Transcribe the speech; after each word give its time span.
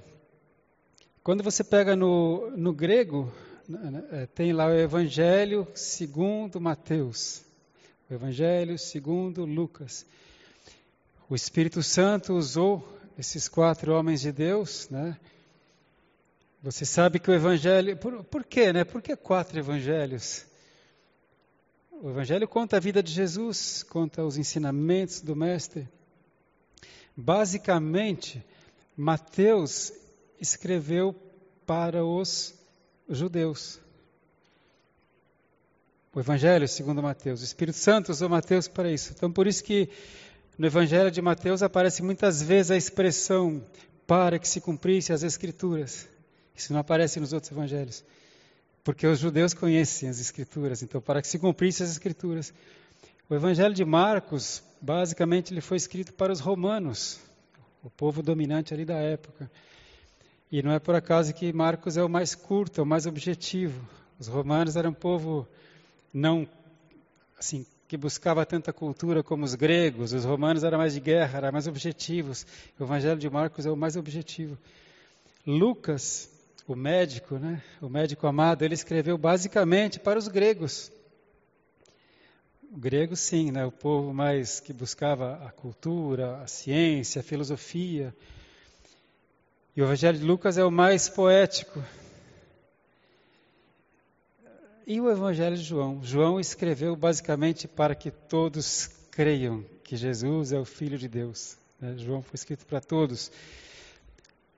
Quando 1.24 1.42
você 1.42 1.64
pega 1.64 1.96
no, 1.96 2.52
no 2.52 2.72
grego, 2.72 3.32
né, 3.68 3.90
né, 3.90 4.04
é, 4.12 4.26
tem 4.26 4.52
lá 4.52 4.68
o 4.68 4.78
Evangelho 4.78 5.66
segundo 5.74 6.60
Mateus, 6.60 7.42
o 8.08 8.14
Evangelho 8.14 8.78
segundo 8.78 9.44
Lucas. 9.44 10.06
O 11.28 11.34
Espírito 11.34 11.82
Santo 11.82 12.32
usou 12.32 12.96
esses 13.18 13.48
quatro 13.48 13.92
homens 13.92 14.20
de 14.20 14.30
Deus, 14.30 14.88
né? 14.88 15.18
Você 16.62 16.84
sabe 16.84 17.18
que 17.18 17.28
o 17.28 17.34
Evangelho, 17.34 17.96
por, 17.96 18.22
por 18.22 18.44
quê, 18.44 18.72
né? 18.72 18.84
Por 18.84 19.02
que 19.02 19.16
quatro 19.16 19.58
Evangelhos? 19.58 20.46
O 21.90 22.08
Evangelho 22.08 22.46
conta 22.46 22.76
a 22.76 22.80
vida 22.80 23.02
de 23.02 23.10
Jesus, 23.10 23.82
conta 23.82 24.22
os 24.24 24.38
ensinamentos 24.38 25.20
do 25.20 25.34
Mestre. 25.34 25.88
Basicamente, 27.16 28.40
Mateus 29.00 29.92
escreveu 30.40 31.14
para 31.64 32.04
os 32.04 32.52
judeus. 33.08 33.78
O 36.12 36.18
Evangelho 36.18 36.66
segundo 36.66 37.00
Mateus. 37.00 37.40
O 37.40 37.44
Espírito 37.44 37.78
Santo 37.78 38.10
usou 38.10 38.28
Mateus 38.28 38.66
para 38.66 38.90
isso. 38.90 39.12
Então, 39.14 39.30
por 39.30 39.46
isso 39.46 39.62
que 39.62 39.88
no 40.58 40.66
Evangelho 40.66 41.12
de 41.12 41.22
Mateus 41.22 41.62
aparece 41.62 42.02
muitas 42.02 42.42
vezes 42.42 42.72
a 42.72 42.76
expressão 42.76 43.64
para 44.04 44.36
que 44.36 44.48
se 44.48 44.60
cumprisse 44.60 45.12
as 45.12 45.22
Escrituras. 45.22 46.08
Isso 46.56 46.72
não 46.72 46.80
aparece 46.80 47.20
nos 47.20 47.32
outros 47.32 47.52
Evangelhos. 47.52 48.04
Porque 48.82 49.06
os 49.06 49.20
judeus 49.20 49.54
conhecem 49.54 50.08
as 50.08 50.18
Escrituras. 50.18 50.82
Então, 50.82 51.00
para 51.00 51.22
que 51.22 51.28
se 51.28 51.38
cumprisse 51.38 51.84
as 51.84 51.90
Escrituras. 51.92 52.52
O 53.30 53.34
Evangelho 53.36 53.74
de 53.74 53.84
Marcos, 53.84 54.60
basicamente, 54.80 55.54
ele 55.54 55.60
foi 55.60 55.76
escrito 55.76 56.12
para 56.14 56.32
os 56.32 56.40
romanos 56.40 57.27
o 57.82 57.90
povo 57.90 58.22
dominante 58.22 58.74
ali 58.74 58.84
da 58.84 58.96
época. 58.96 59.50
E 60.50 60.62
não 60.62 60.72
é 60.72 60.78
por 60.78 60.94
acaso 60.94 61.34
que 61.34 61.52
Marcos 61.52 61.96
é 61.96 62.02
o 62.02 62.08
mais 62.08 62.34
curto, 62.34 62.80
é 62.80 62.82
o 62.82 62.86
mais 62.86 63.06
objetivo. 63.06 63.86
Os 64.18 64.26
romanos 64.26 64.76
eram 64.76 64.90
um 64.90 64.94
povo 64.94 65.46
não 66.12 66.48
assim 67.38 67.66
que 67.86 67.96
buscava 67.96 68.44
tanta 68.44 68.72
cultura 68.72 69.22
como 69.22 69.44
os 69.44 69.54
gregos. 69.54 70.12
Os 70.12 70.24
romanos 70.24 70.62
eram 70.62 70.78
mais 70.78 70.94
de 70.94 71.00
guerra, 71.00 71.38
eram 71.38 71.52
mais 71.52 71.66
objetivos. 71.66 72.46
O 72.78 72.84
Evangelho 72.84 73.18
de 73.18 73.30
Marcos 73.30 73.64
é 73.64 73.70
o 73.70 73.76
mais 73.76 73.96
objetivo. 73.96 74.58
Lucas, 75.46 76.30
o 76.66 76.76
médico, 76.76 77.36
né, 77.36 77.62
o 77.80 77.88
médico 77.88 78.26
amado, 78.26 78.62
ele 78.62 78.74
escreveu 78.74 79.16
basicamente 79.16 79.98
para 79.98 80.18
os 80.18 80.28
gregos. 80.28 80.92
Grego, 82.70 83.16
sim, 83.16 83.50
né? 83.50 83.64
o 83.64 83.72
povo 83.72 84.12
mais 84.12 84.60
que 84.60 84.74
buscava 84.74 85.42
a 85.42 85.50
cultura, 85.50 86.36
a 86.42 86.46
ciência, 86.46 87.20
a 87.20 87.22
filosofia. 87.22 88.14
E 89.74 89.80
o 89.80 89.86
Evangelho 89.86 90.18
de 90.18 90.24
Lucas 90.24 90.58
é 90.58 90.64
o 90.64 90.70
mais 90.70 91.08
poético. 91.08 91.82
E 94.86 95.00
o 95.00 95.10
Evangelho 95.10 95.56
de 95.56 95.62
João? 95.62 96.00
João 96.04 96.38
escreveu 96.38 96.94
basicamente 96.94 97.66
para 97.66 97.94
que 97.94 98.10
todos 98.10 98.90
creiam 99.10 99.64
que 99.82 99.96
Jesus 99.96 100.52
é 100.52 100.58
o 100.58 100.64
Filho 100.66 100.98
de 100.98 101.08
Deus. 101.08 101.56
Né? 101.80 101.94
João 101.96 102.20
foi 102.20 102.34
escrito 102.34 102.66
para 102.66 102.82
todos. 102.82 103.32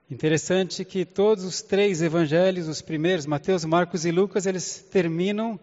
Interessante 0.09 0.83
que 0.83 1.05
todos 1.05 1.45
os 1.45 1.61
três 1.61 2.01
evangelhos, 2.01 2.67
os 2.67 2.81
primeiros, 2.81 3.25
Mateus, 3.25 3.63
Marcos 3.63 4.05
e 4.05 4.11
Lucas, 4.11 4.45
eles 4.45 4.85
terminam 4.91 5.57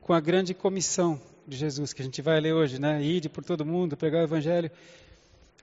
com 0.00 0.14
a 0.14 0.20
grande 0.20 0.54
comissão 0.54 1.20
de 1.46 1.56
Jesus, 1.56 1.92
que 1.92 2.02
a 2.02 2.04
gente 2.04 2.22
vai 2.22 2.40
ler 2.40 2.52
hoje, 2.52 2.80
né? 2.80 3.02
Ide 3.02 3.28
por 3.28 3.44
todo 3.44 3.64
mundo, 3.64 3.96
pregar 3.96 4.22
o 4.22 4.24
Evangelho. 4.24 4.70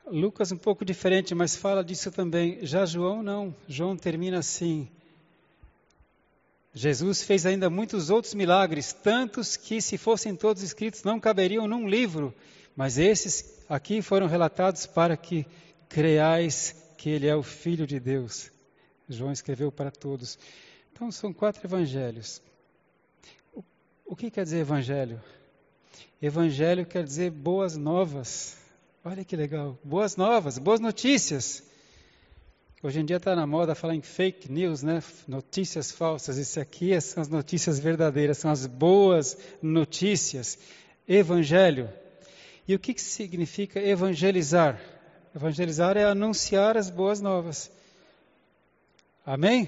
Lucas 0.05 0.51
um 0.51 0.57
pouco 0.57 0.83
diferente, 0.83 1.33
mas 1.33 1.55
fala 1.55 1.83
disso 1.83 2.11
também. 2.11 2.65
Já 2.65 2.85
João 2.85 3.23
não. 3.23 3.55
João 3.67 3.95
termina 3.95 4.39
assim. 4.39 4.87
Jesus 6.73 7.21
fez 7.23 7.45
ainda 7.45 7.69
muitos 7.69 8.09
outros 8.09 8.33
milagres, 8.33 8.93
tantos 8.93 9.57
que, 9.57 9.81
se 9.81 9.97
fossem 9.97 10.35
todos 10.35 10.63
escritos, 10.63 11.03
não 11.03 11.19
caberiam 11.19 11.67
num 11.67 11.87
livro. 11.87 12.33
Mas 12.75 12.97
esses 12.97 13.63
aqui 13.67 14.01
foram 14.01 14.27
relatados 14.27 14.85
para 14.85 15.17
que 15.17 15.45
creais 15.89 16.75
que 16.97 17.09
Ele 17.09 17.27
é 17.27 17.35
o 17.35 17.43
Filho 17.43 17.85
de 17.85 17.99
Deus. 17.99 18.49
João 19.09 19.31
escreveu 19.31 19.71
para 19.71 19.91
todos. 19.91 20.37
Então, 20.93 21.11
são 21.11 21.33
quatro 21.33 21.65
evangelhos. 21.65 22.41
O, 23.53 23.63
o 24.05 24.15
que 24.15 24.31
quer 24.31 24.43
dizer 24.43 24.59
evangelho? 24.59 25.21
Evangelho 26.21 26.85
quer 26.85 27.03
dizer 27.03 27.31
boas 27.31 27.75
novas. 27.75 28.55
Olha 29.03 29.25
que 29.25 29.35
legal. 29.35 29.75
Boas 29.83 30.15
novas, 30.15 30.59
boas 30.59 30.79
notícias. 30.79 31.63
Hoje 32.83 32.99
em 32.99 33.05
dia 33.05 33.17
está 33.17 33.35
na 33.35 33.47
moda 33.47 33.73
falar 33.73 33.95
em 33.95 34.01
fake 34.01 34.51
news, 34.51 34.83
né? 34.83 35.01
Notícias 35.27 35.91
falsas. 35.91 36.37
Isso 36.37 36.59
aqui 36.59 36.99
são 37.01 37.21
as 37.21 37.27
notícias 37.27 37.79
verdadeiras, 37.79 38.37
são 38.37 38.51
as 38.51 38.67
boas 38.67 39.35
notícias. 39.63 40.59
Evangelho. 41.07 41.89
E 42.67 42.75
o 42.75 42.79
que, 42.79 42.93
que 42.93 43.01
significa 43.01 43.79
evangelizar? 43.79 44.79
Evangelizar 45.35 45.97
é 45.97 46.03
anunciar 46.03 46.77
as 46.77 46.91
boas 46.91 47.19
novas. 47.19 47.71
Amém? 49.25 49.67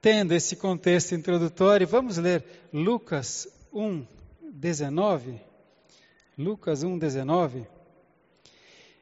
Tendo 0.00 0.32
esse 0.32 0.56
contexto 0.56 1.14
introdutório, 1.14 1.86
vamos 1.86 2.16
ler 2.16 2.44
Lucas 2.72 3.46
1, 3.72 4.06
19, 4.56 5.40
Lucas 6.38 6.84
1, 6.84 6.96
19, 6.96 7.66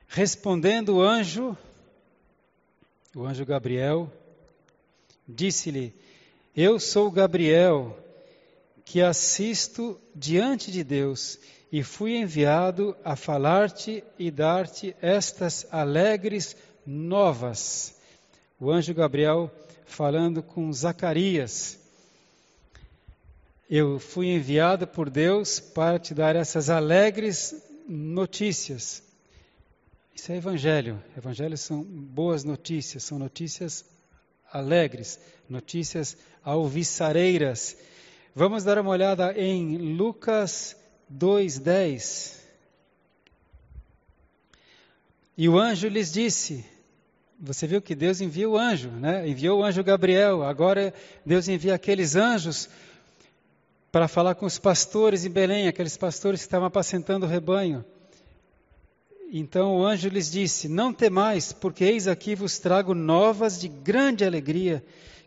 respondendo 0.08 0.96
o 0.96 1.02
anjo, 1.02 1.54
o 3.14 3.26
anjo 3.26 3.44
Gabriel, 3.44 4.10
disse-lhe: 5.28 5.94
Eu 6.56 6.80
sou 6.80 7.10
Gabriel, 7.10 7.94
que 8.82 9.02
assisto 9.02 10.00
diante 10.14 10.70
de 10.70 10.82
Deus 10.82 11.38
e 11.70 11.82
fui 11.82 12.16
enviado 12.16 12.96
a 13.04 13.14
falar-te 13.14 14.02
e 14.18 14.30
dar-te 14.30 14.96
estas 15.02 15.66
alegres 15.70 16.56
novas. 16.86 17.94
O 18.58 18.70
anjo 18.70 18.94
Gabriel 18.94 19.52
falando 19.84 20.42
com 20.42 20.72
Zacarias. 20.72 21.81
Eu 23.74 23.98
fui 23.98 24.26
enviado 24.26 24.86
por 24.86 25.08
Deus 25.08 25.58
para 25.58 25.98
te 25.98 26.12
dar 26.12 26.36
essas 26.36 26.68
alegres 26.68 27.56
notícias. 27.88 29.02
Isso 30.14 30.30
é 30.30 30.36
evangelho. 30.36 31.02
Evangelhos 31.16 31.62
são 31.62 31.82
boas 31.82 32.44
notícias, 32.44 33.02
são 33.02 33.18
notícias 33.18 33.82
alegres, 34.52 35.18
notícias 35.48 36.18
alviçareiras. 36.44 37.74
Vamos 38.34 38.62
dar 38.62 38.78
uma 38.78 38.90
olhada 38.90 39.32
em 39.32 39.78
Lucas 39.96 40.76
2:10. 41.08 42.42
E 45.34 45.48
o 45.48 45.58
anjo 45.58 45.88
lhes 45.88 46.12
disse: 46.12 46.62
Você 47.40 47.66
viu 47.66 47.80
que 47.80 47.94
Deus 47.94 48.20
envia 48.20 48.50
o 48.50 48.58
anjo, 48.58 48.90
né? 48.90 49.26
Enviou 49.26 49.60
o 49.60 49.64
anjo 49.64 49.82
Gabriel. 49.82 50.42
Agora 50.42 50.92
Deus 51.24 51.48
envia 51.48 51.74
aqueles 51.74 52.16
anjos 52.16 52.68
para 53.92 54.08
falar 54.08 54.34
com 54.34 54.46
os 54.46 54.58
pastores 54.58 55.26
em 55.26 55.30
Belém, 55.30 55.68
aqueles 55.68 55.98
pastores 55.98 56.40
que 56.40 56.46
estavam 56.46 56.66
apacentando 56.66 57.24
o 57.24 57.28
rebanho. 57.28 57.84
Então 59.30 59.76
o 59.76 59.86
anjo 59.86 60.08
lhes 60.08 60.30
disse: 60.30 60.66
Não 60.66 60.94
temais, 60.94 61.52
porque 61.52 61.84
eis 61.84 62.08
aqui 62.08 62.34
vos 62.34 62.58
trago 62.58 62.94
novas 62.94 63.60
de 63.60 63.68
grande 63.68 64.24
alegria, 64.24 64.82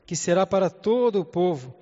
que 0.06 0.16
será 0.16 0.48
para 0.48 0.70
todo 0.70 1.20
o 1.20 1.26
povo, 1.26 1.74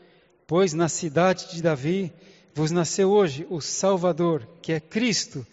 pois 0.46 0.74
na 0.74 0.90
cidade 0.90 1.56
de 1.56 1.62
Davi 1.62 2.14
vos 2.54 2.70
nasceu 2.70 3.10
hoje 3.10 3.48
o 3.50 3.62
Salvador, 3.62 4.48
que 4.62 4.74
é 4.74 4.80
Cristo, 4.80 5.48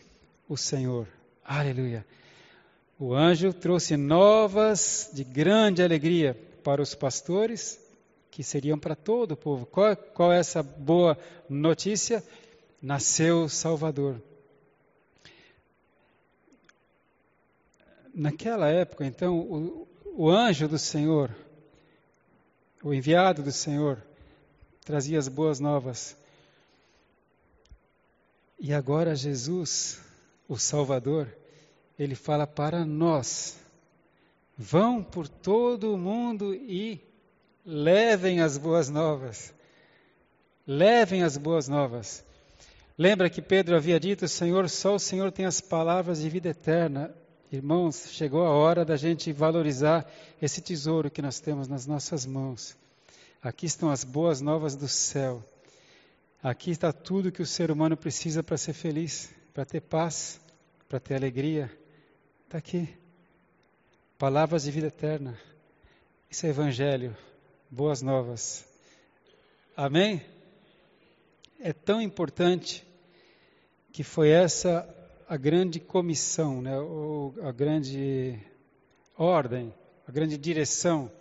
o 0.48 0.56
Senhor. 0.56 1.06
Aleluia. 1.44 2.04
O 2.98 3.14
anjo 3.14 3.52
trouxe 3.52 3.96
novas 3.96 5.10
de 5.12 5.24
grande 5.24 5.82
alegria 5.82 6.36
para 6.62 6.82
os 6.82 6.94
pastores, 6.94 7.79
que 8.30 8.42
seriam 8.42 8.78
para 8.78 8.94
todo 8.94 9.32
o 9.32 9.36
povo. 9.36 9.66
Qual, 9.66 9.96
qual 9.96 10.32
é 10.32 10.38
essa 10.38 10.62
boa 10.62 11.18
notícia? 11.48 12.22
Nasceu 12.80 13.48
Salvador. 13.48 14.20
naquela 18.14 18.68
época, 18.68 19.06
então, 19.06 19.38
o, 19.38 19.88
o 20.14 20.30
anjo 20.30 20.68
do 20.68 20.78
Senhor, 20.78 21.34
o 22.82 22.92
enviado 22.92 23.42
do 23.42 23.52
Senhor, 23.52 24.02
trazia 24.84 25.18
as 25.18 25.28
boas 25.28 25.60
novas. 25.60 26.16
E 28.58 28.72
agora 28.74 29.14
Jesus, 29.14 30.00
o 30.48 30.58
Salvador, 30.58 31.34
ele 31.98 32.14
fala 32.14 32.46
para 32.46 32.84
nós: 32.84 33.58
vão 34.56 35.02
por 35.02 35.28
todo 35.28 35.94
o 35.94 35.98
mundo 35.98 36.54
e 36.54 37.00
levem 37.64 38.40
as 38.40 38.56
boas 38.56 38.88
novas. 38.88 39.54
Levem 40.66 41.22
as 41.22 41.36
boas 41.36 41.68
novas. 41.68 42.24
Lembra 42.96 43.30
que 43.30 43.40
Pedro 43.42 43.76
havia 43.76 43.98
dito: 43.98 44.28
Senhor, 44.28 44.68
só 44.68 44.94
o 44.94 44.98
Senhor 44.98 45.32
tem 45.32 45.46
as 45.46 45.60
palavras 45.60 46.20
de 46.20 46.28
vida 46.28 46.48
eterna. 46.50 47.14
Irmãos, 47.50 48.10
chegou 48.10 48.44
a 48.44 48.50
hora 48.50 48.84
da 48.84 48.96
gente 48.96 49.32
valorizar 49.32 50.08
esse 50.40 50.60
tesouro 50.60 51.10
que 51.10 51.22
nós 51.22 51.40
temos 51.40 51.66
nas 51.66 51.86
nossas 51.86 52.24
mãos. 52.24 52.76
Aqui 53.42 53.66
estão 53.66 53.90
as 53.90 54.04
boas 54.04 54.40
novas 54.40 54.76
do 54.76 54.86
céu. 54.86 55.42
Aqui 56.42 56.70
está 56.70 56.92
tudo 56.92 57.32
que 57.32 57.42
o 57.42 57.46
ser 57.46 57.70
humano 57.70 57.96
precisa 57.96 58.42
para 58.42 58.56
ser 58.56 58.72
feliz, 58.72 59.30
para 59.52 59.64
ter 59.64 59.80
paz, 59.80 60.40
para 60.88 61.00
ter 61.00 61.14
alegria. 61.14 61.70
Está 62.44 62.58
aqui. 62.58 62.88
Palavras 64.16 64.62
de 64.64 64.70
vida 64.70 64.86
eterna. 64.86 65.36
Isso 66.30 66.46
é 66.46 66.50
Evangelho. 66.50 67.16
Boas 67.72 68.02
novas. 68.02 68.64
Amém? 69.76 70.20
É 71.60 71.72
tão 71.72 72.02
importante 72.02 72.84
que 73.92 74.02
foi 74.02 74.30
essa 74.30 74.92
a 75.28 75.36
grande 75.36 75.78
comissão, 75.78 76.60
né, 76.60 76.76
ou 76.80 77.32
a 77.42 77.52
grande 77.52 78.36
ordem, 79.16 79.72
a 80.04 80.10
grande 80.10 80.36
direção 80.36 81.12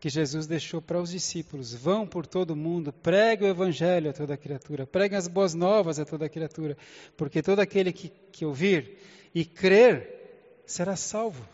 que 0.00 0.08
Jesus 0.08 0.46
deixou 0.46 0.80
para 0.80 0.98
os 0.98 1.10
discípulos. 1.10 1.74
Vão 1.74 2.06
por 2.06 2.26
todo 2.26 2.56
mundo, 2.56 2.90
pregue 2.90 3.44
o 3.44 3.48
evangelho 3.48 4.08
a 4.08 4.14
toda 4.14 4.34
criatura, 4.34 4.86
preguem 4.86 5.18
as 5.18 5.28
boas 5.28 5.52
novas 5.52 5.98
a 5.98 6.06
toda 6.06 6.26
criatura, 6.26 6.74
porque 7.18 7.42
todo 7.42 7.60
aquele 7.60 7.92
que, 7.92 8.08
que 8.32 8.46
ouvir 8.46 8.96
e 9.34 9.44
crer 9.44 10.62
será 10.64 10.96
salvo. 10.96 11.46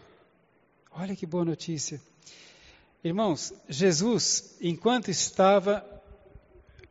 Olha 0.92 1.16
que 1.16 1.26
boa 1.26 1.44
notícia. 1.44 2.00
Irmãos, 3.04 3.52
Jesus, 3.68 4.56
enquanto 4.62 5.10
estava 5.10 5.84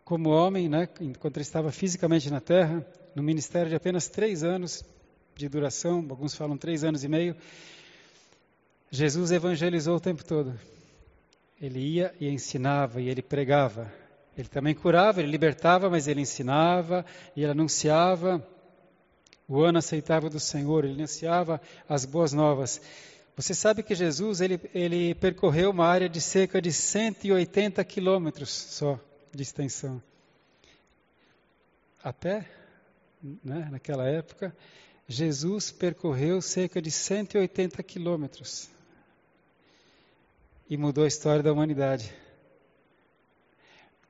como 0.05 0.29
homem, 0.29 0.69
né, 0.69 0.87
enquanto 1.01 1.39
estava 1.39 1.71
fisicamente 1.71 2.29
na 2.29 2.39
terra, 2.39 2.85
no 3.15 3.23
ministério 3.23 3.67
de 3.67 3.75
apenas 3.75 4.07
três 4.07 4.43
anos, 4.43 4.85
de 5.35 5.49
duração, 5.49 6.05
alguns 6.07 6.35
falam 6.35 6.55
três 6.55 6.83
anos 6.83 7.03
e 7.03 7.07
meio. 7.07 7.35
Jesus 8.91 9.31
evangelizou 9.31 9.95
o 9.95 9.99
tempo 9.99 10.23
todo. 10.23 10.53
Ele 11.59 11.79
ia 11.79 12.13
e 12.19 12.29
ensinava 12.29 13.01
e 13.01 13.09
ele 13.09 13.23
pregava. 13.23 13.91
Ele 14.37 14.47
também 14.47 14.75
curava, 14.75 15.19
ele 15.19 15.31
libertava, 15.31 15.89
mas 15.89 16.07
ele 16.07 16.21
ensinava 16.21 17.03
e 17.35 17.41
ele 17.41 17.53
anunciava 17.53 18.47
o 19.47 19.63
ano 19.63 19.79
aceitável 19.79 20.29
do 20.29 20.39
Senhor, 20.39 20.85
ele 20.85 20.93
anunciava 20.93 21.59
as 21.89 22.05
boas 22.05 22.33
novas. 22.33 22.79
Você 23.35 23.55
sabe 23.55 23.81
que 23.81 23.95
Jesus 23.95 24.41
ele, 24.41 24.59
ele 24.75 25.15
percorreu 25.15 25.71
uma 25.71 25.87
área 25.87 26.07
de 26.07 26.21
cerca 26.21 26.61
de 26.61 26.71
180 26.71 27.83
quilômetros 27.83 28.49
só 28.51 28.99
de 29.33 29.41
extensão. 29.41 30.01
Até 32.03 32.47
né, 33.43 33.69
naquela 33.71 34.07
época, 34.07 34.55
Jesus 35.07 35.71
percorreu 35.71 36.41
cerca 36.41 36.81
de 36.81 36.91
180 36.91 37.81
quilômetros 37.81 38.69
e 40.69 40.77
mudou 40.77 41.03
a 41.03 41.07
história 41.07 41.41
da 41.41 41.51
humanidade. 41.51 42.13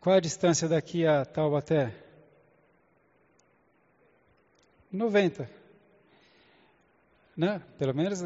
Qual 0.02 0.18
a 0.18 0.20
distância 0.20 0.68
daqui 0.68 1.08
a 1.08 1.24
Taubaté? 1.24 1.96
90. 4.92 5.50
Né? 7.38 7.62
Pelo 7.80 7.96
menos 7.96 8.22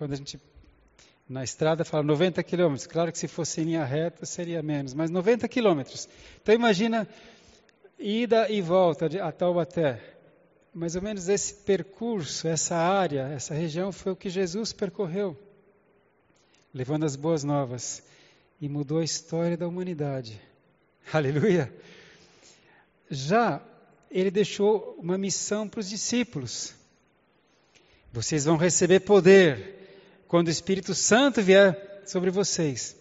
quando 0.00 0.14
a 0.14 0.16
gente 0.16 0.40
na 1.28 1.44
estrada 1.44 1.84
fala 1.84 2.02
90 2.02 2.42
quilômetros. 2.42 2.86
Claro 2.86 3.12
que 3.12 3.18
se 3.18 3.28
fosse 3.28 3.60
em 3.60 3.64
linha 3.64 3.84
reta 3.84 4.24
seria 4.24 4.62
menos, 4.62 4.94
mas 4.94 5.10
90 5.10 5.46
quilômetros. 5.46 6.08
Então 6.40 6.54
imagina 6.54 7.06
ida 7.98 8.48
e 8.48 8.62
volta 8.62 9.10
de, 9.10 9.20
a 9.20 9.30
Taubaté 9.30 10.00
mais 10.72 10.96
ou 10.96 11.02
menos 11.02 11.28
esse 11.28 11.52
percurso, 11.52 12.48
essa 12.48 12.76
área, 12.76 13.28
essa 13.34 13.52
região 13.52 13.92
foi 13.92 14.12
o 14.12 14.16
que 14.16 14.30
Jesus 14.30 14.72
percorreu, 14.72 15.36
levando 16.72 17.04
as 17.04 17.14
boas 17.14 17.44
novas 17.44 18.02
e 18.58 18.70
mudou 18.70 19.00
a 19.00 19.04
história 19.04 19.56
da 19.56 19.68
humanidade. 19.68 20.40
Aleluia! 21.12 21.70
Já 23.10 23.60
ele 24.10 24.30
deixou 24.30 24.96
uma 24.98 25.18
missão 25.18 25.68
para 25.68 25.80
os 25.80 25.90
discípulos. 25.90 26.74
Vocês 28.10 28.46
vão 28.46 28.56
receber 28.56 29.00
poder 29.00 29.79
quando 30.30 30.46
o 30.46 30.50
Espírito 30.50 30.94
Santo 30.94 31.42
vier 31.42 32.02
sobre 32.06 32.30
vocês. 32.30 32.96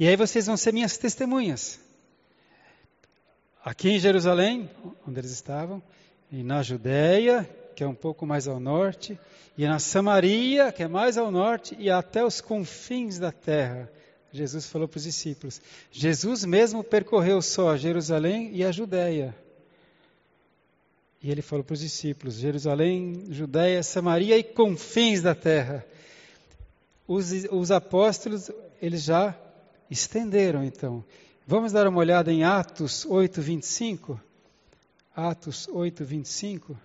E 0.00 0.08
aí 0.08 0.16
vocês 0.16 0.46
vão 0.46 0.56
ser 0.56 0.72
minhas 0.72 0.98
testemunhas. 0.98 1.78
Aqui 3.64 3.90
em 3.90 4.00
Jerusalém, 4.00 4.68
onde 5.06 5.20
eles 5.20 5.30
estavam, 5.30 5.80
e 6.30 6.42
na 6.42 6.64
Judéia, 6.64 7.48
que 7.76 7.84
é 7.84 7.86
um 7.86 7.94
pouco 7.94 8.26
mais 8.26 8.48
ao 8.48 8.58
norte, 8.58 9.16
e 9.56 9.64
na 9.64 9.78
Samaria, 9.78 10.72
que 10.72 10.82
é 10.82 10.88
mais 10.88 11.16
ao 11.16 11.30
norte, 11.30 11.76
e 11.78 11.88
até 11.88 12.24
os 12.24 12.40
confins 12.40 13.16
da 13.16 13.30
terra. 13.30 13.88
Jesus 14.32 14.66
falou 14.66 14.88
para 14.88 14.98
os 14.98 15.04
discípulos. 15.04 15.62
Jesus 15.92 16.44
mesmo 16.44 16.82
percorreu 16.82 17.40
só 17.40 17.76
Jerusalém 17.76 18.50
e 18.52 18.64
a 18.64 18.72
Judéia. 18.72 19.32
E 21.22 21.30
ele 21.30 21.42
falou 21.42 21.64
para 21.64 21.74
os 21.74 21.80
discípulos: 21.80 22.34
Jerusalém, 22.34 23.26
Judéia, 23.30 23.84
Samaria 23.84 24.36
e 24.36 24.42
confins 24.42 25.22
da 25.22 25.32
terra. 25.32 25.86
Os, 27.06 27.30
os 27.50 27.70
apóstolos, 27.70 28.50
eles 28.80 29.02
já 29.02 29.36
estenderam 29.90 30.64
então. 30.64 31.04
Vamos 31.46 31.72
dar 31.72 31.86
uma 31.86 31.98
olhada 31.98 32.32
em 32.32 32.42
Atos 32.42 33.06
8, 33.06 33.40
25? 33.40 34.20
Atos 35.14 35.68
8, 35.68 36.04
25. 36.04 36.76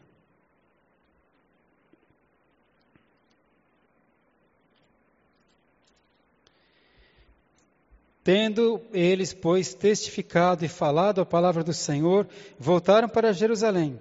Tendo 8.23 8.79
eles, 8.93 9.33
pois, 9.33 9.73
testificado 9.73 10.63
e 10.63 10.67
falado 10.67 11.21
a 11.21 11.25
palavra 11.25 11.63
do 11.63 11.73
Senhor, 11.73 12.27
voltaram 12.59 13.09
para 13.09 13.33
Jerusalém. 13.33 13.99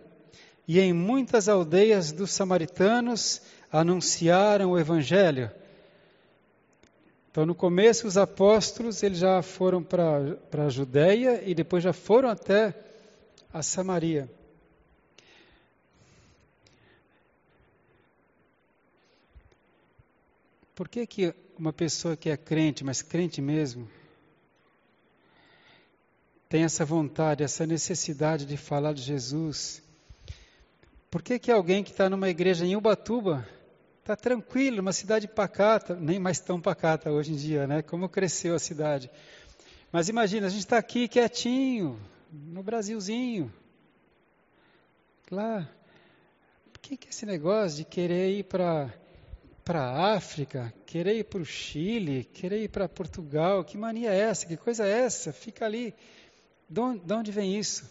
E 0.68 0.78
em 0.78 0.92
muitas 0.92 1.48
aldeias 1.48 2.12
dos 2.12 2.30
samaritanos 2.30 3.40
anunciaram 3.72 4.72
o 4.72 4.78
evangelho. 4.78 5.50
Então, 7.30 7.46
no 7.46 7.54
começo, 7.54 8.08
os 8.08 8.16
apóstolos 8.16 9.04
eles 9.04 9.18
já 9.18 9.40
foram 9.40 9.84
para 9.84 10.66
a 10.66 10.68
Judéia 10.68 11.40
e 11.49 11.54
depois 11.54 11.82
já 11.82 11.92
foram 11.92 12.28
até 12.28 12.75
a 13.52 13.62
Samaria. 13.62 14.28
Por 20.75 20.88
que, 20.88 21.06
que 21.06 21.34
uma 21.56 21.72
pessoa 21.72 22.16
que 22.16 22.30
é 22.30 22.37
crente, 22.37 22.82
mas 22.82 23.00
crente 23.00 23.40
mesmo, 23.40 23.88
tem 26.49 26.64
essa 26.64 26.84
vontade, 26.84 27.44
essa 27.44 27.64
necessidade 27.64 28.44
de 28.44 28.56
falar 28.56 28.92
de 28.92 29.02
Jesus? 29.02 29.80
Por 31.08 31.22
que, 31.22 31.38
que 31.38 31.52
alguém 31.52 31.84
que 31.84 31.90
está 31.92 32.10
numa 32.10 32.28
igreja 32.28 32.66
em 32.66 32.75
Ubatuba 32.75 33.46
está 34.12 34.17
tranquilo, 34.17 34.81
uma 34.81 34.93
cidade 34.93 35.29
pacata, 35.29 35.95
nem 35.95 36.19
mais 36.19 36.40
tão 36.40 36.61
pacata 36.61 37.12
hoje 37.12 37.33
em 37.33 37.37
dia, 37.37 37.67
né? 37.67 37.81
Como 37.81 38.09
cresceu 38.09 38.57
a 38.57 38.59
cidade. 38.59 39.09
Mas 39.93 40.09
imagina, 40.09 40.49
a 40.49 40.50
gente 40.50 40.61
está 40.62 40.79
aqui 40.79 41.07
quietinho, 41.07 42.00
no 42.33 42.61
Brasilzinho. 42.61 43.52
Lá. 45.31 45.69
Por 46.73 46.81
que, 46.81 46.97
que 46.97 47.09
esse 47.09 47.25
negócio 47.25 47.79
de 47.79 47.85
querer 47.85 48.31
ir 48.31 48.45
para 48.45 48.93
para 49.64 50.17
África, 50.17 50.75
querer 50.85 51.19
ir 51.19 51.25
para 51.25 51.43
o 51.43 51.45
Chile, 51.45 52.25
querer 52.25 52.64
ir 52.64 52.69
para 52.69 52.88
Portugal, 52.88 53.62
que 53.62 53.79
mania 53.79 54.11
é 54.11 54.19
essa? 54.19 54.45
Que 54.45 54.57
coisa 54.57 54.85
é 54.85 54.90
essa? 54.90 55.33
Fica 55.33 55.64
ali. 55.64 55.95
De 56.69 56.81
onde, 56.81 57.05
de 57.05 57.14
onde 57.14 57.31
vem 57.31 57.57
isso? 57.57 57.88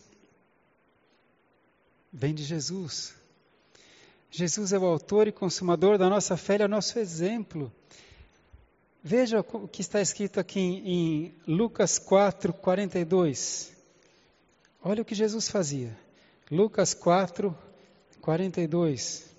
Vem 2.11 2.33
de 2.33 2.43
Jesus. 2.43 3.18
Jesus 4.31 4.73
é 4.73 4.77
o 4.77 4.85
autor 4.85 5.27
e 5.27 5.31
consumador 5.31 5.97
da 5.97 6.09
nossa 6.09 6.37
fé, 6.37 6.55
ele 6.55 6.63
é 6.63 6.65
o 6.65 6.69
nosso 6.69 6.99
exemplo. 6.99 7.71
Veja 9.03 9.39
o 9.39 9.67
que 9.67 9.81
está 9.81 10.01
escrito 10.01 10.39
aqui 10.39 10.59
em 10.59 11.35
Lucas 11.47 11.97
4, 11.97 12.53
42. 12.53 13.71
Olha 14.83 15.01
o 15.01 15.05
que 15.05 15.15
Jesus 15.15 15.49
fazia. 15.49 15.97
Lucas 16.51 16.93
4, 16.93 17.57
42. 18.21 19.29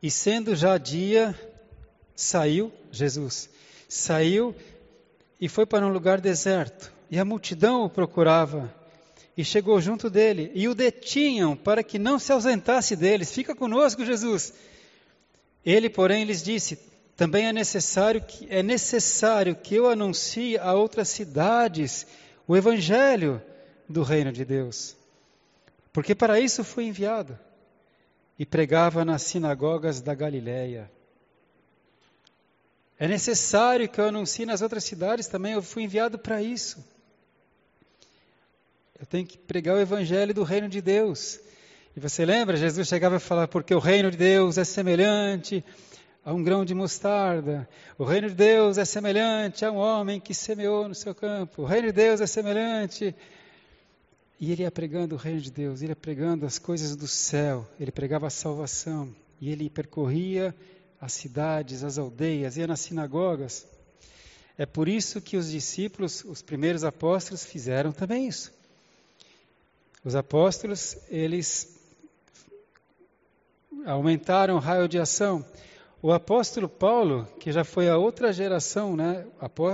E 0.00 0.10
sendo 0.10 0.54
já 0.54 0.78
dia, 0.78 1.34
saiu, 2.14 2.72
Jesus, 2.92 3.50
saiu 3.88 4.54
e 5.40 5.48
foi 5.48 5.66
para 5.66 5.84
um 5.84 5.92
lugar 5.92 6.20
deserto. 6.20 6.92
E 7.10 7.18
a 7.18 7.24
multidão 7.24 7.84
o 7.84 7.90
procurava. 7.90 8.72
E 9.38 9.44
chegou 9.44 9.80
junto 9.80 10.10
dele. 10.10 10.50
E 10.52 10.66
o 10.66 10.74
detinham 10.74 11.56
para 11.56 11.84
que 11.84 11.96
não 11.96 12.18
se 12.18 12.32
ausentasse 12.32 12.96
deles. 12.96 13.30
Fica 13.30 13.54
conosco, 13.54 14.04
Jesus. 14.04 14.52
Ele, 15.64 15.88
porém, 15.88 16.24
lhes 16.24 16.42
disse: 16.42 16.76
também 17.16 17.46
é 17.46 17.52
necessário 17.52 18.20
que, 18.20 18.48
é 18.50 18.64
necessário 18.64 19.54
que 19.54 19.76
eu 19.76 19.88
anuncie 19.88 20.58
a 20.58 20.74
outras 20.74 21.08
cidades 21.08 22.04
o 22.48 22.56
evangelho 22.56 23.40
do 23.88 24.02
reino 24.02 24.32
de 24.32 24.44
Deus. 24.44 24.96
Porque 25.92 26.16
para 26.16 26.40
isso 26.40 26.64
fui 26.64 26.86
enviado 26.86 27.38
e 28.36 28.44
pregava 28.44 29.04
nas 29.04 29.22
sinagogas 29.22 30.00
da 30.00 30.16
Galiléia. 30.16 30.90
É 32.98 33.06
necessário 33.06 33.88
que 33.88 34.00
eu 34.00 34.08
anuncie 34.08 34.44
nas 34.44 34.62
outras 34.62 34.82
cidades 34.82 35.28
também, 35.28 35.52
eu 35.52 35.62
fui 35.62 35.84
enviado 35.84 36.18
para 36.18 36.42
isso. 36.42 36.84
Eu 38.98 39.06
tenho 39.06 39.26
que 39.26 39.38
pregar 39.38 39.76
o 39.76 39.80
evangelho 39.80 40.34
do 40.34 40.42
reino 40.42 40.68
de 40.68 40.80
Deus. 40.80 41.38
E 41.96 42.00
você 42.00 42.24
lembra, 42.24 42.56
Jesus 42.56 42.88
chegava 42.88 43.16
a 43.16 43.20
falar, 43.20 43.48
porque 43.48 43.74
o 43.74 43.78
reino 43.78 44.10
de 44.10 44.16
Deus 44.16 44.58
é 44.58 44.64
semelhante 44.64 45.64
a 46.24 46.34
um 46.34 46.42
grão 46.42 46.64
de 46.64 46.74
mostarda. 46.74 47.68
O 47.96 48.04
reino 48.04 48.28
de 48.28 48.34
Deus 48.34 48.76
é 48.76 48.84
semelhante 48.84 49.64
a 49.64 49.70
um 49.70 49.76
homem 49.76 50.20
que 50.20 50.34
semeou 50.34 50.88
no 50.88 50.94
seu 50.94 51.14
campo. 51.14 51.62
O 51.62 51.64
reino 51.64 51.86
de 51.86 51.92
Deus 51.92 52.20
é 52.20 52.26
semelhante 52.26 53.14
e 54.40 54.52
ele 54.52 54.62
ia 54.62 54.70
pregando 54.70 55.14
o 55.14 55.18
reino 55.18 55.40
de 55.40 55.50
Deus, 55.50 55.80
ele 55.80 55.92
ia 55.92 55.96
pregando 55.96 56.46
as 56.46 56.58
coisas 56.58 56.94
do 56.94 57.08
céu, 57.08 57.68
ele 57.78 57.90
pregava 57.90 58.26
a 58.26 58.30
salvação. 58.30 59.14
E 59.40 59.50
ele 59.50 59.70
percorria 59.70 60.54
as 61.00 61.12
cidades, 61.12 61.84
as 61.84 61.98
aldeias, 61.98 62.56
ia 62.56 62.66
nas 62.66 62.80
sinagogas. 62.80 63.66
É 64.56 64.66
por 64.66 64.88
isso 64.88 65.20
que 65.20 65.36
os 65.36 65.50
discípulos, 65.50 66.24
os 66.24 66.42
primeiros 66.42 66.82
apóstolos, 66.82 67.44
fizeram 67.44 67.92
também 67.92 68.26
isso. 68.26 68.57
Os 70.04 70.14
apóstolos, 70.14 70.96
eles 71.08 71.76
aumentaram 73.84 74.56
o 74.56 74.60
raio 74.60 74.88
de 74.88 74.98
ação. 74.98 75.44
O 76.00 76.12
apóstolo 76.12 76.68
Paulo, 76.68 77.26
que 77.40 77.50
já 77.50 77.64
foi 77.64 77.88
a 77.88 77.96
outra 77.96 78.32
geração, 78.32 78.96
né? 78.96 79.26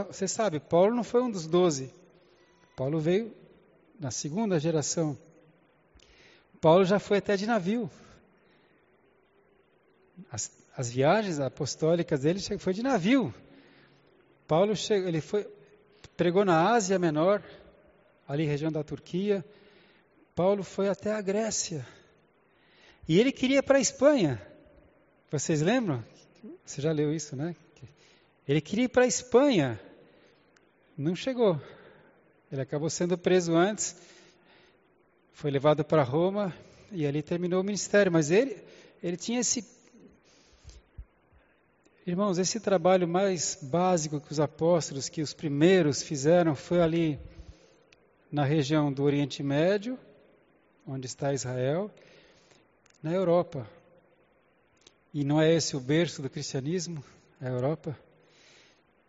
Você 0.08 0.26
sabe, 0.26 0.58
Paulo 0.58 0.94
não 0.94 1.04
foi 1.04 1.22
um 1.22 1.30
dos 1.30 1.46
doze. 1.46 1.92
Paulo 2.74 2.98
veio 2.98 3.34
na 4.00 4.10
segunda 4.10 4.58
geração. 4.58 5.16
Paulo 6.60 6.84
já 6.84 6.98
foi 6.98 7.18
até 7.18 7.36
de 7.36 7.46
navio. 7.46 7.90
As, 10.32 10.50
as 10.74 10.90
viagens 10.90 11.38
apostólicas 11.38 12.20
dele 12.20 12.40
foi 12.58 12.72
de 12.72 12.82
navio. 12.82 13.34
Paulo 14.48 14.74
chegou, 14.74 15.08
ele 15.08 15.20
foi, 15.20 15.46
pregou 16.16 16.44
na 16.44 16.70
Ásia 16.72 16.98
Menor, 16.98 17.42
ali 18.26 18.46
região 18.46 18.72
da 18.72 18.82
Turquia. 18.82 19.44
Paulo 20.34 20.64
foi 20.64 20.88
até 20.88 21.12
a 21.12 21.20
Grécia. 21.20 21.86
E 23.08 23.20
ele 23.20 23.30
queria 23.30 23.58
ir 23.58 23.62
para 23.62 23.78
a 23.78 23.80
Espanha. 23.80 24.40
Vocês 25.30 25.62
lembram? 25.62 26.04
Você 26.64 26.82
já 26.82 26.90
leu 26.90 27.14
isso, 27.14 27.36
né? 27.36 27.54
Ele 28.46 28.60
queria 28.60 28.84
ir 28.84 28.88
para 28.88 29.04
a 29.04 29.06
Espanha. 29.06 29.80
Não 30.96 31.14
chegou. 31.14 31.60
Ele 32.50 32.60
acabou 32.60 32.90
sendo 32.90 33.18
preso 33.18 33.54
antes, 33.54 33.96
foi 35.32 35.50
levado 35.50 35.84
para 35.84 36.02
Roma 36.02 36.54
e 36.92 37.06
ali 37.06 37.22
terminou 37.22 37.60
o 37.60 37.64
ministério. 37.64 38.12
Mas 38.12 38.30
ele, 38.30 38.62
ele 39.02 39.16
tinha 39.16 39.40
esse. 39.40 39.64
Irmãos, 42.06 42.38
esse 42.38 42.60
trabalho 42.60 43.08
mais 43.08 43.58
básico 43.60 44.20
que 44.20 44.30
os 44.30 44.38
apóstolos, 44.38 45.08
que 45.08 45.22
os 45.22 45.32
primeiros 45.32 46.02
fizeram, 46.02 46.54
foi 46.54 46.80
ali 46.80 47.18
na 48.30 48.44
região 48.44 48.92
do 48.92 49.02
Oriente 49.02 49.42
Médio, 49.42 49.98
onde 50.86 51.06
está 51.06 51.32
Israel, 51.32 51.90
na 53.02 53.12
Europa. 53.12 53.66
E 55.12 55.24
não 55.24 55.40
é 55.40 55.52
esse 55.52 55.76
o 55.76 55.80
berço 55.80 56.20
do 56.22 56.30
cristianismo, 56.30 57.02
a 57.40 57.48
Europa? 57.48 57.96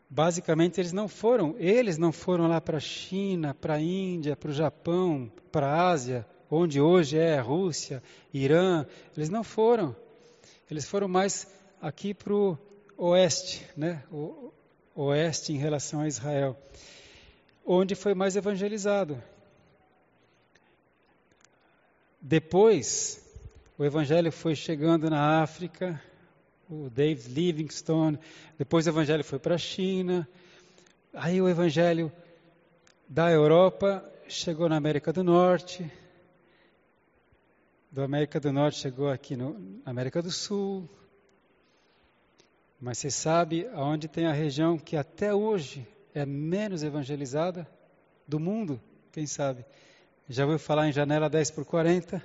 Basicamente, 0.09 0.79
eles 0.79 0.93
não 0.93 1.07
foram, 1.07 1.55
eles 1.57 1.97
não 1.97 2.11
foram 2.11 2.47
lá 2.47 2.61
para 2.61 2.77
a 2.77 2.81
China, 2.81 3.53
para 3.53 3.75
a 3.75 3.81
Índia, 3.81 4.35
para 4.35 4.51
o 4.51 4.53
Japão, 4.53 5.31
para 5.51 5.67
a 5.67 5.89
Ásia, 5.89 6.25
onde 6.49 6.79
hoje 6.79 7.17
é 7.17 7.39
Rússia, 7.39 8.03
Irã. 8.33 8.85
Eles 9.17 9.29
não 9.29 9.43
foram. 9.43 9.95
Eles 10.69 10.85
foram 10.85 11.07
mais 11.07 11.47
aqui 11.81 12.13
para 12.13 12.33
o 12.33 12.57
oeste, 12.97 13.65
né? 13.75 14.03
O 14.11 14.51
oeste 14.95 15.53
em 15.53 15.57
relação 15.57 16.01
a 16.01 16.07
Israel, 16.07 16.55
onde 17.65 17.95
foi 17.95 18.13
mais 18.13 18.35
evangelizado. 18.35 19.21
Depois, 22.27 23.23
o 23.77 23.85
evangelho 23.85 24.31
foi 24.31 24.55
chegando 24.55 25.11
na 25.11 25.43
África, 25.43 26.01
o 26.67 26.89
David 26.89 27.31
Livingstone, 27.31 28.17
depois 28.57 28.87
o 28.87 28.89
evangelho 28.89 29.23
foi 29.23 29.37
para 29.37 29.53
a 29.53 29.59
China, 29.59 30.27
aí 31.13 31.39
o 31.39 31.47
evangelho 31.47 32.11
da 33.07 33.31
Europa 33.31 34.03
chegou 34.27 34.67
na 34.67 34.75
América 34.75 35.13
do 35.13 35.23
Norte, 35.23 35.85
da 37.91 38.05
América 38.05 38.39
do 38.39 38.51
Norte 38.51 38.79
chegou 38.79 39.11
aqui 39.11 39.35
no, 39.35 39.59
na 39.85 39.91
América 39.91 40.19
do 40.19 40.31
Sul, 40.31 40.89
mas 42.81 42.97
você 42.97 43.11
sabe 43.11 43.69
aonde 43.71 44.07
tem 44.07 44.25
a 44.25 44.33
região 44.33 44.79
que 44.79 44.97
até 44.97 45.31
hoje 45.31 45.87
é 46.11 46.25
menos 46.25 46.81
evangelizada 46.81 47.69
do 48.27 48.39
mundo? 48.39 48.81
Quem 49.11 49.27
sabe? 49.27 49.63
Já 50.27 50.43
ouviu 50.43 50.57
falar 50.57 50.87
em 50.87 50.91
janela 50.91 51.29
10 51.29 51.51
por 51.51 51.65
40? 51.65 52.19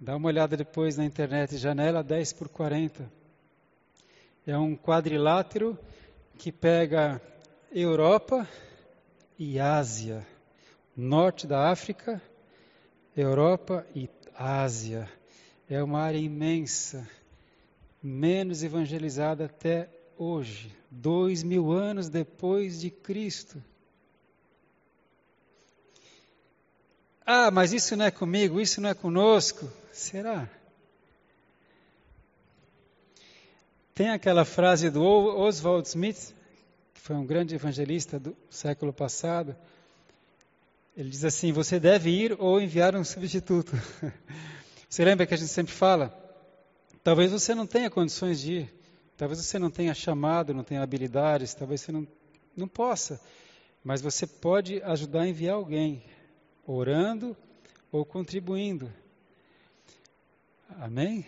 Dá 0.00 0.16
uma 0.16 0.26
olhada 0.26 0.56
depois 0.56 0.96
na 0.96 1.04
internet, 1.04 1.56
janela 1.56 2.02
10 2.02 2.32
por 2.32 2.48
40. 2.48 3.08
É 4.44 4.58
um 4.58 4.76
quadrilátero 4.76 5.78
que 6.36 6.50
pega 6.50 7.22
Europa 7.70 8.48
e 9.38 9.60
Ásia, 9.60 10.26
norte 10.96 11.46
da 11.46 11.70
África, 11.70 12.20
Europa 13.16 13.86
e 13.94 14.10
Ásia. 14.34 15.08
É 15.68 15.80
uma 15.80 16.00
área 16.00 16.18
imensa. 16.18 17.08
menos 18.02 18.64
evangelizada 18.64 19.44
até 19.44 19.88
hoje, 20.18 20.74
dois 20.90 21.44
mil 21.44 21.70
anos 21.70 22.08
depois 22.08 22.80
de 22.80 22.90
Cristo. 22.90 23.62
Ah, 27.32 27.48
mas 27.48 27.72
isso 27.72 27.94
não 27.94 28.06
é 28.06 28.10
comigo, 28.10 28.60
isso 28.60 28.80
não 28.80 28.88
é 28.88 28.94
conosco. 28.94 29.70
Será? 29.92 30.50
Tem 33.94 34.10
aquela 34.10 34.44
frase 34.44 34.90
do 34.90 35.00
Oswald 35.00 35.86
Smith, 35.86 36.34
que 36.92 37.00
foi 37.00 37.14
um 37.14 37.24
grande 37.24 37.54
evangelista 37.54 38.18
do 38.18 38.36
século 38.50 38.92
passado. 38.92 39.54
Ele 40.96 41.08
diz 41.08 41.24
assim: 41.24 41.52
Você 41.52 41.78
deve 41.78 42.10
ir 42.10 42.34
ou 42.36 42.60
enviar 42.60 42.96
um 42.96 43.04
substituto. 43.04 43.80
Você 44.90 45.04
lembra 45.04 45.24
que 45.24 45.32
a 45.32 45.36
gente 45.36 45.50
sempre 45.50 45.72
fala? 45.72 46.12
Talvez 47.04 47.30
você 47.30 47.54
não 47.54 47.64
tenha 47.64 47.88
condições 47.88 48.40
de 48.40 48.52
ir, 48.54 48.74
talvez 49.16 49.38
você 49.38 49.56
não 49.56 49.70
tenha 49.70 49.94
chamado, 49.94 50.52
não 50.52 50.64
tenha 50.64 50.82
habilidades, 50.82 51.54
talvez 51.54 51.80
você 51.80 51.92
não, 51.92 52.08
não 52.56 52.66
possa, 52.66 53.20
mas 53.84 54.02
você 54.02 54.26
pode 54.26 54.82
ajudar 54.82 55.20
a 55.20 55.28
enviar 55.28 55.54
alguém, 55.54 56.02
orando 56.72 57.36
ou 57.90 58.04
contribuindo. 58.04 58.92
Amém? 60.78 61.26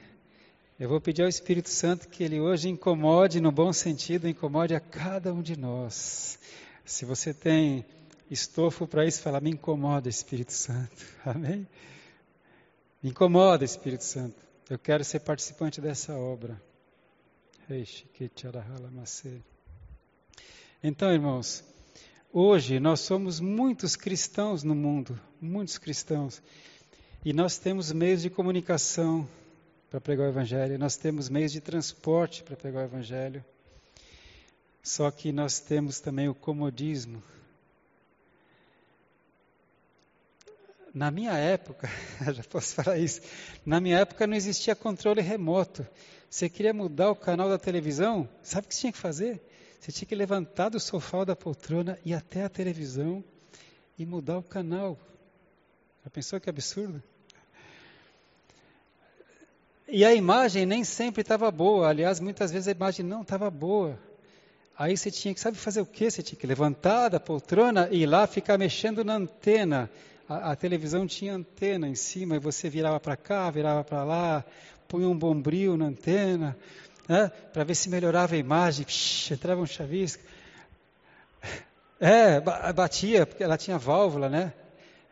Eu 0.79 0.89
vou 0.89 1.01
pedir 1.01 1.23
ao 1.23 1.29
Espírito 1.29 1.69
Santo 1.69 2.09
que 2.09 2.23
ele 2.25 2.41
hoje 2.41 2.69
incomode, 2.69 3.41
no 3.41 3.53
bom 3.53 3.73
sentido, 3.73 4.29
incomode 4.29 4.75
a 4.75 4.81
cada 4.81 5.33
um 5.33 5.43
de 5.43 5.57
nós. 5.57 6.39
Se 6.85 7.05
você 7.05 7.35
tem 7.35 7.85
estofo 8.31 8.87
para 8.87 9.07
isso, 9.07 9.23
fala, 9.23 9.41
me 9.41 9.51
incomoda, 9.51 10.09
Espírito 10.09 10.53
Santo. 10.53 11.05
Amém? 11.25 11.67
Me 13.03 13.11
incomoda, 13.11 13.65
Espírito 13.65 14.05
Santo. 14.05 14.37
Eu 14.71 14.79
quero 14.79 15.05
ser 15.05 15.21
participante 15.21 15.81
dessa 15.81 16.15
obra. 16.15 16.61
Então, 20.83 21.13
irmãos, 21.13 21.65
hoje 22.33 22.81
nós 22.81 23.01
somos 23.01 23.41
muitos 23.41 23.95
cristãos 23.95 24.63
no 24.63 24.75
mundo, 24.75 25.21
muitos 25.41 25.79
cristãos, 25.79 26.43
e 27.25 27.33
nós 27.33 27.59
temos 27.59 27.93
meios 27.93 28.23
de 28.23 28.31
comunicação 28.31 29.29
para 29.91 30.01
pregar 30.01 30.27
o 30.27 30.31
Evangelho, 30.31 30.79
nós 30.79 30.97
temos 30.97 31.29
meios 31.29 31.53
de 31.53 31.61
transporte 31.61 32.43
para 32.43 32.57
pregar 32.57 32.85
o 32.85 32.87
Evangelho. 32.87 33.45
Só 34.83 35.11
que 35.11 35.31
nós 35.31 35.61
temos 35.61 36.01
também 36.01 36.29
o 36.29 36.35
comodismo. 36.35 37.23
Na 40.95 41.11
minha 41.11 41.33
época, 41.33 41.89
já 42.33 42.43
posso 42.45 42.75
falar 42.75 42.99
isso, 42.99 43.21
na 43.65 43.81
minha 43.81 43.99
época 43.99 44.27
não 44.27 44.35
existia 44.35 44.75
controle 44.75 45.21
remoto. 45.21 45.87
Você 46.29 46.49
queria 46.49 46.73
mudar 46.73 47.11
o 47.11 47.17
canal 47.17 47.49
da 47.49 47.59
televisão, 47.59 48.29
sabe 48.43 48.67
o 48.67 48.69
que 48.69 48.75
você 48.75 48.81
tinha 48.81 48.93
que 48.93 48.99
fazer? 48.99 49.41
Você 49.83 49.91
tinha 49.91 50.07
que 50.07 50.15
levantar 50.15 50.69
do 50.69 50.79
sofá 50.79 51.25
da 51.25 51.35
poltrona, 51.35 51.99
ir 52.05 52.15
até 52.15 52.45
a 52.45 52.49
televisão 52.49 53.25
e 53.99 54.07
mudar 54.07 54.39
o 54.39 54.43
canal. 54.43 54.97
Já 56.05 56.09
pensou 56.09 56.39
que 56.39 56.49
absurdo? 56.49 57.03
E 59.89 60.05
a 60.05 60.15
imagem 60.15 60.65
nem 60.67 60.85
sempre 60.85 61.23
estava 61.23 61.51
boa. 61.51 61.89
Aliás, 61.89 62.21
muitas 62.21 62.53
vezes 62.53 62.69
a 62.69 62.71
imagem 62.71 63.05
não 63.05 63.23
estava 63.23 63.51
boa. 63.51 63.99
Aí 64.79 64.97
você 64.97 65.11
tinha 65.11 65.35
que, 65.35 65.41
sabe 65.41 65.59
fazer 65.59 65.81
o 65.81 65.87
quê? 65.87 66.09
Você 66.09 66.23
tinha 66.23 66.39
que 66.39 66.47
levantar 66.47 67.09
da 67.09 67.19
poltrona 67.19 67.89
e 67.91 68.03
ir 68.03 68.07
lá 68.07 68.25
ficar 68.29 68.57
mexendo 68.57 69.05
na 69.05 69.17
antena. 69.17 69.91
A, 70.29 70.53
a 70.53 70.57
televisão 70.57 71.09
tinha 71.09 71.35
antena 71.35 71.89
em 71.89 71.97
cima 71.97 72.37
e 72.37 72.39
você 72.39 72.71
virava 72.71 73.01
para 73.01 73.17
cá, 73.17 73.51
virava 73.51 73.83
para 73.83 74.05
lá, 74.05 74.45
punha 74.87 75.09
um 75.09 75.19
bombril 75.19 75.77
na 75.77 75.87
antena, 75.87 76.57
né, 77.09 77.31
para 77.53 77.65
ver 77.65 77.75
se 77.75 77.89
melhorava 77.89 78.35
a 78.35 78.39
imagem. 78.39 78.85
Psh, 78.85 79.33
entrava 79.33 79.61
um 79.61 79.67
chavisco. 79.67 80.23
É, 82.01 82.41
batia, 82.73 83.25
porque 83.25 83.45
ela 83.45 83.57
tinha 83.57 83.79
válvula, 83.79 84.29
né? 84.29 84.53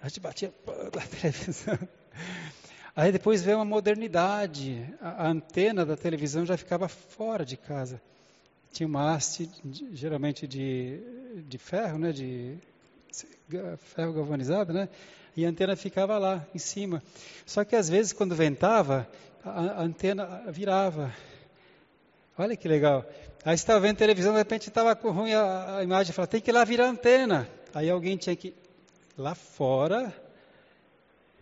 A 0.03 0.09
gente 0.09 0.21
batia 0.21 0.53
na 0.67 1.07
televisão. 1.21 1.79
Aí 2.97 3.13
depois 3.13 3.43
veio 3.43 3.59
uma 3.59 3.65
modernidade, 3.65 4.85
a, 5.01 5.27
a 5.27 5.29
antena 5.29 5.87
da 5.87 5.97
televisão 5.97 6.45
já 6.45 6.57
ficava 6.57 6.89
fora 6.89 7.45
de 7.45 7.57
casa. 7.57 8.01
Tinha 8.73 8.87
uma 8.87 9.15
haste, 9.15 9.49
de, 9.65 9.95
geralmente 9.95 10.47
de, 10.47 11.01
de 11.49 11.59
ferro, 11.59 11.99
né, 11.99 12.13
de 12.13 12.57
ferro 13.95 14.13
galvanizado, 14.13 14.73
né, 14.73 14.89
e 15.37 15.45
a 15.45 15.49
antena 15.49 15.77
ficava 15.77 16.19
lá 16.19 16.47
em 16.55 16.59
cima. 16.59 17.03
Só 17.47 17.65
que 17.65 17.77
às 17.77 17.89
vezes 17.89 18.13
quando 18.13 18.35
ventava, 18.35 19.09
a, 19.45 19.51
a 19.51 19.83
antena 19.83 20.43
virava. 20.49 21.13
Olha 22.41 22.57
que 22.57 22.67
legal. 22.67 23.05
Aí 23.45 23.55
estava 23.55 23.81
vendo 23.81 23.99
televisão, 23.99 24.33
de 24.33 24.39
repente 24.39 24.69
estava 24.69 24.97
com 24.97 25.11
ruim 25.11 25.35
a, 25.35 25.77
a 25.77 25.85
imagem, 25.85 26.15
falava, 26.15 26.31
tem 26.31 26.41
que 26.41 26.51
ir 26.51 26.55
lá 26.55 26.65
virar 26.65 26.87
antena. 26.87 27.47
Aí 27.75 27.91
alguém 27.91 28.17
tinha 28.17 28.35
que 28.35 28.49
ir 28.49 28.55
lá 29.19 29.35
fora 29.35 30.11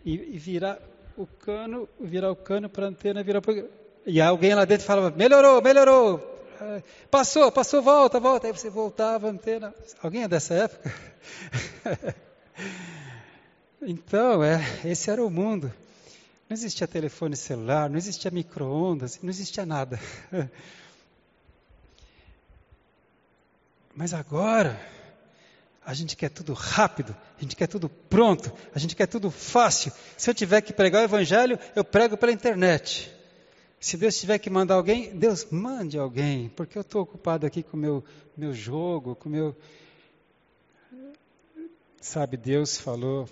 e, 0.05 0.15
e 0.15 0.39
virar 0.39 0.77
o 1.17 1.25
cano, 1.25 1.89
virar 2.01 2.33
o 2.33 2.35
cano 2.35 2.69
para 2.69 2.87
a 2.87 2.89
antena 2.89 3.23
virar 3.23 3.41
para 3.41 3.65
E 4.05 4.21
alguém 4.21 4.57
lá 4.57 4.65
dentro 4.65 4.85
falava, 4.85 5.17
melhorou, 5.17 5.63
melhorou. 5.63 6.19
Passou, 7.09 7.53
passou, 7.53 7.81
volta, 7.81 8.19
volta. 8.19 8.49
Aí 8.49 8.53
você 8.53 8.69
voltava 8.69 9.29
a 9.29 9.31
antena. 9.31 9.73
Alguém 10.03 10.25
é 10.25 10.29
dessa 10.29 10.55
época? 10.55 10.93
então, 13.83 14.43
é, 14.43 14.61
esse 14.85 15.09
era 15.13 15.25
o 15.25 15.31
mundo. 15.31 15.73
Não 16.49 16.57
existia 16.57 16.89
telefone 16.89 17.37
celular, 17.37 17.89
não 17.89 17.99
existia 17.99 18.33
micro-ondas, 18.33 19.21
não 19.23 19.31
existia 19.31 19.65
nada. 19.65 20.01
Mas 23.99 24.15
agora, 24.15 24.81
a 25.85 25.93
gente 25.93 26.15
quer 26.15 26.29
tudo 26.31 26.53
rápido, 26.53 27.17
a 27.37 27.43
gente 27.43 27.57
quer 27.57 27.67
tudo 27.67 27.89
pronto, 27.89 28.53
a 28.73 28.79
gente 28.79 28.95
quer 28.95 29.09
tudo 29.09 29.29
fácil. 29.29 29.91
Se 30.17 30.31
eu 30.31 30.35
tiver 30.35 30.61
que 30.61 30.73
pregar 30.73 31.03
o 31.03 31.05
evangelho, 31.05 31.59
eu 31.75 31.83
prego 31.83 32.17
pela 32.17 32.31
internet. 32.31 33.13
Se 33.81 33.97
Deus 33.97 34.17
tiver 34.17 34.39
que 34.39 34.49
mandar 34.49 34.77
alguém, 34.77 35.13
Deus 35.17 35.49
mande 35.51 35.99
alguém, 35.99 36.49
porque 36.51 36.79
eu 36.79 36.83
estou 36.83 37.03
ocupado 37.03 37.45
aqui 37.45 37.61
com 37.61 37.77
o 37.77 37.81
meu, 37.81 38.05
meu 38.37 38.55
jogo, 38.55 39.17
com 39.17 39.29
o 39.29 39.33
meu. 39.33 39.57
Sabe, 42.01 42.37
Deus 42.37 42.79
falou 42.79 43.29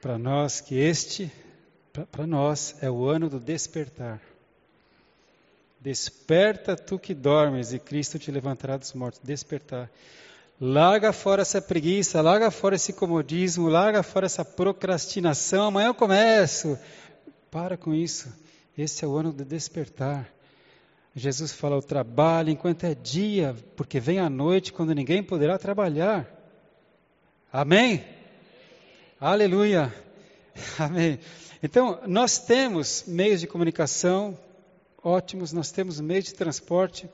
para 0.00 0.16
nós 0.16 0.62
que 0.62 0.74
este, 0.74 1.30
para 2.10 2.26
nós, 2.26 2.76
é 2.80 2.90
o 2.90 3.04
ano 3.04 3.28
do 3.28 3.38
despertar. 3.38 4.22
Desperta 5.80 6.76
tu 6.76 6.98
que 6.98 7.14
dormes 7.14 7.72
e 7.72 7.78
Cristo 7.78 8.18
te 8.18 8.30
levantará 8.30 8.76
dos 8.76 8.92
mortos. 8.92 9.20
Despertar. 9.22 9.90
Larga 10.60 11.12
fora 11.12 11.42
essa 11.42 11.62
preguiça, 11.62 12.20
larga 12.20 12.50
fora 12.50 12.74
esse 12.74 12.92
comodismo, 12.92 13.68
larga 13.68 14.02
fora 14.02 14.26
essa 14.26 14.44
procrastinação. 14.44 15.66
Amanhã 15.66 15.88
eu 15.88 15.94
começo. 15.94 16.76
Para 17.50 17.76
com 17.76 17.94
isso. 17.94 18.28
Esse 18.76 19.04
é 19.04 19.08
o 19.08 19.16
ano 19.16 19.32
do 19.32 19.44
despertar. 19.44 20.28
Jesus 21.14 21.52
fala: 21.52 21.76
o 21.76 21.82
trabalho 21.82 22.50
enquanto 22.50 22.84
é 22.84 22.94
dia, 22.94 23.54
porque 23.76 24.00
vem 24.00 24.18
a 24.18 24.28
noite 24.28 24.72
quando 24.72 24.94
ninguém 24.94 25.22
poderá 25.22 25.58
trabalhar. 25.58 26.28
Amém? 27.52 28.04
Aleluia. 29.20 29.94
Amém. 30.78 31.18
Então, 31.62 32.00
nós 32.06 32.38
temos 32.38 33.04
meios 33.06 33.40
de 33.40 33.46
comunicação 33.46 34.38
ótimos, 35.02 35.52
nós 35.52 35.70
temos 35.70 36.00
meios 36.00 36.26
de 36.26 36.34
transporte 36.34 37.08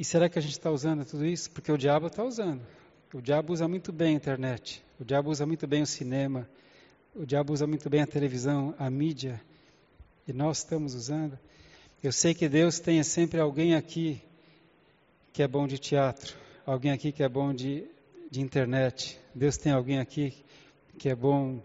e 0.00 0.04
será 0.04 0.30
que 0.30 0.38
a 0.38 0.42
gente 0.42 0.52
está 0.52 0.70
usando 0.70 1.04
tudo 1.04 1.26
isso? 1.26 1.50
Porque 1.50 1.70
o 1.70 1.76
diabo 1.76 2.06
está 2.06 2.24
usando. 2.24 2.62
O 3.12 3.20
diabo 3.20 3.52
usa 3.52 3.68
muito 3.68 3.92
bem 3.92 4.14
a 4.14 4.16
internet. 4.16 4.82
O 4.98 5.04
diabo 5.04 5.30
usa 5.30 5.44
muito 5.44 5.66
bem 5.66 5.82
o 5.82 5.86
cinema. 5.86 6.48
O 7.14 7.26
diabo 7.26 7.52
usa 7.52 7.66
muito 7.66 7.90
bem 7.90 8.00
a 8.00 8.06
televisão, 8.06 8.74
a 8.78 8.88
mídia. 8.88 9.38
E 10.26 10.32
nós 10.32 10.58
estamos 10.58 10.94
usando. 10.94 11.38
Eu 12.02 12.12
sei 12.12 12.32
que 12.32 12.48
Deus 12.48 12.80
tem 12.80 13.02
sempre 13.02 13.40
alguém 13.40 13.74
aqui 13.74 14.22
que 15.34 15.42
é 15.42 15.48
bom 15.48 15.66
de 15.66 15.78
teatro, 15.78 16.34
alguém 16.64 16.92
aqui 16.92 17.12
que 17.12 17.22
é 17.22 17.28
bom 17.28 17.52
de, 17.52 17.84
de 18.30 18.40
internet. 18.40 19.20
Deus 19.34 19.58
tem 19.58 19.70
alguém 19.70 19.98
aqui 19.98 20.34
que 20.98 21.10
é 21.10 21.14
bom 21.14 21.62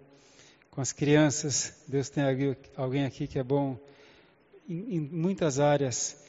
com 0.69 0.81
as 0.81 0.91
crianças. 0.91 1.73
Deus 1.87 2.09
tem 2.09 2.23
alguém 2.75 3.05
aqui 3.05 3.27
que 3.27 3.39
é 3.39 3.43
bom 3.43 3.79
em, 4.67 4.95
em 4.95 4.99
muitas 4.99 5.59
áreas. 5.59 6.23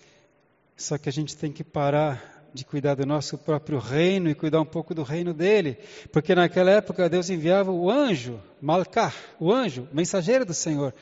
Só 0.77 0.99
que 0.99 1.09
a 1.09 1.13
gente 1.13 1.37
tem 1.37 1.53
que 1.53 1.65
parar 1.65 2.37
de 2.53 2.65
cuidar 2.65 2.95
do 2.95 3.07
nosso 3.07 3.37
próprio 3.37 3.79
reino 3.79 4.31
e 4.31 4.35
cuidar 4.35 4.61
um 4.61 4.67
pouco 4.67 4.95
do 4.95 5.03
reino 5.03 5.33
dele. 5.33 5.79
Porque 6.13 6.35
naquela 6.35 6.71
época 6.71 7.09
Deus 7.09 7.31
enviava 7.31 7.71
o 7.71 7.91
anjo, 7.91 8.41
Malcar, 8.61 9.15
o 9.39 9.53
anjo, 9.53 9.89
mensageiro 9.93 10.45
do 10.45 10.55
Senhor. 10.55 10.95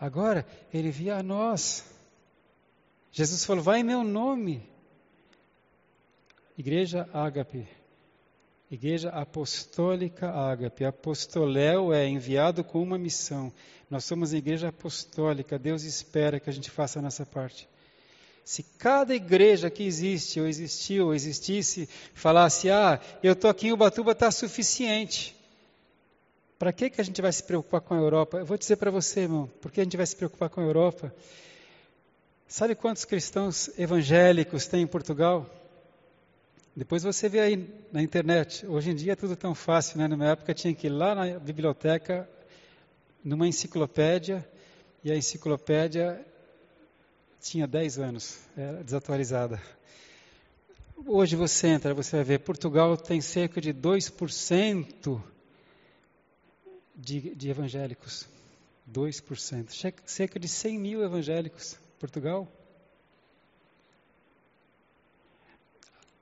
Agora 0.00 0.46
ele 0.72 0.88
envia 0.88 1.16
a 1.16 1.22
nós. 1.22 1.84
Jesus 3.12 3.44
falou: 3.44 3.62
Vai 3.62 3.80
em 3.80 3.84
meu 3.84 4.02
nome. 4.02 4.68
Igreja 6.56 7.08
Ágape. 7.12 7.68
Igreja 8.70 9.10
Apostólica 9.10 10.30
Ágape. 10.30 10.84
Apostoléu 10.84 11.92
é 11.92 12.08
enviado 12.08 12.64
com 12.64 12.82
uma 12.82 12.98
missão. 12.98 13.52
Nós 13.92 14.06
somos 14.06 14.32
a 14.32 14.38
igreja 14.38 14.68
apostólica. 14.68 15.58
Deus 15.58 15.82
espera 15.82 16.40
que 16.40 16.48
a 16.48 16.52
gente 16.52 16.70
faça 16.70 16.98
a 16.98 17.02
nossa 17.02 17.26
parte. 17.26 17.68
Se 18.42 18.62
cada 18.78 19.14
igreja 19.14 19.68
que 19.68 19.82
existe, 19.82 20.40
ou 20.40 20.48
existiu, 20.48 21.08
ou 21.08 21.14
existisse, 21.14 21.86
falasse, 22.14 22.70
ah, 22.70 22.98
eu 23.22 23.34
estou 23.34 23.50
aqui 23.50 23.66
em 23.66 23.72
Ubatuba, 23.72 24.12
está 24.12 24.30
suficiente. 24.30 25.36
Para 26.58 26.72
que, 26.72 26.88
que 26.88 27.02
a 27.02 27.04
gente 27.04 27.20
vai 27.20 27.30
se 27.30 27.42
preocupar 27.42 27.82
com 27.82 27.92
a 27.92 27.98
Europa? 27.98 28.38
Eu 28.38 28.46
vou 28.46 28.56
dizer 28.56 28.76
para 28.76 28.90
você, 28.90 29.20
irmão, 29.20 29.46
por 29.60 29.70
que 29.70 29.82
a 29.82 29.84
gente 29.84 29.98
vai 29.98 30.06
se 30.06 30.16
preocupar 30.16 30.48
com 30.48 30.62
a 30.62 30.64
Europa? 30.64 31.14
Sabe 32.48 32.74
quantos 32.74 33.04
cristãos 33.04 33.78
evangélicos 33.78 34.66
tem 34.66 34.80
em 34.80 34.86
Portugal? 34.86 35.46
Depois 36.74 37.02
você 37.02 37.28
vê 37.28 37.40
aí 37.40 37.68
na 37.92 38.02
internet. 38.02 38.66
Hoje 38.66 38.90
em 38.90 38.94
dia 38.94 39.12
é 39.12 39.16
tudo 39.16 39.36
tão 39.36 39.54
fácil, 39.54 39.98
né? 39.98 40.08
Na 40.08 40.16
minha 40.16 40.30
época 40.30 40.54
tinha 40.54 40.74
que 40.74 40.86
ir 40.86 40.90
lá 40.90 41.14
na 41.14 41.38
biblioteca, 41.38 42.26
numa 43.24 43.46
enciclopédia, 43.46 44.46
e 45.04 45.10
a 45.10 45.16
enciclopédia 45.16 46.24
tinha 47.40 47.66
10 47.66 47.98
anos, 47.98 48.38
era 48.56 48.82
desatualizada. 48.84 49.60
Hoje 51.04 51.34
você 51.34 51.66
entra, 51.66 51.92
você 51.92 52.16
vai 52.16 52.24
ver, 52.24 52.38
Portugal 52.40 52.96
tem 52.96 53.20
cerca 53.20 53.60
de 53.60 53.74
2% 53.74 55.20
de, 56.94 57.34
de 57.34 57.50
evangélicos. 57.50 58.28
2%. 58.90 59.98
Cerca 60.04 60.38
de 60.38 60.48
100 60.48 60.78
mil 60.78 61.02
evangélicos. 61.02 61.76
Portugal. 61.98 62.48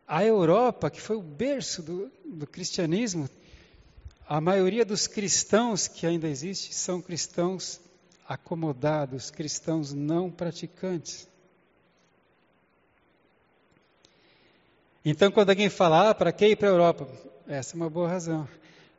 A 0.07 0.25
Europa, 0.25 0.91
que 0.91 1.01
foi 1.01 1.17
o 1.17 1.23
berço 1.23 1.83
do, 1.83 2.11
do 2.25 2.47
cristianismo, 2.47 3.29
a 4.31 4.41
maioria 4.41 4.85
dos 4.85 5.09
cristãos 5.09 5.89
que 5.89 6.07
ainda 6.07 6.29
existe 6.29 6.73
são 6.73 7.03
cristãos 7.03 7.81
acomodados, 8.29 9.29
cristãos 9.29 9.93
não 9.93 10.31
praticantes. 10.31 11.29
Então, 15.05 15.33
quando 15.33 15.51
alguém 15.51 15.69
fala, 15.69 16.11
ah, 16.11 16.15
para 16.15 16.31
que 16.31 16.47
ir 16.47 16.57
para 16.57 16.69
a 16.69 16.71
Europa? 16.71 17.09
Essa 17.49 17.75
é 17.75 17.77
uma 17.77 17.91
boa 17.91 18.09
razão. 18.09 18.49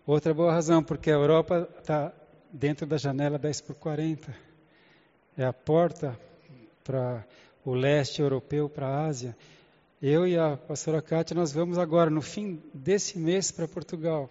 Outra 0.05 0.33
boa 0.33 0.51
razão, 0.51 0.83
porque 0.83 1.09
a 1.09 1.13
Europa 1.13 1.65
está 1.79 2.11
dentro 2.51 2.85
da 2.85 2.97
janela 2.97 3.39
10 3.39 3.61
por 3.61 3.75
40. 3.75 4.35
É 5.37 5.45
a 5.45 5.53
porta 5.53 6.19
para 6.83 7.25
o 7.63 7.73
leste 7.73 8.21
europeu, 8.21 8.67
para 8.67 8.85
a 8.85 9.05
Ásia. 9.05 9.37
Eu 10.01 10.27
e 10.27 10.37
a 10.37 10.57
pastora 10.57 11.01
Kátia, 11.01 11.33
nós 11.33 11.53
vamos 11.53 11.77
agora, 11.77 12.09
no 12.09 12.21
fim 12.21 12.61
desse 12.73 13.17
mês, 13.17 13.49
para 13.49 13.65
Portugal, 13.65 14.29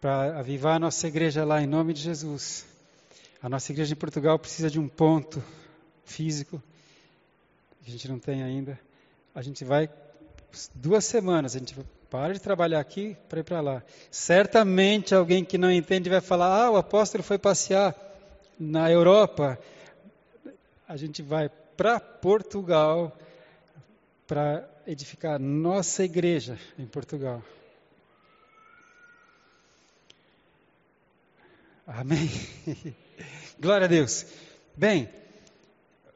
para 0.00 0.38
avivar 0.38 0.76
a 0.76 0.78
nossa 0.78 1.06
igreja 1.08 1.44
lá, 1.44 1.62
em 1.62 1.66
nome 1.66 1.92
de 1.92 2.00
Jesus. 2.00 2.66
A 3.42 3.48
nossa 3.48 3.72
igreja 3.72 3.92
em 3.92 3.96
Portugal 3.96 4.38
precisa 4.38 4.70
de 4.70 4.78
um 4.78 4.88
ponto 4.88 5.42
físico, 6.04 6.62
que 7.82 7.88
a 7.88 7.92
gente 7.92 8.08
não 8.08 8.18
tem 8.18 8.42
ainda. 8.42 8.78
A 9.34 9.42
gente 9.42 9.64
vai 9.64 9.88
duas 10.74 11.04
semanas, 11.04 11.54
a 11.54 11.58
gente 11.58 11.74
para 12.10 12.34
de 12.34 12.40
trabalhar 12.40 12.80
aqui 12.80 13.16
para 13.28 13.40
ir 13.40 13.44
para 13.44 13.60
lá. 13.60 13.82
Certamente 14.10 15.14
alguém 15.14 15.44
que 15.44 15.58
não 15.58 15.70
entende 15.70 16.08
vai 16.08 16.20
falar: 16.20 16.64
ah, 16.64 16.70
o 16.70 16.76
apóstolo 16.76 17.22
foi 17.22 17.38
passear 17.38 17.94
na 18.58 18.90
Europa. 18.90 19.58
A 20.88 20.96
gente 20.96 21.22
vai 21.22 21.50
para 21.76 22.00
Portugal 22.00 23.16
para 24.26 24.68
edificar 24.86 25.38
nossa 25.38 26.04
igreja 26.04 26.58
em 26.78 26.86
Portugal. 26.86 27.42
Amém? 31.86 32.28
Glória 33.60 33.84
a 33.84 33.88
Deus. 33.88 34.26
Bem, 34.76 35.08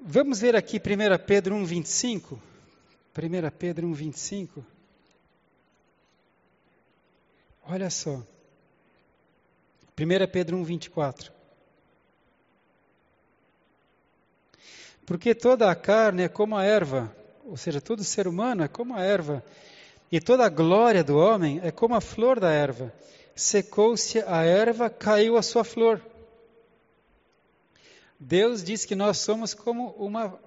vamos 0.00 0.40
ver 0.40 0.56
aqui 0.56 0.78
1 0.78 1.24
Pedro 1.24 1.54
1,25. 1.54 2.36
1 3.16 3.50
Pedro 3.56 3.86
1,25. 3.86 4.64
Olha 7.62 7.88
só. 7.88 8.16
1 9.96 10.26
Pedro 10.32 10.56
1,24. 10.56 11.30
Porque 15.06 15.36
toda 15.36 15.70
a 15.70 15.76
carne 15.76 16.24
é 16.24 16.28
como 16.28 16.56
a 16.56 16.64
erva, 16.64 17.14
ou 17.44 17.56
seja, 17.56 17.80
todo 17.80 18.02
ser 18.02 18.26
humano 18.26 18.64
é 18.64 18.68
como 18.68 18.96
a 18.96 19.02
erva, 19.02 19.44
e 20.10 20.20
toda 20.20 20.44
a 20.44 20.48
glória 20.48 21.04
do 21.04 21.16
homem 21.16 21.60
é 21.62 21.70
como 21.70 21.94
a 21.94 22.00
flor 22.00 22.40
da 22.40 22.50
erva. 22.50 22.92
Secou-se 23.40 24.22
a 24.26 24.44
erva, 24.44 24.90
caiu 24.90 25.38
a 25.38 25.42
sua 25.42 25.64
flor. 25.64 25.98
Deus 28.18 28.62
diz 28.62 28.84
que 28.84 28.94
nós 28.94 29.16
somos 29.16 29.54
como 29.54 29.92
uma 29.92 30.38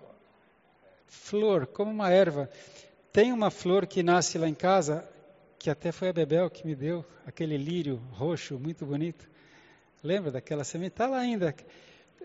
flor, 1.08 1.66
como 1.66 1.90
uma 1.90 2.12
erva. 2.12 2.48
Tem 3.12 3.34
uma 3.34 3.50
flor 3.50 3.88
que 3.88 4.04
nasce 4.04 4.38
lá 4.38 4.48
em 4.48 4.54
casa, 4.54 5.10
que 5.58 5.72
até 5.72 5.92
foi 5.92 6.10
a 6.10 6.14
Bebel 6.14 6.52
que 6.52 6.68
me 6.68 6.76
deu, 6.76 7.04
aquele 7.26 7.58
lírio 7.58 8.00
roxo, 8.12 8.60
muito 8.60 8.86
bonito. 8.86 9.28
Lembra 10.04 10.30
daquela 10.30 10.64
semente? 10.64 10.92
Está 10.92 11.08
lá 11.08 11.18
ainda. 11.18 11.56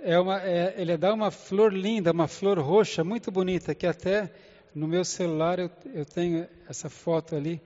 É 0.03 0.21
uma, 0.21 0.43
é, 0.43 0.75
ele 0.77 0.99
dá 0.99 1.15
uma 1.15 1.31
flor 1.31 1.73
linda, 1.73 2.13
uma 2.13 2.29
flor 2.29 2.59
roxa, 2.59 3.03
muito 3.03 3.31
bonita, 3.31 3.75
que 3.75 3.87
até 3.87 4.31
no 4.75 4.87
meu 4.87 5.03
celular 5.03 5.59
eu, 5.59 5.71
eu 5.95 6.05
tenho 6.05 6.47
essa 6.69 6.91
foto 6.91 7.35
ali. 7.35 7.59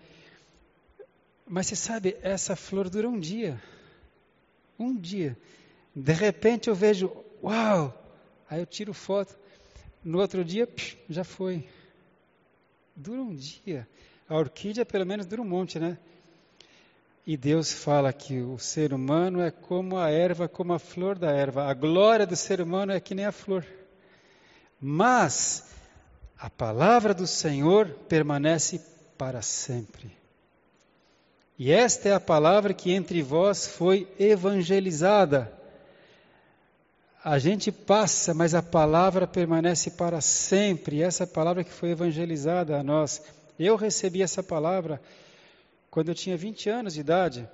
Mas 1.46 1.66
você 1.66 1.76
sabe, 1.76 2.16
essa 2.22 2.56
flor 2.56 2.88
dura 2.88 3.08
um 3.08 3.18
dia. 3.18 3.62
Um 4.78 4.94
dia. 4.96 5.36
De 5.94 6.12
repente 6.12 6.68
eu 6.68 6.74
vejo, 6.74 7.12
uau! 7.42 7.98
Aí 8.48 8.60
eu 8.60 8.66
tiro 8.66 8.92
foto. 8.92 9.36
No 10.04 10.18
outro 10.18 10.44
dia, 10.44 10.66
psh, 10.66 10.96
já 11.08 11.24
foi. 11.24 11.68
Dura 12.94 13.22
um 13.22 13.34
dia. 13.34 13.88
A 14.28 14.36
orquídea 14.36 14.84
pelo 14.84 15.06
menos 15.06 15.26
dura 15.26 15.42
um 15.42 15.48
monte, 15.48 15.78
né? 15.78 15.98
E 17.26 17.36
Deus 17.36 17.72
fala 17.72 18.12
que 18.12 18.40
o 18.40 18.58
ser 18.58 18.92
humano 18.92 19.40
é 19.40 19.50
como 19.50 19.96
a 19.96 20.10
erva, 20.10 20.48
como 20.48 20.72
a 20.72 20.78
flor 20.78 21.18
da 21.18 21.30
erva. 21.30 21.64
A 21.64 21.74
glória 21.74 22.26
do 22.26 22.34
ser 22.34 22.60
humano 22.60 22.92
é 22.92 22.98
que 22.98 23.14
nem 23.14 23.24
a 23.24 23.32
flor. 23.32 23.64
Mas 24.80 25.70
a 26.36 26.50
palavra 26.50 27.14
do 27.14 27.26
Senhor 27.26 27.88
permanece 28.08 28.80
para 29.16 29.40
sempre. 29.40 30.21
E 31.64 31.70
esta 31.70 32.08
é 32.08 32.12
a 32.12 32.18
palavra 32.18 32.74
que 32.74 32.90
entre 32.90 33.22
vós 33.22 33.68
foi 33.68 34.08
evangelizada. 34.18 35.56
A 37.22 37.38
gente 37.38 37.70
passa, 37.70 38.34
mas 38.34 38.52
a 38.52 38.60
palavra 38.60 39.28
permanece 39.28 39.92
para 39.92 40.20
sempre. 40.20 40.96
E 40.96 41.02
essa 41.04 41.24
palavra 41.24 41.62
que 41.62 41.70
foi 41.70 41.90
evangelizada 41.90 42.76
a 42.76 42.82
nós 42.82 43.22
eu 43.56 43.76
recebi 43.76 44.22
essa 44.22 44.42
palavra 44.42 45.00
quando 45.88 46.08
eu 46.08 46.16
tinha 46.16 46.36
20 46.36 46.68
anos 46.68 46.94
de 46.94 47.00
idade. 47.00 47.48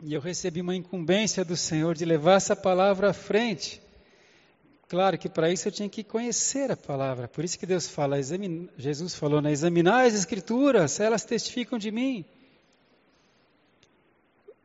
E 0.00 0.12
eu 0.12 0.20
recebi 0.20 0.60
uma 0.60 0.74
incumbência 0.74 1.44
do 1.44 1.56
Senhor 1.56 1.94
de 1.94 2.04
levar 2.04 2.38
essa 2.38 2.56
palavra 2.56 3.10
à 3.10 3.12
frente. 3.12 3.80
Claro 4.88 5.16
que 5.16 5.28
para 5.28 5.48
isso 5.48 5.68
eu 5.68 5.72
tinha 5.72 5.88
que 5.88 6.02
conhecer 6.02 6.72
a 6.72 6.76
palavra. 6.76 7.28
Por 7.28 7.44
isso 7.44 7.56
que 7.56 7.66
Deus 7.66 7.86
fala, 7.86 8.16
Jesus 8.76 9.14
falou, 9.14 9.40
né? 9.40 9.52
examinar 9.52 10.06
as 10.06 10.14
escrituras, 10.14 10.98
elas 10.98 11.24
testificam 11.24 11.78
de 11.78 11.92
mim. 11.92 12.24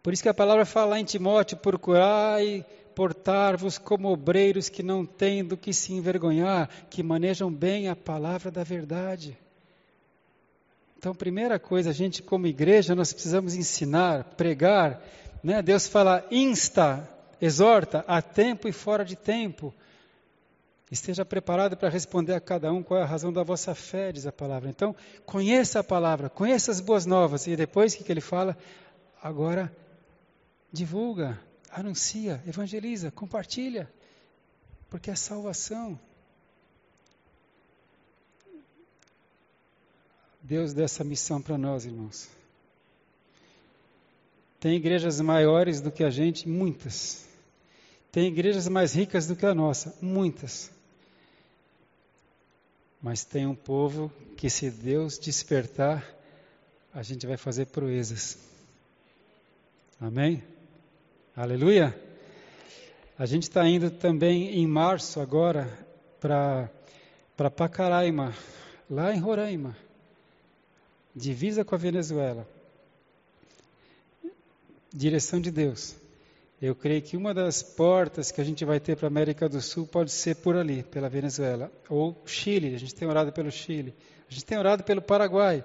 Por 0.08 0.14
isso 0.14 0.24
que 0.24 0.30
a 0.30 0.34
palavra 0.34 0.64
fala 0.64 0.98
em 0.98 1.04
Timóteo, 1.04 1.58
procurai 1.58 2.66
portar-vos 2.96 3.78
como 3.78 4.08
obreiros 4.08 4.70
que 4.70 4.82
não 4.82 5.06
têm 5.06 5.44
do 5.44 5.58
que 5.58 5.74
se 5.74 5.92
envergonhar, 5.92 6.70
que 6.90 7.04
manejam 7.04 7.52
bem 7.52 7.90
a 7.90 7.96
palavra 7.96 8.50
da 8.50 8.64
verdade. 8.64 9.38
Então, 10.98 11.14
primeira 11.14 11.60
coisa, 11.60 11.90
a 11.90 11.94
gente 11.94 12.24
como 12.24 12.48
igreja, 12.48 12.96
nós 12.96 13.12
precisamos 13.12 13.54
ensinar, 13.54 14.24
pregar, 14.38 15.04
né? 15.44 15.62
Deus 15.62 15.90
fala, 15.90 16.26
insta, 16.32 17.06
exorta, 17.42 18.06
a 18.08 18.22
tempo 18.22 18.70
e 18.70 18.72
fora 18.72 19.04
de 19.04 19.18
tempo. 19.18 19.74
Esteja 20.90 21.26
preparado 21.26 21.76
para 21.76 21.90
responder 21.90 22.34
a 22.34 22.40
cada 22.40 22.72
um 22.72 22.82
qual 22.82 23.02
é 23.02 23.04
a 23.04 23.06
razão 23.06 23.34
da 23.34 23.44
vossa 23.44 23.76
fé, 23.76 24.14
diz 24.14 24.26
a 24.26 24.32
palavra. 24.32 24.70
Então, 24.70 24.96
conheça 25.26 25.82
a 25.82 25.84
palavra, 25.84 26.30
conheça 26.30 26.72
as 26.72 26.80
boas 26.80 27.06
novas. 27.06 27.46
E 27.46 27.58
depois, 27.58 27.94
o 27.94 27.98
que, 27.98 28.06
que 28.06 28.12
ele 28.14 28.22
fala? 28.22 28.58
Agora, 29.22 29.70
divulga, 30.72 31.40
anuncia, 31.72 32.42
evangeliza, 32.48 33.12
compartilha. 33.12 33.92
Porque 34.90 35.12
é 35.12 35.16
salvação. 35.16 36.00
Deus 40.42 40.74
deu 40.74 40.86
essa 40.86 41.04
missão 41.04 41.42
para 41.42 41.58
nós, 41.58 41.86
irmãos. 41.86 42.30
Tem 44.60 44.76
igrejas 44.76 45.20
maiores 45.20 45.82
do 45.82 45.92
que 45.92 46.04
a 46.04 46.10
gente, 46.10 46.48
muitas. 46.48 47.28
Tem 48.12 48.28
igrejas 48.28 48.68
mais 48.68 48.94
ricas 48.94 49.28
do 49.28 49.36
que 49.36 49.46
a 49.46 49.54
nossa, 49.54 49.96
muitas. 50.02 50.72
Mas 53.02 53.24
tem 53.24 53.46
um 53.46 53.54
povo 53.54 54.12
que, 54.36 54.50
se 54.50 54.72
Deus 54.72 55.20
despertar, 55.20 56.04
a 56.94 57.04
gente 57.04 57.28
vai 57.28 57.38
fazer 57.38 57.68
proezas. 57.68 58.40
Amém? 60.00 60.44
Aleluia? 61.40 61.96
A 63.16 63.28
gente 63.28 63.44
está 63.44 63.64
indo 63.70 63.92
também 63.92 64.56
em 64.56 64.66
março 64.66 65.20
agora 65.20 65.70
para 66.20 67.52
Pacaraima, 67.52 68.34
lá 68.90 69.14
em 69.14 69.20
Roraima, 69.20 69.78
divisa 71.16 71.64
com 71.64 71.76
a 71.76 71.78
Venezuela. 71.78 72.48
Direção 74.92 75.40
de 75.40 75.52
Deus. 75.52 75.96
Eu 76.60 76.74
creio 76.74 77.04
que 77.04 77.16
uma 77.16 77.36
das 77.36 77.62
portas 77.62 78.32
que 78.32 78.42
a 78.42 78.44
gente 78.44 78.66
vai 78.66 78.80
ter 78.80 78.98
para 78.98 79.06
a 79.06 79.12
América 79.12 79.48
do 79.48 79.62
Sul 79.62 79.86
pode 79.86 80.12
ser 80.12 80.38
por 80.38 80.58
ali, 80.58 80.82
pela 80.82 81.08
Venezuela. 81.08 81.72
Ou 81.88 82.20
Chile, 82.26 82.74
a 82.74 82.80
gente 82.80 82.96
tem 82.96 83.08
orado 83.08 83.32
pelo 83.32 83.52
Chile. 83.52 83.94
A 84.28 84.34
gente 84.34 84.44
tem 84.44 84.58
orado 84.58 84.84
pelo 84.84 85.04
Paraguai. 85.04 85.64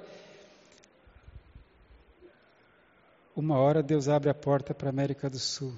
Uma 3.34 3.58
hora 3.58 3.82
Deus 3.82 4.08
abre 4.08 4.28
a 4.28 4.34
porta 4.34 4.74
para 4.74 4.88
a 4.88 4.90
América 4.90 5.30
do 5.30 5.38
Sul. 5.38 5.74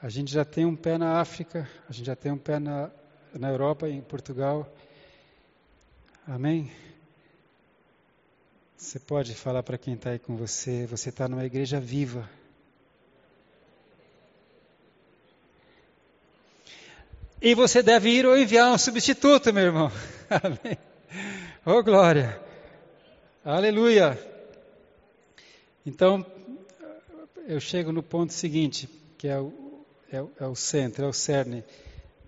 A 0.00 0.08
gente 0.08 0.32
já 0.32 0.44
tem 0.44 0.64
um 0.64 0.76
pé 0.76 0.96
na 0.96 1.20
África, 1.20 1.68
a 1.88 1.92
gente 1.92 2.06
já 2.06 2.14
tem 2.14 2.30
um 2.30 2.38
pé 2.38 2.60
na, 2.60 2.90
na 3.34 3.48
Europa, 3.48 3.88
em 3.88 4.00
Portugal. 4.00 4.72
Amém? 6.28 6.70
Você 8.76 9.00
pode 9.00 9.34
falar 9.34 9.64
para 9.64 9.76
quem 9.76 9.94
está 9.94 10.10
aí 10.10 10.18
com 10.20 10.36
você, 10.36 10.86
você 10.86 11.08
está 11.08 11.26
numa 11.26 11.44
igreja 11.44 11.80
viva. 11.80 12.28
E 17.42 17.52
você 17.52 17.82
deve 17.82 18.10
ir 18.10 18.26
ou 18.26 18.38
enviar 18.38 18.72
um 18.72 18.78
substituto, 18.78 19.52
meu 19.52 19.64
irmão. 19.64 19.90
Amém. 20.30 20.78
Oh, 21.64 21.82
glória. 21.82 22.40
Aleluia. 23.44 24.35
Então, 25.86 26.26
eu 27.46 27.60
chego 27.60 27.92
no 27.92 28.02
ponto 28.02 28.32
seguinte, 28.32 28.88
que 29.16 29.28
é 29.28 29.38
o, 29.38 29.52
é, 30.12 30.16
é 30.40 30.46
o 30.46 30.56
centro, 30.56 31.04
é 31.04 31.08
o 31.08 31.12
cerne. 31.12 31.62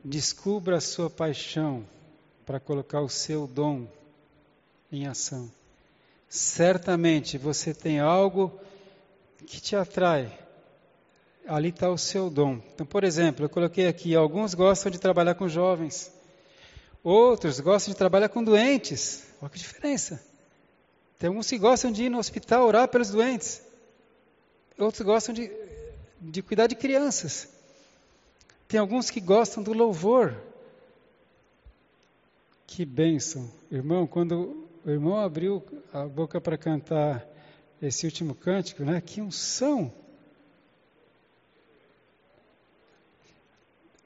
Descubra 0.04 0.76
a 0.76 0.80
sua 0.80 1.10
paixão 1.10 1.84
para 2.46 2.60
colocar 2.60 3.00
o 3.00 3.08
seu 3.08 3.48
dom 3.48 3.88
em 4.92 5.08
ação. 5.08 5.50
Certamente 6.28 7.36
você 7.36 7.74
tem 7.74 7.98
algo 7.98 8.60
que 9.44 9.60
te 9.60 9.74
atrai. 9.74 10.38
Ali 11.44 11.70
está 11.70 11.90
o 11.90 11.98
seu 11.98 12.30
dom. 12.30 12.60
Então, 12.74 12.86
por 12.86 13.02
exemplo, 13.02 13.44
eu 13.44 13.48
coloquei 13.48 13.88
aqui: 13.88 14.14
alguns 14.14 14.54
gostam 14.54 14.92
de 14.92 15.00
trabalhar 15.00 15.34
com 15.34 15.48
jovens, 15.48 16.12
outros 17.02 17.58
gostam 17.58 17.92
de 17.92 17.98
trabalhar 17.98 18.28
com 18.28 18.44
doentes. 18.44 19.24
Olha 19.42 19.50
que 19.50 19.58
diferença. 19.58 20.27
Tem 21.18 21.28
alguns 21.28 21.48
que 21.48 21.58
gostam 21.58 21.90
de 21.90 22.04
ir 22.04 22.08
no 22.08 22.18
hospital 22.18 22.64
orar 22.64 22.88
pelos 22.88 23.10
doentes, 23.10 23.60
outros 24.78 25.02
gostam 25.02 25.34
de, 25.34 25.50
de 26.20 26.42
cuidar 26.42 26.68
de 26.68 26.76
crianças. 26.76 27.48
Tem 28.68 28.78
alguns 28.78 29.10
que 29.10 29.20
gostam 29.20 29.62
do 29.62 29.72
louvor. 29.72 30.36
Que 32.66 32.84
bênção. 32.84 33.50
Irmão, 33.70 34.06
quando 34.06 34.68
o 34.84 34.90
irmão 34.90 35.16
abriu 35.16 35.64
a 35.92 36.04
boca 36.04 36.40
para 36.40 36.56
cantar 36.56 37.26
esse 37.80 38.06
último 38.06 38.34
cântico, 38.34 38.84
né? 38.84 39.00
Que 39.00 39.20
unção! 39.20 39.92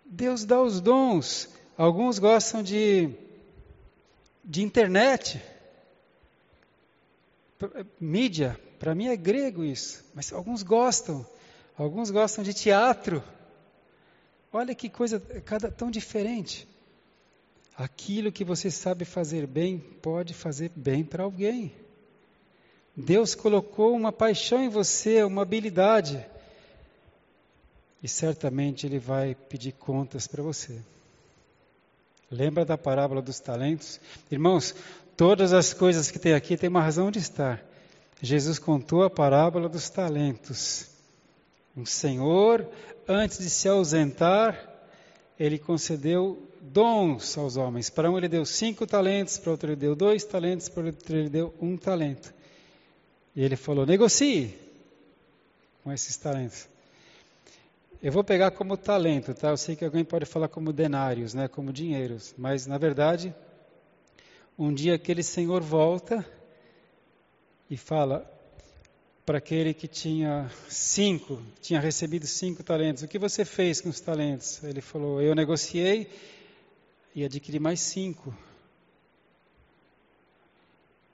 Deus 0.04 0.44
dá 0.44 0.62
os 0.62 0.80
dons. 0.80 1.48
Alguns 1.76 2.18
gostam 2.18 2.62
de, 2.62 3.10
de 4.44 4.62
internet, 4.62 5.42
mídia. 8.00 8.58
Para 8.78 8.94
mim 8.94 9.08
é 9.08 9.16
grego 9.16 9.64
isso, 9.64 10.04
mas 10.14 10.32
alguns 10.32 10.62
gostam. 10.62 11.26
Alguns 11.76 12.10
gostam 12.10 12.44
de 12.44 12.52
teatro. 12.52 13.22
Olha 14.52 14.74
que 14.74 14.88
coisa 14.88 15.20
cada 15.44 15.70
tão 15.70 15.90
diferente. 15.90 16.68
Aquilo 17.76 18.30
que 18.30 18.44
você 18.44 18.70
sabe 18.70 19.04
fazer 19.04 19.46
bem 19.46 19.78
pode 19.78 20.34
fazer 20.34 20.70
bem 20.76 21.02
para 21.02 21.22
alguém. 21.22 21.72
Deus 22.94 23.34
colocou 23.34 23.96
uma 23.96 24.12
paixão 24.12 24.62
em 24.62 24.68
você, 24.68 25.22
uma 25.22 25.42
habilidade. 25.42 26.24
E 28.02 28.08
certamente 28.08 28.86
Ele 28.86 28.98
vai 28.98 29.34
pedir 29.34 29.72
contas 29.72 30.26
para 30.26 30.42
você. 30.42 30.78
Lembra 32.30 32.64
da 32.64 32.76
parábola 32.76 33.22
dos 33.22 33.40
talentos? 33.40 34.00
Irmãos, 34.30 34.74
todas 35.22 35.52
as 35.52 35.72
coisas 35.72 36.10
que 36.10 36.18
tem 36.18 36.34
aqui 36.34 36.56
têm 36.56 36.68
uma 36.68 36.82
razão 36.82 37.08
de 37.08 37.20
estar. 37.20 37.64
Jesus 38.20 38.58
contou 38.58 39.04
a 39.04 39.08
parábola 39.08 39.68
dos 39.68 39.88
talentos. 39.88 40.90
Um 41.76 41.86
senhor 41.86 42.66
antes 43.06 43.38
de 43.38 43.48
se 43.48 43.68
ausentar, 43.68 44.58
ele 45.38 45.60
concedeu 45.60 46.42
dons 46.60 47.38
aos 47.38 47.56
homens. 47.56 47.88
Para 47.88 48.10
um 48.10 48.18
ele 48.18 48.26
deu 48.26 48.44
cinco 48.44 48.84
talentos, 48.84 49.38
para 49.38 49.52
outro 49.52 49.68
ele 49.68 49.76
deu 49.76 49.94
dois 49.94 50.24
talentos, 50.24 50.68
para 50.68 50.86
outro 50.86 51.16
ele 51.16 51.28
deu 51.28 51.54
um 51.60 51.76
talento. 51.76 52.34
E 53.36 53.44
ele 53.44 53.54
falou: 53.54 53.86
negocie 53.86 54.52
com 55.84 55.92
esses 55.92 56.16
talentos. 56.16 56.66
Eu 58.02 58.10
vou 58.10 58.24
pegar 58.24 58.50
como 58.50 58.76
talento, 58.76 59.32
tá? 59.34 59.50
Eu 59.50 59.56
sei 59.56 59.76
que 59.76 59.84
alguém 59.84 60.04
pode 60.04 60.24
falar 60.24 60.48
como 60.48 60.72
denários, 60.72 61.32
né? 61.32 61.46
Como 61.46 61.72
dinheiros, 61.72 62.34
mas 62.36 62.66
na 62.66 62.76
verdade, 62.76 63.32
um 64.58 64.72
dia 64.72 64.94
aquele 64.94 65.22
senhor 65.22 65.62
volta 65.62 66.26
e 67.70 67.76
fala: 67.76 68.30
para 69.24 69.38
aquele 69.38 69.72
que 69.72 69.86
tinha 69.86 70.50
cinco, 70.68 71.40
tinha 71.60 71.80
recebido 71.80 72.26
cinco 72.26 72.62
talentos. 72.62 73.02
O 73.02 73.08
que 73.08 73.18
você 73.18 73.44
fez 73.44 73.80
com 73.80 73.88
os 73.88 74.00
talentos? 74.00 74.62
Ele 74.64 74.80
falou: 74.80 75.22
Eu 75.22 75.34
negociei 75.34 76.10
e 77.14 77.24
adquiri 77.24 77.58
mais 77.58 77.80
cinco. 77.80 78.34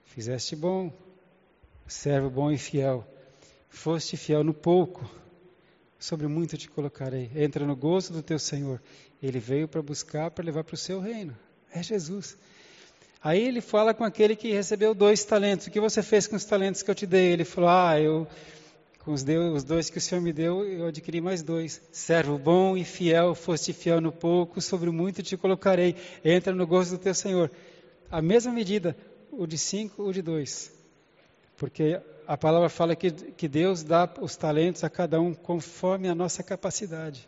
Fizeste 0.07 0.57
bom, 0.57 0.93
servo 1.87 2.31
bom 2.31 2.51
e 2.51 2.59
fiel. 2.59 3.07
Foste 3.69 4.17
fiel 4.17 4.43
no 4.43 4.55
pouco, 4.55 5.09
sobre 5.99 6.27
muito 6.27 6.57
te 6.57 6.69
colocarei. 6.69 7.31
Entra 7.37 7.67
no 7.67 7.77
gozo 7.77 8.13
do 8.13 8.23
teu 8.23 8.39
Senhor. 8.39 8.83
Ele 9.23 9.39
veio 9.39 9.69
para 9.69 9.83
buscar, 9.83 10.31
para 10.31 10.45
levar 10.45 10.65
para 10.65 10.75
o 10.75 10.79
seu 10.79 10.99
reino. 10.99 11.37
É 11.71 11.83
Jesus. 11.83 12.37
Aí 13.23 13.43
ele 13.43 13.61
fala 13.61 13.93
com 13.93 14.05
aquele 14.05 14.37
que 14.37 14.53
recebeu 14.53 14.95
dois 14.95 15.25
talentos. 15.25 15.67
O 15.67 15.71
que 15.71 15.81
você 15.81 16.03
fez 16.03 16.27
com 16.27 16.37
os 16.37 16.45
talentos 16.45 16.83
que 16.83 16.91
eu 16.91 16.95
te 16.95 17.07
dei? 17.07 17.33
Ele 17.33 17.45
falou: 17.45 17.71
Ah, 17.71 18.01
eu 18.01 18.27
com 19.09 19.15
os, 19.15 19.23
deu, 19.23 19.55
os 19.55 19.65
dois 19.65 19.89
que 19.89 19.97
o 19.97 20.01
Senhor 20.03 20.21
me 20.21 20.35
deu, 20.35 20.67
eu 20.67 20.87
adquiri 20.89 21.19
mais 21.19 21.43
dois. 21.43 21.81
Servo 21.91 22.39
bom 22.39 22.77
e 22.77 22.85
fiel, 22.85 23.35
foste 23.35 23.73
fiel 23.73 24.03
no 24.03 24.13
pouco, 24.13 24.61
sobre 24.61 24.91
muito 24.91 25.23
te 25.23 25.35
colocarei. 25.35 25.97
Entra 26.23 26.55
no 26.55 26.67
gozo 26.67 26.99
do 26.99 27.03
teu 27.03 27.15
Senhor. 27.15 27.51
A 28.11 28.21
mesma 28.21 28.53
medida, 28.53 28.95
o 29.33 29.47
de 29.47 29.57
cinco, 29.57 30.03
o 30.03 30.13
de 30.13 30.21
dois. 30.21 30.71
Porque 31.57 31.99
a 32.27 32.37
palavra 32.37 32.69
fala 32.69 32.95
que, 32.95 33.11
que 33.11 33.49
Deus 33.49 33.83
dá 33.83 34.07
os 34.21 34.37
talentos 34.37 34.85
a 34.85 34.91
cada 34.91 35.19
um 35.19 35.33
conforme 35.33 36.07
a 36.09 36.15
nossa 36.15 36.43
capacidade. 36.43 37.27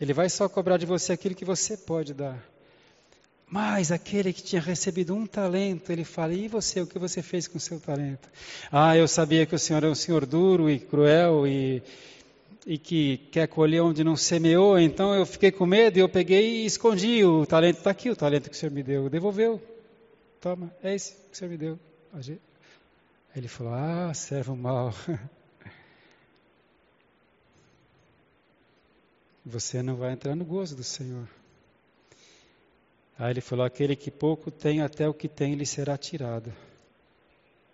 Ele 0.00 0.14
vai 0.14 0.30
só 0.30 0.48
cobrar 0.48 0.78
de 0.78 0.86
você 0.86 1.12
aquilo 1.12 1.34
que 1.34 1.44
você 1.44 1.76
pode 1.76 2.14
dar. 2.14 2.42
Mas 3.50 3.90
aquele 3.90 4.32
que 4.32 4.44
tinha 4.44 4.62
recebido 4.62 5.12
um 5.12 5.26
talento, 5.26 5.90
ele 5.90 6.04
fala: 6.04 6.32
E 6.32 6.46
você, 6.46 6.80
o 6.80 6.86
que 6.86 7.00
você 7.00 7.20
fez 7.20 7.48
com 7.48 7.58
o 7.58 7.60
seu 7.60 7.80
talento? 7.80 8.28
Ah, 8.70 8.96
eu 8.96 9.08
sabia 9.08 9.44
que 9.44 9.56
o 9.56 9.58
Senhor 9.58 9.82
é 9.82 9.88
um 9.88 9.94
Senhor 9.94 10.24
duro 10.24 10.70
e 10.70 10.78
cruel 10.78 11.48
e, 11.48 11.82
e 12.64 12.78
que 12.78 13.16
quer 13.32 13.48
colher 13.48 13.82
onde 13.82 14.04
não 14.04 14.14
semeou, 14.16 14.78
então 14.78 15.12
eu 15.12 15.26
fiquei 15.26 15.50
com 15.50 15.66
medo 15.66 15.96
e 15.96 16.00
eu 16.00 16.08
peguei 16.08 16.62
e 16.62 16.66
escondi. 16.66 17.24
O 17.24 17.44
talento 17.44 17.78
está 17.78 17.90
aqui, 17.90 18.08
o 18.08 18.14
talento 18.14 18.48
que 18.48 18.54
o 18.54 18.58
Senhor 18.58 18.70
me 18.70 18.84
deu. 18.84 19.10
Devolveu. 19.10 19.60
Toma, 20.40 20.72
é 20.80 20.94
esse 20.94 21.14
que 21.14 21.32
o 21.32 21.36
Senhor 21.36 21.50
me 21.50 21.56
deu. 21.56 21.76
Ele 23.34 23.48
falou: 23.48 23.74
Ah, 23.74 24.14
servo 24.14 24.54
mal. 24.54 24.94
Você 29.44 29.82
não 29.82 29.96
vai 29.96 30.12
entrar 30.12 30.36
no 30.36 30.44
gozo 30.44 30.76
do 30.76 30.84
Senhor. 30.84 31.26
Aí 33.20 33.32
ele 33.32 33.42
falou: 33.42 33.66
aquele 33.66 33.94
que 33.94 34.10
pouco 34.10 34.50
tem, 34.50 34.80
até 34.80 35.06
o 35.06 35.12
que 35.12 35.28
tem 35.28 35.54
lhe 35.54 35.66
será 35.66 35.98
tirado. 35.98 36.50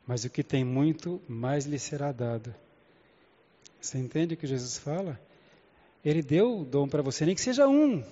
Mas 0.05 0.25
o 0.25 0.31
que 0.31 0.43
tem 0.43 0.65
muito, 0.65 1.23
mais 1.29 1.67
lhe 1.67 1.79
será 1.79 2.11
dado. 2.11 2.53
Você 3.81 3.97
entende 3.97 4.35
o 4.35 4.37
que 4.37 4.47
Jesus 4.47 4.77
fala? 4.77 5.21
Ele 6.05 6.21
deu 6.21 6.59
o 6.59 6.65
dom 6.65 6.89
para 6.89 7.01
você, 7.01 7.25
nem 7.25 7.35
que 7.37 7.41
seja 7.41 7.69
um, 7.69 8.03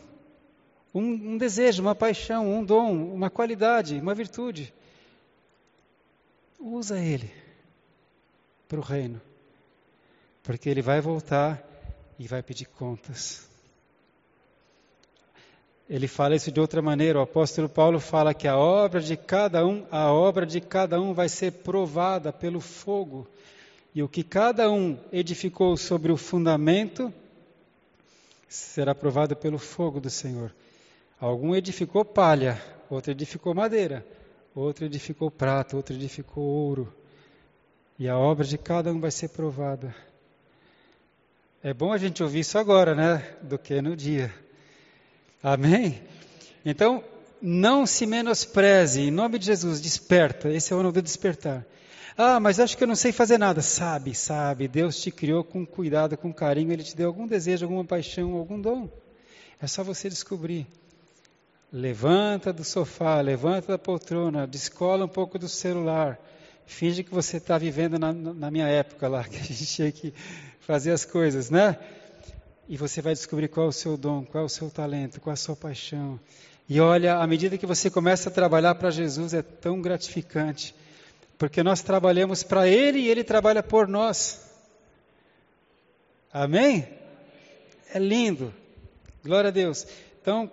um, 0.95 1.03
um 1.03 1.37
desejo, 1.37 1.83
uma 1.83 1.95
paixão, 1.95 2.49
um 2.53 2.65
dom, 2.65 3.13
uma 3.13 3.29
qualidade, 3.29 3.99
uma 3.99 4.15
virtude. 4.15 4.73
Usa 6.61 7.01
ele 7.01 7.33
para 8.69 8.79
o 8.79 8.83
reino, 8.83 9.21
porque 10.41 10.69
ele 10.69 10.83
vai 10.83 11.01
voltar 11.01 11.61
e 12.17 12.29
vai 12.29 12.45
pedir 12.45 12.67
contas. 12.67 13.49
Ele 15.89 16.09
fala 16.09 16.35
isso 16.35 16.51
de 16.51 16.61
outra 16.61 16.81
maneira. 16.81 17.19
O 17.19 17.23
apóstolo 17.23 17.69
Paulo 17.69 18.01
fala 18.01 18.33
que 18.33 18.49
a 18.49 18.57
obra 18.57 19.01
de 19.01 19.17
cada 19.17 19.67
um, 19.67 19.85
a 19.91 20.11
obra 20.13 20.47
de 20.47 20.61
cada 20.61 21.01
um 21.01 21.13
vai 21.13 21.29
ser 21.29 21.53
provada 21.53 22.33
pelo 22.33 22.61
fogo. 22.61 23.27
E 23.95 24.03
o 24.03 24.09
que 24.09 24.25
cada 24.25 24.71
um 24.71 24.99
edificou 25.13 25.77
sobre 25.77 26.11
o 26.11 26.17
fundamento 26.17 27.13
será 28.49 28.95
provado 28.95 29.37
pelo 29.37 29.59
fogo 29.59 30.01
do 30.01 30.11
Senhor. 30.11 30.53
Algum 31.21 31.55
edificou 31.55 32.05
palha, 32.05 32.61
outro 32.91 33.13
edificou 33.13 33.55
madeira, 33.55 34.05
outro 34.55 34.87
edificou 34.87 35.31
prata, 35.31 35.77
outro 35.77 35.95
edificou 35.95 36.43
ouro. 36.43 36.93
E 37.99 38.09
a 38.09 38.19
obra 38.19 38.45
de 38.45 38.59
cada 38.59 38.93
um 38.93 39.01
vai 39.01 39.11
ser 39.11 39.29
provada. 39.29 39.95
É 41.63 41.73
bom 41.73 41.93
a 41.93 41.99
gente 41.99 42.23
ouvir 42.23 42.41
isso 42.41 42.59
agora, 42.59 42.95
né? 42.95 43.37
Do 43.43 43.59
que 43.59 43.81
no 43.81 43.95
dia. 43.95 44.33
Amém? 45.45 46.01
Então, 46.65 47.05
não 47.43 47.85
se 47.85 48.07
menospreze, 48.07 49.03
em 49.03 49.11
nome 49.11 49.39
de 49.39 49.45
Jesus, 49.45 49.79
desperta. 49.79 50.49
Esse 50.49 50.73
é 50.73 50.77
o 50.77 50.81
ano 50.81 50.91
do 50.91 51.03
despertar. 51.03 51.67
Ah, 52.17 52.41
mas 52.41 52.59
acho 52.59 52.79
que 52.79 52.83
eu 52.83 52.89
não 52.89 52.95
sei 52.95 53.13
fazer 53.13 53.37
nada. 53.37 53.61
Sabe, 53.61 54.15
sabe. 54.15 54.67
Deus 54.67 54.99
te 54.99 55.11
criou 55.11 55.45
com 55.45 55.67
cuidado, 55.67 56.17
com 56.17 56.33
carinho. 56.33 56.73
Ele 56.73 56.83
te 56.83 56.97
deu 56.97 57.09
algum 57.09 57.27
desejo, 57.27 57.67
alguma 57.67 57.85
paixão, 57.85 58.33
algum 58.33 58.59
dom. 58.59 58.89
É 59.61 59.67
só 59.67 59.85
você 59.85 60.09
descobrir. 60.09 60.67
Levanta 61.71 62.51
do 62.51 62.65
sofá, 62.65 63.21
levanta 63.21 63.73
da 63.73 63.79
poltrona, 63.79 64.47
descola 64.47 65.05
um 65.05 65.09
pouco 65.09 65.39
do 65.39 65.49
celular. 65.49 66.19
Finge 66.65 67.03
que 67.03 67.13
você 67.13 67.37
está 67.37 67.59
vivendo 67.59 67.99
na, 67.99 68.15
na, 68.15 68.51
minha 68.51 68.67
época 68.67 69.09
lá, 69.09 69.25
que 69.29 69.37
a 69.37 69.43
gente 69.43 69.67
tinha 69.67 69.93
que 69.93 70.15
fazer 70.61 70.93
as 70.93 71.05
coisas, 71.05 71.51
né? 71.51 71.77
E 72.69 72.77
você 72.77 73.03
vai 73.03 73.13
descobrir 73.13 73.49
qual 73.49 73.67
é 73.67 73.69
o 73.69 73.73
seu 73.73 73.97
dom, 73.97 74.25
qual 74.25 74.43
é 74.43 74.47
o 74.47 74.49
seu 74.49 74.71
talento, 74.71 75.21
qual 75.21 75.33
é 75.33 75.35
a 75.35 75.37
sua 75.37 75.55
paixão. 75.55 76.19
E 76.69 76.81
olha, 76.81 77.17
à 77.17 77.27
medida 77.27 77.59
que 77.59 77.67
você 77.67 77.91
começa 77.91 78.31
a 78.31 78.33
trabalhar 78.33 78.75
para 78.77 78.91
Jesus, 78.91 79.35
é 79.35 79.43
tão 79.43 79.83
gratificante, 79.83 80.75
porque 81.37 81.63
nós 81.63 81.83
trabalhamos 81.83 82.43
para 82.43 82.67
Ele 82.67 83.01
e 83.01 83.09
Ele 83.09 83.23
trabalha 83.23 83.63
por 83.63 83.87
nós. 83.87 84.51
Amém? 86.33 86.89
É 87.93 87.99
lindo. 87.99 88.53
Glória 89.23 89.49
a 89.49 89.53
Deus. 89.53 89.87
Então, 90.23 90.51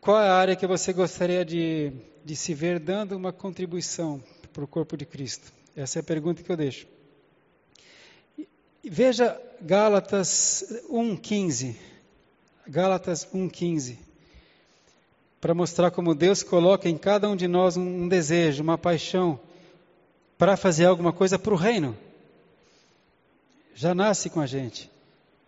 qual 0.00 0.20
é 0.20 0.28
a 0.28 0.34
área 0.34 0.56
que 0.56 0.66
você 0.66 0.92
gostaria 0.92 1.44
de, 1.44 1.92
de 2.24 2.34
se 2.34 2.54
ver 2.54 2.80
dando 2.80 3.14
uma 3.14 3.32
contribuição 3.32 4.22
para 4.54 4.64
o 4.64 4.66
corpo 4.66 4.96
de 4.96 5.04
Cristo? 5.04 5.52
Essa 5.76 5.98
é 5.98 6.00
a 6.00 6.02
pergunta 6.02 6.42
que 6.42 6.50
eu 6.50 6.56
deixo. 6.56 6.86
Veja 8.90 9.38
Gálatas 9.60 10.64
1,15. 10.90 11.76
Gálatas 12.66 13.26
1,15 13.34 13.98
para 15.40 15.54
mostrar 15.54 15.90
como 15.90 16.14
Deus 16.14 16.42
coloca 16.42 16.88
em 16.88 16.96
cada 16.96 17.28
um 17.28 17.36
de 17.36 17.46
nós 17.46 17.76
um, 17.76 18.08
desejo, 18.08 18.62
uma 18.62 18.78
paixão 18.78 19.38
para 20.36 20.56
fazer 20.56 20.86
alguma 20.86 21.12
coisa 21.12 21.38
para 21.38 21.52
o 21.52 21.56
reino. 21.56 21.96
Já 23.74 23.94
nasce 23.94 24.30
com 24.30 24.40
a 24.40 24.46
gente. 24.46 24.90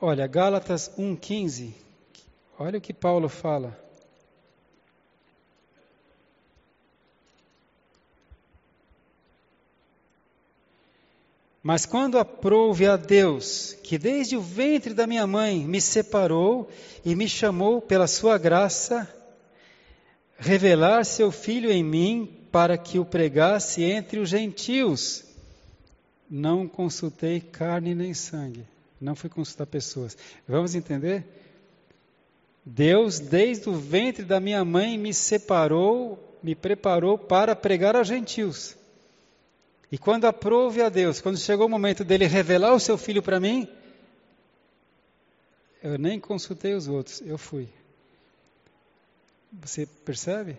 Olha, 0.00 0.26
Gálatas 0.26 0.90
1,15. 0.98 1.72
Olha 2.58 2.78
o 2.78 2.80
que 2.80 2.92
Paulo 2.92 3.28
fala. 3.28 3.76
Mas 11.62 11.84
quando 11.84 12.18
aprouve 12.18 12.86
a 12.86 12.96
Deus, 12.96 13.76
que 13.82 13.98
desde 13.98 14.36
o 14.36 14.40
ventre 14.40 14.94
da 14.94 15.06
minha 15.06 15.26
mãe 15.26 15.66
me 15.66 15.80
separou 15.80 16.70
e 17.04 17.14
me 17.14 17.28
chamou 17.28 17.82
pela 17.82 18.06
sua 18.06 18.38
graça, 18.38 19.08
revelar 20.38 21.04
seu 21.04 21.30
filho 21.30 21.70
em 21.70 21.84
mim 21.84 22.46
para 22.50 22.78
que 22.78 22.98
o 22.98 23.04
pregasse 23.04 23.82
entre 23.82 24.18
os 24.18 24.28
gentios. 24.30 25.24
Não 26.28 26.66
consultei 26.66 27.40
carne 27.40 27.94
nem 27.94 28.14
sangue. 28.14 28.64
Não 28.98 29.14
fui 29.14 29.28
consultar 29.28 29.66
pessoas. 29.66 30.16
Vamos 30.48 30.74
entender? 30.74 31.24
Deus, 32.64 33.18
desde 33.18 33.68
o 33.68 33.74
ventre 33.74 34.24
da 34.24 34.40
minha 34.40 34.64
mãe, 34.64 34.96
me 34.96 35.12
separou, 35.12 36.38
me 36.42 36.54
preparou 36.54 37.18
para 37.18 37.54
pregar 37.54 37.96
aos 37.96 38.08
gentios. 38.08 38.76
E 39.90 39.98
quando 39.98 40.26
aprove 40.26 40.82
a 40.82 40.88
Deus, 40.88 41.20
quando 41.20 41.36
chegou 41.36 41.66
o 41.66 41.70
momento 41.70 42.04
dele 42.04 42.26
revelar 42.26 42.72
o 42.72 42.80
seu 42.80 42.96
filho 42.96 43.22
para 43.22 43.40
mim, 43.40 43.68
eu 45.82 45.98
nem 45.98 46.20
consultei 46.20 46.74
os 46.74 46.86
outros, 46.86 47.20
eu 47.22 47.36
fui. 47.36 47.68
Você 49.60 49.86
percebe? 49.86 50.56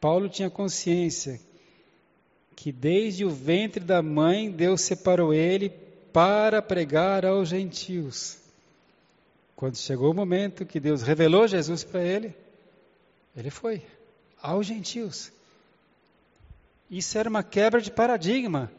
Paulo 0.00 0.28
tinha 0.28 0.48
consciência 0.48 1.40
que 2.54 2.70
desde 2.70 3.24
o 3.24 3.30
ventre 3.30 3.82
da 3.84 4.02
mãe 4.02 4.50
Deus 4.50 4.82
separou 4.82 5.34
ele 5.34 5.70
para 6.12 6.62
pregar 6.62 7.24
aos 7.24 7.48
gentios. 7.48 8.38
Quando 9.56 9.76
chegou 9.76 10.10
o 10.10 10.14
momento 10.14 10.66
que 10.66 10.78
Deus 10.78 11.02
revelou 11.02 11.48
Jesus 11.48 11.82
para 11.82 12.02
ele, 12.02 12.34
ele 13.36 13.50
foi 13.50 13.82
aos 14.40 14.66
gentios. 14.66 15.32
Isso 16.92 17.16
era 17.16 17.26
uma 17.26 17.42
quebra 17.42 17.80
de 17.80 17.90
paradigma, 17.90 18.70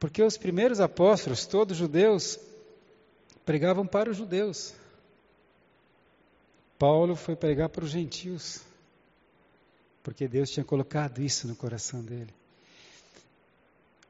porque 0.00 0.20
os 0.20 0.36
primeiros 0.36 0.80
apóstolos, 0.80 1.46
todos 1.46 1.76
judeus, 1.76 2.36
pregavam 3.46 3.86
para 3.86 4.10
os 4.10 4.16
judeus. 4.16 4.74
Paulo 6.76 7.14
foi 7.14 7.36
pregar 7.36 7.68
para 7.68 7.84
os 7.84 7.90
gentios, 7.90 8.60
porque 10.02 10.26
Deus 10.26 10.50
tinha 10.50 10.64
colocado 10.64 11.22
isso 11.22 11.46
no 11.46 11.54
coração 11.54 12.02
dele. 12.02 12.34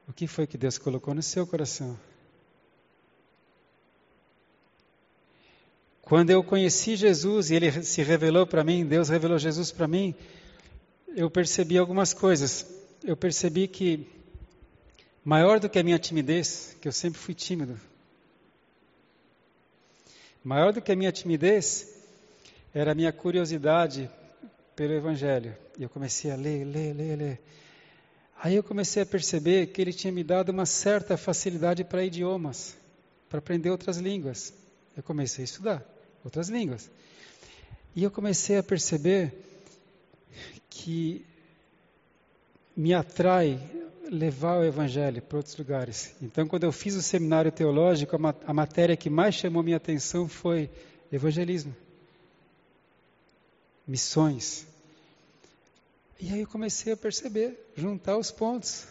O 0.07 0.11
que 0.11 0.25
foi 0.25 0.47
que 0.47 0.57
Deus 0.57 0.79
colocou 0.79 1.13
no 1.13 1.21
seu 1.21 1.45
coração? 1.45 1.95
Quando 6.01 6.31
eu 6.31 6.43
conheci 6.43 6.95
Jesus 6.95 7.51
e 7.51 7.55
ele 7.55 7.83
se 7.83 8.01
revelou 8.01 8.47
para 8.47 8.63
mim, 8.63 8.83
Deus 8.83 9.07
revelou 9.07 9.37
Jesus 9.37 9.71
para 9.71 9.87
mim, 9.87 10.15
eu 11.15 11.29
percebi 11.29 11.77
algumas 11.77 12.11
coisas. 12.11 12.81
Eu 13.05 13.17
percebi 13.17 13.67
que, 13.67 14.07
maior 15.25 15.59
do 15.59 15.69
que 15.69 15.77
a 15.77 15.83
minha 15.83 15.99
timidez, 15.99 16.77
que 16.79 16.87
eu 16.87 16.91
sempre 16.93 17.19
fui 17.19 17.33
tímido, 17.33 17.77
maior 20.41 20.71
do 20.71 20.81
que 20.81 20.89
a 20.89 20.95
minha 20.95 21.11
timidez, 21.11 22.01
era 22.73 22.93
a 22.93 22.95
minha 22.95 23.11
curiosidade 23.11 24.09
pelo 24.73 24.93
Evangelho. 24.93 25.53
E 25.77 25.83
eu 25.83 25.89
comecei 25.89 26.31
a 26.31 26.37
ler, 26.37 26.63
ler, 26.63 26.95
ler, 26.95 27.17
ler. 27.17 27.41
Aí 28.41 28.55
eu 28.55 28.63
comecei 28.63 29.03
a 29.03 29.05
perceber 29.05 29.67
que 29.67 29.81
ele 29.81 29.91
tinha 29.91 30.11
me 30.11 30.23
dado 30.23 30.49
uma 30.49 30.65
certa 30.65 31.17
facilidade 31.17 31.83
para 31.83 32.05
idiomas, 32.05 32.77
para 33.29 33.39
aprender 33.39 33.69
outras 33.69 33.97
línguas. 33.97 34.53
Eu 34.95 35.03
comecei 35.03 35.43
a 35.43 35.45
estudar 35.45 35.85
outras 36.23 36.47
línguas. 36.47 36.89
E 37.93 38.01
eu 38.01 38.09
comecei 38.09 38.57
a 38.57 38.63
perceber 38.63 39.33
que 40.69 41.25
me 42.75 42.93
atrai 42.93 43.59
levar 44.11 44.59
o 44.59 44.63
Evangelho 44.63 45.21
para 45.21 45.37
outros 45.37 45.55
lugares. 45.55 46.15
Então, 46.21 46.47
quando 46.47 46.63
eu 46.63 46.71
fiz 46.71 46.95
o 46.95 47.01
seminário 47.01 47.51
teológico, 47.51 48.15
a 48.45 48.53
matéria 48.53 48.97
que 48.97 49.09
mais 49.09 49.35
chamou 49.35 49.63
minha 49.63 49.77
atenção 49.77 50.27
foi 50.27 50.69
evangelismo 51.11 51.75
missões. 53.87 54.65
E 56.19 56.31
aí 56.31 56.41
eu 56.41 56.47
comecei 56.47 56.93
a 56.93 56.97
perceber, 56.97 57.71
juntar 57.75 58.17
os 58.17 58.31
pontos. 58.31 58.87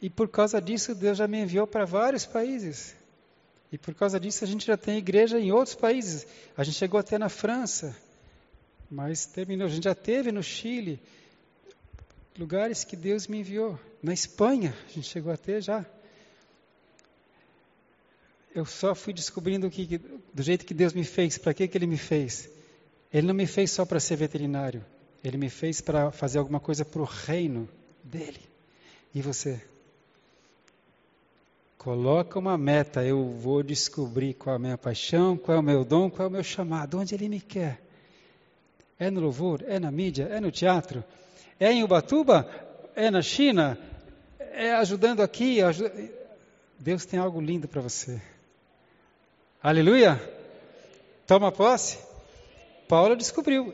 E 0.00 0.08
por 0.08 0.28
causa 0.28 0.60
disso, 0.60 0.94
Deus 0.94 1.18
já 1.18 1.28
me 1.28 1.42
enviou 1.42 1.66
para 1.66 1.84
vários 1.84 2.24
países. 2.24 2.96
E 3.70 3.78
por 3.78 3.94
causa 3.94 4.18
disso, 4.18 4.42
a 4.42 4.46
gente 4.46 4.66
já 4.66 4.76
tem 4.76 4.98
igreja 4.98 5.38
em 5.38 5.52
outros 5.52 5.74
países. 5.74 6.26
A 6.56 6.64
gente 6.64 6.76
chegou 6.76 6.98
até 6.98 7.18
na 7.18 7.28
França, 7.28 7.96
mas 8.90 9.26
terminou. 9.26 9.66
A 9.66 9.70
gente 9.70 9.84
já 9.84 9.94
teve 9.94 10.32
no 10.32 10.42
Chile, 10.42 11.00
lugares 12.38 12.84
que 12.84 12.96
Deus 12.96 13.26
me 13.26 13.40
enviou. 13.40 13.78
Na 14.02 14.12
Espanha, 14.12 14.74
a 14.86 14.92
gente 14.92 15.08
chegou 15.08 15.32
até 15.32 15.60
já. 15.60 15.84
Eu 18.54 18.66
só 18.66 18.94
fui 18.94 19.12
descobrindo 19.12 19.70
que, 19.70 19.98
do 20.32 20.42
jeito 20.42 20.66
que 20.66 20.74
Deus 20.74 20.92
me 20.92 21.04
fez, 21.04 21.38
para 21.38 21.54
que, 21.54 21.66
que 21.66 21.78
Ele 21.78 21.86
me 21.86 21.96
fez. 21.96 22.50
Ele 23.12 23.26
não 23.26 23.34
me 23.34 23.46
fez 23.46 23.70
só 23.70 23.84
para 23.84 24.00
ser 24.00 24.16
veterinário. 24.16 24.84
Ele 25.24 25.36
me 25.36 25.48
fez 25.48 25.80
para 25.80 26.10
fazer 26.10 26.38
alguma 26.38 26.60
coisa 26.60 26.84
para 26.84 27.00
o 27.00 27.04
reino 27.04 27.68
dele. 28.02 28.40
E 29.14 29.22
você? 29.22 29.60
Coloca 31.78 32.38
uma 32.38 32.58
meta. 32.58 33.04
Eu 33.04 33.32
vou 33.38 33.62
descobrir 33.62 34.34
qual 34.34 34.54
é 34.54 34.56
a 34.56 34.58
minha 34.58 34.78
paixão, 34.78 35.36
qual 35.36 35.56
é 35.56 35.60
o 35.60 35.62
meu 35.62 35.84
dom, 35.84 36.10
qual 36.10 36.26
é 36.26 36.28
o 36.28 36.32
meu 36.32 36.44
chamado, 36.44 36.98
onde 36.98 37.14
ele 37.14 37.28
me 37.28 37.40
quer. 37.40 37.80
É 38.98 39.10
no 39.10 39.20
louvor? 39.20 39.64
É 39.66 39.78
na 39.78 39.90
mídia? 39.90 40.24
É 40.24 40.40
no 40.40 40.50
teatro? 40.50 41.04
É 41.62 41.72
em 41.72 41.84
Ubatuba? 41.84 42.50
É 42.96 43.08
na 43.08 43.22
China? 43.22 43.78
É 44.36 44.72
ajudando 44.72 45.20
aqui? 45.20 45.58
Deus 46.76 47.06
tem 47.06 47.20
algo 47.20 47.40
lindo 47.40 47.68
para 47.68 47.80
você. 47.80 48.20
Aleluia! 49.62 50.20
Toma 51.24 51.52
posse. 51.52 52.00
Paulo 52.88 53.14
descobriu 53.14 53.72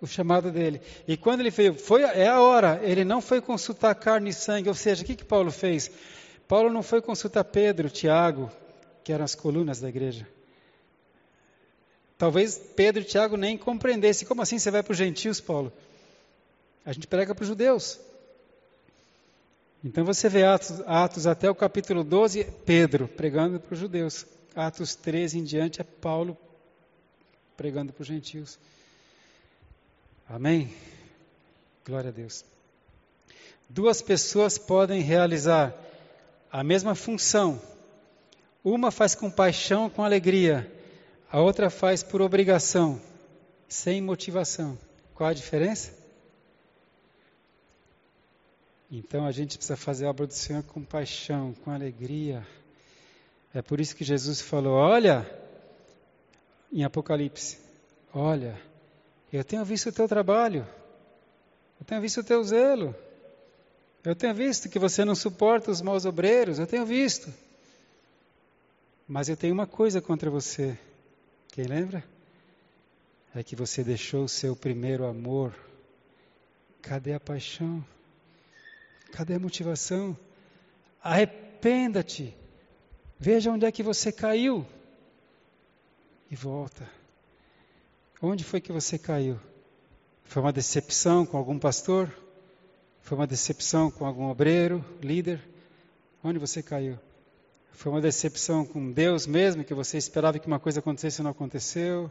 o 0.00 0.06
chamado 0.06 0.52
dele. 0.52 0.80
E 1.08 1.16
quando 1.16 1.40
ele 1.40 1.50
veio, 1.50 1.74
foi, 1.74 2.02
é 2.02 2.28
a 2.28 2.40
hora, 2.40 2.78
ele 2.84 3.04
não 3.04 3.20
foi 3.20 3.40
consultar 3.40 3.96
carne 3.96 4.30
e 4.30 4.32
sangue, 4.32 4.68
ou 4.68 4.74
seja, 4.76 5.02
o 5.02 5.04
que, 5.04 5.16
que 5.16 5.24
Paulo 5.24 5.50
fez? 5.50 5.90
Paulo 6.46 6.70
não 6.70 6.84
foi 6.84 7.02
consultar 7.02 7.42
Pedro, 7.42 7.90
Tiago, 7.90 8.48
que 9.02 9.12
eram 9.12 9.24
as 9.24 9.34
colunas 9.34 9.80
da 9.80 9.88
igreja. 9.88 10.24
Talvez 12.16 12.56
Pedro 12.76 13.02
e 13.02 13.04
Tiago 13.04 13.36
nem 13.36 13.58
compreendessem. 13.58 14.28
Como 14.28 14.40
assim 14.40 14.56
você 14.56 14.70
vai 14.70 14.84
para 14.84 14.92
os 14.92 14.98
gentios, 14.98 15.40
Paulo? 15.40 15.72
A 16.88 16.92
gente 16.94 17.06
prega 17.06 17.34
para 17.34 17.42
os 17.42 17.48
judeus. 17.48 18.00
Então 19.84 20.06
você 20.06 20.26
vê 20.26 20.44
Atos, 20.44 20.80
Atos 20.86 21.26
até 21.26 21.50
o 21.50 21.54
capítulo 21.54 22.02
12, 22.02 22.44
Pedro 22.64 23.06
pregando 23.06 23.60
para 23.60 23.74
os 23.74 23.78
judeus. 23.78 24.24
Atos 24.56 24.94
13 24.94 25.38
em 25.38 25.44
diante 25.44 25.82
é 25.82 25.84
Paulo 25.84 26.34
pregando 27.58 27.92
para 27.92 28.00
os 28.00 28.08
gentios. 28.08 28.58
Amém? 30.26 30.72
Glória 31.84 32.08
a 32.08 32.10
Deus. 32.10 32.42
Duas 33.68 34.00
pessoas 34.00 34.56
podem 34.56 35.02
realizar 35.02 35.74
a 36.50 36.64
mesma 36.64 36.94
função. 36.94 37.60
Uma 38.64 38.90
faz 38.90 39.14
com 39.14 39.30
paixão, 39.30 39.90
com 39.90 40.02
alegria. 40.02 40.72
A 41.30 41.38
outra 41.38 41.68
faz 41.68 42.02
por 42.02 42.22
obrigação, 42.22 42.98
sem 43.68 44.00
motivação. 44.00 44.78
Qual 45.14 45.28
a 45.28 45.34
diferença? 45.34 45.98
Então 48.90 49.26
a 49.26 49.32
gente 49.32 49.58
precisa 49.58 49.76
fazer 49.76 50.06
a 50.06 50.10
obra 50.10 50.26
do 50.26 50.32
Senhor 50.32 50.62
com 50.62 50.82
paixão, 50.82 51.52
com 51.62 51.70
alegria. 51.70 52.46
É 53.52 53.60
por 53.60 53.80
isso 53.80 53.94
que 53.94 54.02
Jesus 54.02 54.40
falou: 54.40 54.74
Olha, 54.74 55.28
em 56.72 56.84
Apocalipse, 56.84 57.58
olha, 58.14 58.58
eu 59.32 59.44
tenho 59.44 59.64
visto 59.64 59.90
o 59.90 59.92
teu 59.92 60.08
trabalho, 60.08 60.66
eu 61.78 61.86
tenho 61.86 62.00
visto 62.00 62.20
o 62.20 62.24
teu 62.24 62.42
zelo, 62.42 62.94
eu 64.02 64.16
tenho 64.16 64.34
visto 64.34 64.70
que 64.70 64.78
você 64.78 65.04
não 65.04 65.14
suporta 65.14 65.70
os 65.70 65.82
maus 65.82 66.06
obreiros, 66.06 66.58
eu 66.58 66.66
tenho 66.66 66.86
visto. 66.86 67.32
Mas 69.06 69.28
eu 69.28 69.36
tenho 69.36 69.54
uma 69.54 69.66
coisa 69.66 70.00
contra 70.02 70.30
você. 70.30 70.78
Quem 71.48 71.64
lembra? 71.64 72.04
É 73.34 73.42
que 73.42 73.56
você 73.56 73.82
deixou 73.82 74.24
o 74.24 74.28
seu 74.28 74.54
primeiro 74.54 75.06
amor. 75.06 75.54
Cadê 76.82 77.14
a 77.14 77.20
paixão? 77.20 77.84
Cadê 79.12 79.34
a 79.34 79.38
motivação? 79.38 80.16
Arrependa-te. 81.02 82.34
Veja 83.18 83.50
onde 83.50 83.66
é 83.66 83.72
que 83.72 83.82
você 83.82 84.12
caiu. 84.12 84.66
E 86.30 86.36
volta. 86.36 86.88
Onde 88.20 88.44
foi 88.44 88.60
que 88.60 88.72
você 88.72 88.98
caiu? 88.98 89.38
Foi 90.24 90.42
uma 90.42 90.52
decepção 90.52 91.24
com 91.24 91.36
algum 91.36 91.58
pastor? 91.58 92.12
Foi 93.00 93.16
uma 93.16 93.26
decepção 93.26 93.90
com 93.90 94.04
algum 94.04 94.28
obreiro, 94.28 94.84
líder? 95.00 95.40
Onde 96.22 96.38
você 96.38 96.62
caiu? 96.62 96.98
Foi 97.72 97.90
uma 97.92 98.00
decepção 98.00 98.66
com 98.66 98.90
Deus 98.90 99.26
mesmo, 99.26 99.64
que 99.64 99.72
você 99.72 99.96
esperava 99.96 100.38
que 100.38 100.46
uma 100.46 100.58
coisa 100.58 100.80
acontecesse 100.80 101.20
e 101.20 101.24
não 101.24 101.30
aconteceu? 101.30 102.10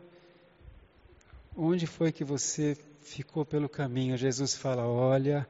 Onde 1.55 1.85
foi 1.85 2.11
que 2.11 2.23
você 2.23 2.77
ficou 3.01 3.45
pelo 3.45 3.67
caminho? 3.67 4.15
Jesus 4.15 4.55
fala: 4.55 4.87
Olha, 4.87 5.47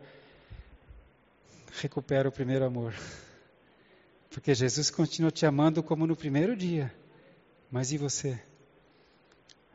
recupera 1.82 2.28
o 2.28 2.32
primeiro 2.32 2.66
amor. 2.66 2.94
Porque 4.30 4.54
Jesus 4.54 4.90
continua 4.90 5.32
te 5.32 5.46
amando 5.46 5.82
como 5.82 6.06
no 6.06 6.16
primeiro 6.16 6.56
dia. 6.56 6.94
Mas 7.72 7.92
e 7.92 7.98
você? 7.98 8.40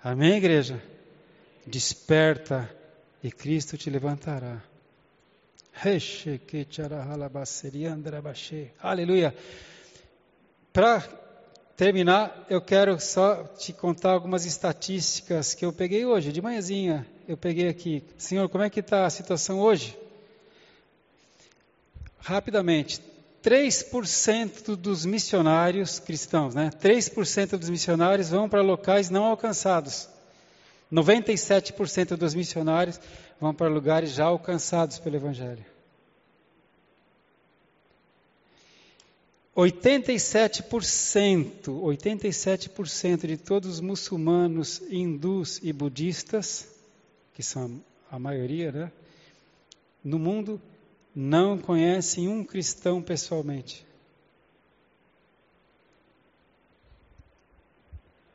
Amém, 0.03 0.37
igreja? 0.37 0.83
Desperta 1.67 2.69
e 3.23 3.31
Cristo 3.31 3.77
te 3.77 3.89
levantará. 3.91 4.63
Aleluia. 8.81 9.35
Para 10.73 11.01
terminar, 11.77 12.47
eu 12.49 12.61
quero 12.61 12.99
só 13.01 13.45
te 13.45 13.73
contar 13.73 14.13
algumas 14.13 14.45
estatísticas 14.45 15.55
que 15.55 15.65
eu 15.65 15.73
peguei 15.73 16.05
hoje, 16.05 16.33
de 16.33 16.43
manhãzinha. 16.43 17.07
Eu 17.27 17.37
peguei 17.37 17.69
aqui. 17.69 18.05
Senhor, 18.17 18.49
como 18.49 18.65
é 18.65 18.71
que 18.71 18.81
está 18.81 19.07
a 19.07 19.11
situação 19.11 19.61
hoje? 19.61 19.99
Rapidamente, 22.23 23.03
3% 23.43 24.77
dos 24.77 25.05
missionários 25.05 25.99
cristãos, 25.99 26.55
né? 26.55 26.71
3% 26.81 27.59
dos 27.59 27.69
missionários 27.69 28.31
vão 28.31 28.49
para 28.49 28.63
locais 28.63 29.11
não 29.11 29.25
alcançados. 29.25 30.09
97% 30.91 32.17
dos 32.17 32.35
missionários 32.35 32.99
vão 33.41 33.53
para 33.53 33.69
lugares 33.69 34.13
já 34.13 34.27
alcançados 34.27 35.01
pelo 35.01 35.17
Evangelho. 35.17 35.65
87%, 39.57 41.67
87% 41.67 43.27
de 43.27 43.37
todos 43.37 43.69
os 43.69 43.81
muçulmanos, 43.81 44.81
hindus 44.89 45.59
e 45.63 45.73
budistas, 45.73 46.69
que 47.35 47.43
são 47.43 47.83
a 48.11 48.19
maioria, 48.19 48.73
né, 48.73 48.91
no 50.03 50.19
mundo, 50.19 50.59
não 51.15 51.59
conhecem 51.59 52.29
um 52.29 52.45
cristão 52.45 53.03
pessoalmente. 53.03 53.87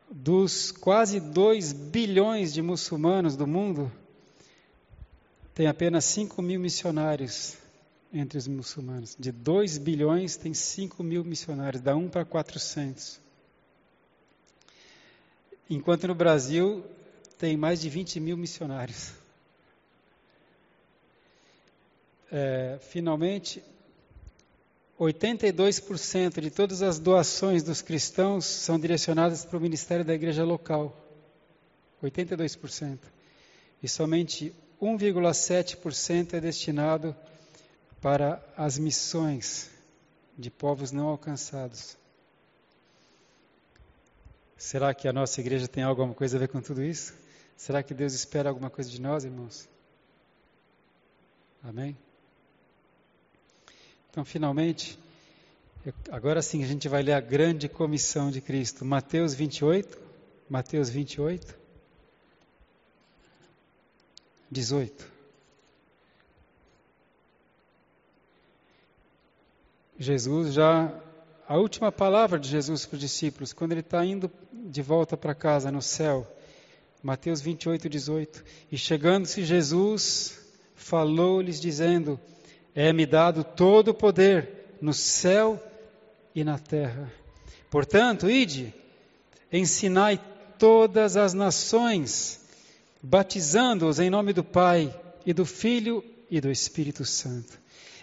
Dos 0.10 0.72
quase 0.72 1.20
2 1.20 1.74
bilhões 1.74 2.54
de 2.54 2.62
muçulmanos 2.62 3.36
do 3.36 3.48
mundo, 3.48 3.92
tem 5.54 5.68
apenas 5.68 6.06
5 6.06 6.42
mil 6.42 6.60
missionários 6.60 7.58
entre 8.14 8.38
os 8.38 8.48
muçulmanos. 8.48 9.16
De 9.20 9.32
2 9.32 9.78
bilhões, 9.80 10.38
tem 10.38 10.54
5 10.54 11.04
mil 11.04 11.24
missionários, 11.24 11.82
dá 11.82 11.96
1 11.96 12.10
para 12.10 12.24
400. 12.24 13.20
Enquanto 15.70 16.08
no 16.08 16.16
Brasil, 16.16 16.84
tem 17.38 17.58
mais 17.58 17.82
de 17.82 17.90
20 17.90 18.20
mil 18.20 18.38
missionários 18.38 19.17
é, 22.32 22.78
finalmente, 22.82 23.64
82% 25.00 26.42
de 26.42 26.50
todas 26.50 26.82
as 26.82 26.98
doações 26.98 27.64
dos 27.64 27.82
cristãos 27.82 28.46
são 28.46 28.80
direcionadas 28.80 29.46
para 29.46 29.58
o 29.58 29.62
ministério 29.62 30.04
da 30.04 30.14
igreja 30.14 30.44
local. 30.44 30.96
82%. 32.04 33.00
E 33.82 33.88
somente 33.88 34.54
1,7% 34.82 36.34
é 36.34 36.42
destinado 36.42 37.16
para 38.02 38.44
as 38.56 38.78
missões 38.78 39.70
de 40.38 40.50
povos 40.50 40.92
não 40.92 41.08
alcançados. 41.08 41.98
Será 44.58 44.94
que 44.94 45.08
a 45.08 45.14
nossa 45.14 45.40
igreja 45.40 45.68
tem 45.68 45.84
alguma 45.84 46.14
coisa 46.14 46.38
a 46.38 46.40
ver 46.40 46.48
com 46.48 46.62
tudo 46.62 46.84
isso? 46.84 47.14
Será 47.56 47.84
que 47.84 47.94
Deus 47.94 48.14
espera 48.14 48.50
alguma 48.50 48.70
coisa 48.70 48.90
de 48.90 49.00
nós, 49.00 49.24
irmãos? 49.24 49.68
Amém? 51.64 51.98
Então, 54.18 54.26
finalmente, 54.26 54.98
agora 56.10 56.42
sim 56.42 56.64
a 56.64 56.66
gente 56.66 56.90
vai 56.90 57.04
ler 57.04 57.14
a 57.14 57.20
grande 57.20 57.70
comissão 57.70 58.32
de 58.32 58.42
Cristo. 58.42 58.84
Mateus 58.84 59.36
28, 59.36 59.96
Mateus 60.50 60.90
28, 60.90 61.56
18. 64.50 65.12
Jesus 70.00 70.52
já, 70.52 70.92
a 71.48 71.58
última 71.58 71.92
palavra 71.92 72.40
de 72.40 72.50
Jesus 72.50 72.88
para 72.88 72.96
os 72.96 73.02
discípulos, 73.02 73.54
quando 73.54 73.74
ele 73.74 73.82
está 73.82 74.04
indo 74.04 74.32
de 74.52 74.82
volta 74.82 75.16
para 75.16 75.36
casa 75.36 75.72
no 75.72 75.84
céu, 75.84 76.26
Mateus 77.04 77.40
28, 77.40 77.88
18. 77.88 78.44
E 78.72 78.80
chegando-se 78.80 79.46
Jesus, 79.46 80.40
falou-lhes 80.74 81.62
dizendo: 81.62 82.20
é-me 82.78 83.08
dado 83.08 83.44
todo 83.44 83.88
o 83.88 83.94
poder 83.94 84.76
no 84.80 84.94
céu 84.94 85.60
e 86.36 86.44
na 86.44 86.60
terra. 86.60 87.12
Portanto, 87.72 88.30
ide, 88.30 88.72
ensinai 89.52 90.22
todas 90.60 91.18
as 91.18 91.34
nações, 91.34 92.40
batizando-os 93.02 94.00
em 94.00 94.12
nome 94.12 94.32
do 94.32 94.44
Pai 94.44 94.96
e 95.26 95.34
do 95.34 95.44
Filho 95.44 96.04
e 96.30 96.40
do 96.40 96.52
Espírito 96.52 97.04
Santo, 97.04 97.58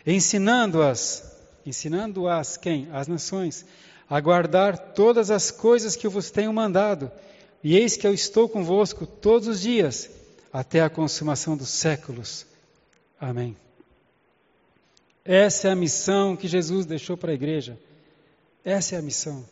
ensinando-as, 0.05 1.23
ensinando-as 1.65 2.57
quem? 2.57 2.89
As 2.93 3.07
nações, 3.07 3.65
a 4.11 4.21
guardar 4.21 4.77
todas 4.77 5.31
as 5.31 5.53
coisas 5.53 5.95
que 5.95 6.05
eu 6.05 6.11
vos 6.11 6.33
tenho 6.33 6.53
mandado. 6.53 7.13
E 7.63 7.77
eis 7.77 7.97
que 7.97 8.09
eu 8.09 8.13
estou 8.13 8.49
convosco 8.49 9.07
todos 9.07 9.47
os 9.47 9.61
dias, 9.61 10.11
até 10.53 10.81
a 10.81 10.91
consumação 10.91 11.57
dos 11.57 11.69
séculos. 11.69 12.45
Amém. 13.21 13.57
Essa 15.25 15.69
é 15.69 15.71
a 15.71 15.77
missão 15.77 16.37
que 16.37 16.47
Jesus 16.47 16.85
deixou 16.85 17.17
para 17.17 17.31
a 17.31 17.35
igreja. 17.35 17.79
Essa 18.65 18.97
é 18.97 18.99
a 18.99 19.03
missão. 19.03 19.45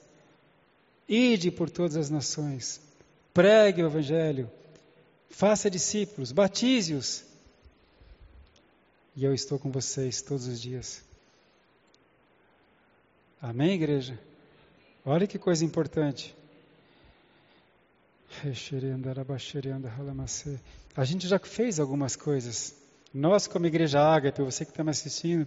Ide 1.09 1.51
por 1.51 1.71
todas 1.71 1.97
as 1.97 2.11
nações, 2.11 2.81
pregue 3.35 3.83
o 3.83 3.87
Evangelho, 3.87 4.51
faça 5.29 5.71
discípulos, 5.71 6.33
batize-os. 6.33 7.25
E 9.15 9.25
eu 9.25 9.35
estou 9.35 9.59
com 9.59 9.71
vocês 9.71 10.23
todos 10.23 10.47
os 10.47 10.61
dias. 10.61 11.03
Amém, 13.41 13.73
igreja? 13.73 14.19
Olha 15.05 15.27
que 15.27 15.39
coisa 15.39 15.65
importante. 15.65 16.35
A 20.97 21.05
gente 21.05 21.29
já 21.29 21.39
fez 21.39 21.79
algumas 21.81 22.17
coisas. 22.17 22.82
Nós, 23.13 23.47
como 23.47 23.67
Igreja 23.67 24.01
Ágape, 24.01 24.41
você 24.41 24.65
que 24.65 24.71
está 24.71 24.83
me 24.83 24.91
assistindo, 24.91 25.47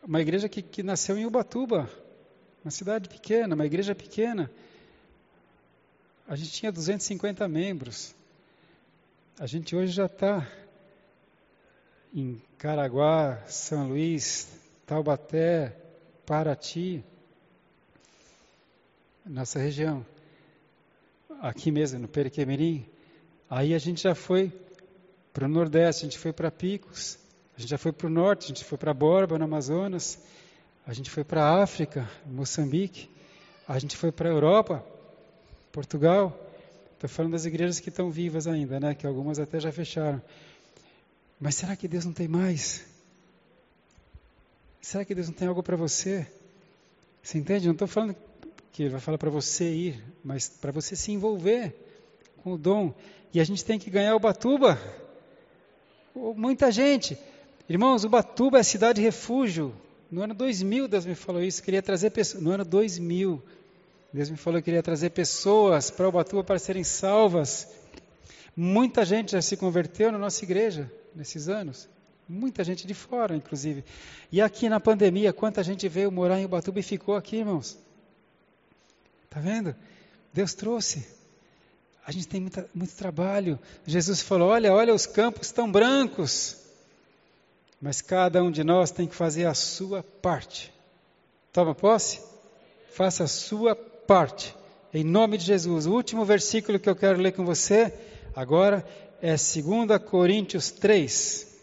uma 0.00 0.20
igreja 0.20 0.48
que, 0.48 0.62
que 0.62 0.80
nasceu 0.80 1.18
em 1.18 1.26
Ubatuba, 1.26 1.90
uma 2.64 2.70
cidade 2.70 3.08
pequena, 3.08 3.56
uma 3.56 3.66
igreja 3.66 3.96
pequena. 3.96 4.48
A 6.28 6.36
gente 6.36 6.52
tinha 6.52 6.70
250 6.70 7.48
membros. 7.48 8.14
A 9.40 9.46
gente 9.46 9.74
hoje 9.74 9.92
já 9.92 10.06
está 10.06 10.46
em 12.14 12.40
Caraguá, 12.58 13.42
São 13.48 13.88
Luís, 13.88 14.48
Taubaté, 14.86 15.76
Paraty, 16.24 17.04
nossa 19.24 19.58
região. 19.58 20.06
Aqui 21.40 21.72
mesmo, 21.72 21.98
no 21.98 22.08
Periquemirim. 22.08 22.86
Aí 23.50 23.74
a 23.74 23.78
gente 23.78 24.02
já 24.02 24.14
foi 24.14 24.52
para 25.36 25.44
o 25.44 25.48
Nordeste, 25.48 26.06
a 26.06 26.08
gente 26.08 26.18
foi 26.18 26.32
para 26.32 26.50
Picos, 26.50 27.18
a 27.54 27.60
gente 27.60 27.68
já 27.68 27.76
foi 27.76 27.92
para 27.92 28.06
o 28.06 28.10
Norte, 28.10 28.46
a 28.46 28.48
gente 28.48 28.64
foi 28.64 28.78
para 28.78 28.94
Borba, 28.94 29.36
no 29.36 29.44
Amazonas, 29.44 30.18
a 30.86 30.94
gente 30.94 31.10
foi 31.10 31.24
para 31.24 31.44
a 31.44 31.62
África, 31.62 32.08
Moçambique, 32.24 33.10
a 33.68 33.78
gente 33.78 33.98
foi 33.98 34.10
para 34.10 34.30
a 34.30 34.32
Europa, 34.32 34.82
Portugal. 35.70 36.34
Estou 36.94 37.10
falando 37.10 37.32
das 37.32 37.44
igrejas 37.44 37.78
que 37.80 37.90
estão 37.90 38.10
vivas 38.10 38.46
ainda, 38.46 38.80
né? 38.80 38.94
Que 38.94 39.06
algumas 39.06 39.38
até 39.38 39.60
já 39.60 39.70
fecharam. 39.70 40.22
Mas 41.38 41.56
será 41.56 41.76
que 41.76 41.86
Deus 41.86 42.06
não 42.06 42.14
tem 42.14 42.28
mais? 42.28 42.86
Será 44.80 45.04
que 45.04 45.14
Deus 45.14 45.26
não 45.26 45.34
tem 45.34 45.48
algo 45.48 45.62
para 45.62 45.76
você? 45.76 46.26
Você 47.22 47.36
entende? 47.36 47.66
Não 47.66 47.74
estou 47.74 47.86
falando 47.86 48.16
que 48.72 48.84
Ele 48.84 48.90
vai 48.90 49.00
falar 49.00 49.18
para 49.18 49.28
você 49.28 49.70
ir, 49.70 50.02
mas 50.24 50.48
para 50.48 50.72
você 50.72 50.96
se 50.96 51.12
envolver 51.12 51.76
com 52.42 52.54
o 52.54 52.58
dom. 52.58 52.94
E 53.34 53.38
a 53.38 53.44
gente 53.44 53.62
tem 53.62 53.78
que 53.78 53.90
ganhar 53.90 54.16
o 54.16 54.18
Batuba. 54.18 54.80
Muita 56.16 56.72
gente. 56.72 57.18
Irmãos, 57.68 58.02
Ubatuba 58.02 58.58
é 58.58 58.62
cidade 58.62 59.02
refúgio. 59.02 59.74
No 60.10 60.22
ano 60.22 60.32
2000, 60.32 60.88
Deus 60.88 61.04
me 61.04 61.14
falou 61.14 61.42
isso. 61.42 61.62
Queria 61.62 61.82
trazer 61.82 62.10
pessoas. 62.10 62.42
No 62.42 62.52
ano 62.52 62.64
2000, 62.64 63.42
Deus 64.12 64.30
me 64.30 64.36
falou 64.38 64.60
que 64.60 64.64
queria 64.64 64.82
trazer 64.82 65.10
pessoas 65.10 65.90
para 65.90 66.08
Ubatuba 66.08 66.42
para 66.42 66.58
serem 66.58 66.82
salvas. 66.82 67.68
Muita 68.56 69.04
gente 69.04 69.32
já 69.32 69.42
se 69.42 69.58
converteu 69.58 70.10
na 70.10 70.16
nossa 70.16 70.42
igreja 70.42 70.90
nesses 71.14 71.50
anos. 71.50 71.86
Muita 72.26 72.64
gente 72.64 72.86
de 72.86 72.94
fora, 72.94 73.36
inclusive. 73.36 73.84
E 74.32 74.40
aqui 74.40 74.70
na 74.70 74.80
pandemia, 74.80 75.34
quanta 75.34 75.62
gente 75.62 75.86
veio 75.86 76.10
morar 76.10 76.40
em 76.40 76.46
Ubatuba 76.46 76.80
e 76.80 76.82
ficou 76.82 77.14
aqui, 77.14 77.36
irmãos? 77.36 77.78
Tá 79.28 79.38
vendo? 79.38 79.76
Deus 80.32 80.54
trouxe. 80.54 81.15
A 82.06 82.12
gente 82.12 82.28
tem 82.28 82.40
muita, 82.40 82.70
muito 82.72 82.94
trabalho. 82.94 83.58
Jesus 83.84 84.20
falou: 84.20 84.50
olha, 84.50 84.72
olha, 84.72 84.94
os 84.94 85.06
campos 85.06 85.48
estão 85.48 85.70
brancos. 85.70 86.56
Mas 87.80 88.00
cada 88.00 88.42
um 88.44 88.50
de 88.50 88.62
nós 88.62 88.92
tem 88.92 89.08
que 89.08 89.14
fazer 89.14 89.44
a 89.44 89.54
sua 89.54 90.04
parte. 90.04 90.72
Toma 91.52 91.74
posse? 91.74 92.20
Faça 92.92 93.24
a 93.24 93.28
sua 93.28 93.74
parte. 93.74 94.54
Em 94.94 95.02
nome 95.02 95.36
de 95.36 95.44
Jesus. 95.44 95.86
O 95.86 95.92
último 95.92 96.24
versículo 96.24 96.78
que 96.78 96.88
eu 96.88 96.94
quero 96.94 97.20
ler 97.20 97.32
com 97.32 97.44
você 97.44 97.92
agora 98.36 98.86
é 99.20 99.30
2 99.30 100.00
Coríntios 100.08 100.70
3. 100.70 101.54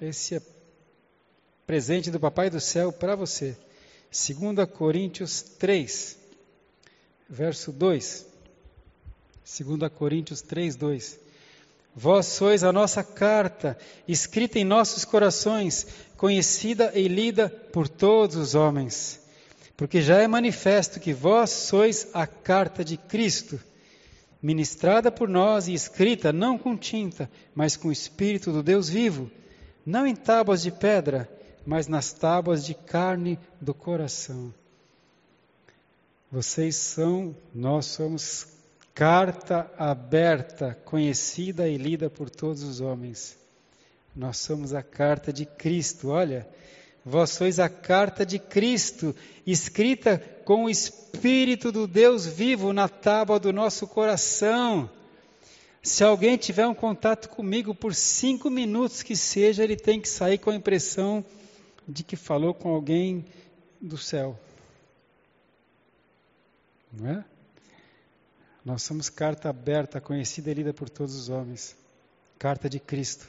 Esse 0.00 0.36
é 0.36 0.42
presente 1.66 2.10
do 2.10 2.18
Papai 2.18 2.48
do 2.48 2.60
Céu 2.60 2.90
para 2.90 3.14
você. 3.14 3.54
2 4.10 4.68
Coríntios 4.70 5.42
3, 5.42 6.16
verso 7.28 7.70
2. 7.70 8.31
2 9.44 9.90
Coríntios 9.92 10.40
3, 10.42 10.76
2. 10.76 11.20
Vós 11.94 12.26
sois 12.26 12.64
a 12.64 12.72
nossa 12.72 13.04
carta, 13.04 13.76
escrita 14.08 14.58
em 14.58 14.64
nossos 14.64 15.04
corações, 15.04 15.86
conhecida 16.16 16.92
e 16.94 17.06
lida 17.06 17.48
por 17.48 17.88
todos 17.88 18.36
os 18.36 18.54
homens. 18.54 19.20
Porque 19.76 20.00
já 20.00 20.18
é 20.18 20.26
manifesto 20.26 21.00
que 21.00 21.12
vós 21.12 21.50
sois 21.50 22.08
a 22.14 22.26
carta 22.26 22.84
de 22.84 22.96
Cristo, 22.96 23.60
ministrada 24.40 25.10
por 25.10 25.28
nós 25.28 25.68
e 25.68 25.74
escrita 25.74 26.32
não 26.32 26.56
com 26.56 26.76
tinta, 26.76 27.30
mas 27.54 27.76
com 27.76 27.88
o 27.88 27.92
Espírito 27.92 28.52
do 28.52 28.62
Deus 28.62 28.88
vivo, 28.88 29.30
não 29.84 30.06
em 30.06 30.14
tábuas 30.14 30.62
de 30.62 30.70
pedra, 30.70 31.28
mas 31.66 31.88
nas 31.88 32.12
tábuas 32.12 32.64
de 32.64 32.74
carne 32.74 33.38
do 33.60 33.74
coração. 33.74 34.52
Vocês 36.30 36.76
são, 36.76 37.36
nós 37.54 37.86
somos 37.86 38.51
Carta 38.94 39.70
aberta, 39.78 40.78
conhecida 40.84 41.68
e 41.68 41.76
lida 41.76 42.10
por 42.10 42.28
todos 42.28 42.62
os 42.62 42.80
homens. 42.80 43.38
Nós 44.14 44.36
somos 44.36 44.74
a 44.74 44.82
carta 44.82 45.32
de 45.32 45.46
Cristo, 45.46 46.08
olha. 46.10 46.46
Vós 47.04 47.30
sois 47.30 47.58
a 47.58 47.68
carta 47.68 48.24
de 48.24 48.38
Cristo, 48.38 49.14
escrita 49.44 50.18
com 50.44 50.64
o 50.64 50.70
Espírito 50.70 51.72
do 51.72 51.86
Deus 51.86 52.26
vivo 52.26 52.72
na 52.72 52.88
tábua 52.88 53.40
do 53.40 53.52
nosso 53.52 53.88
coração. 53.88 54.88
Se 55.82 56.04
alguém 56.04 56.36
tiver 56.36 56.66
um 56.66 56.74
contato 56.74 57.28
comigo 57.28 57.74
por 57.74 57.92
cinco 57.92 58.48
minutos 58.48 59.02
que 59.02 59.16
seja, 59.16 59.64
ele 59.64 59.74
tem 59.74 60.00
que 60.00 60.08
sair 60.08 60.38
com 60.38 60.50
a 60.50 60.54
impressão 60.54 61.24
de 61.88 62.04
que 62.04 62.14
falou 62.14 62.54
com 62.54 62.68
alguém 62.68 63.24
do 63.80 63.98
céu. 63.98 64.38
Não 66.92 67.10
é? 67.10 67.24
Nós 68.64 68.82
somos 68.82 69.08
carta 69.08 69.48
aberta, 69.48 70.00
conhecida 70.00 70.50
e 70.50 70.54
lida 70.54 70.72
por 70.72 70.88
todos 70.88 71.16
os 71.16 71.28
homens. 71.28 71.76
Carta 72.38 72.68
de 72.68 72.78
Cristo. 72.78 73.26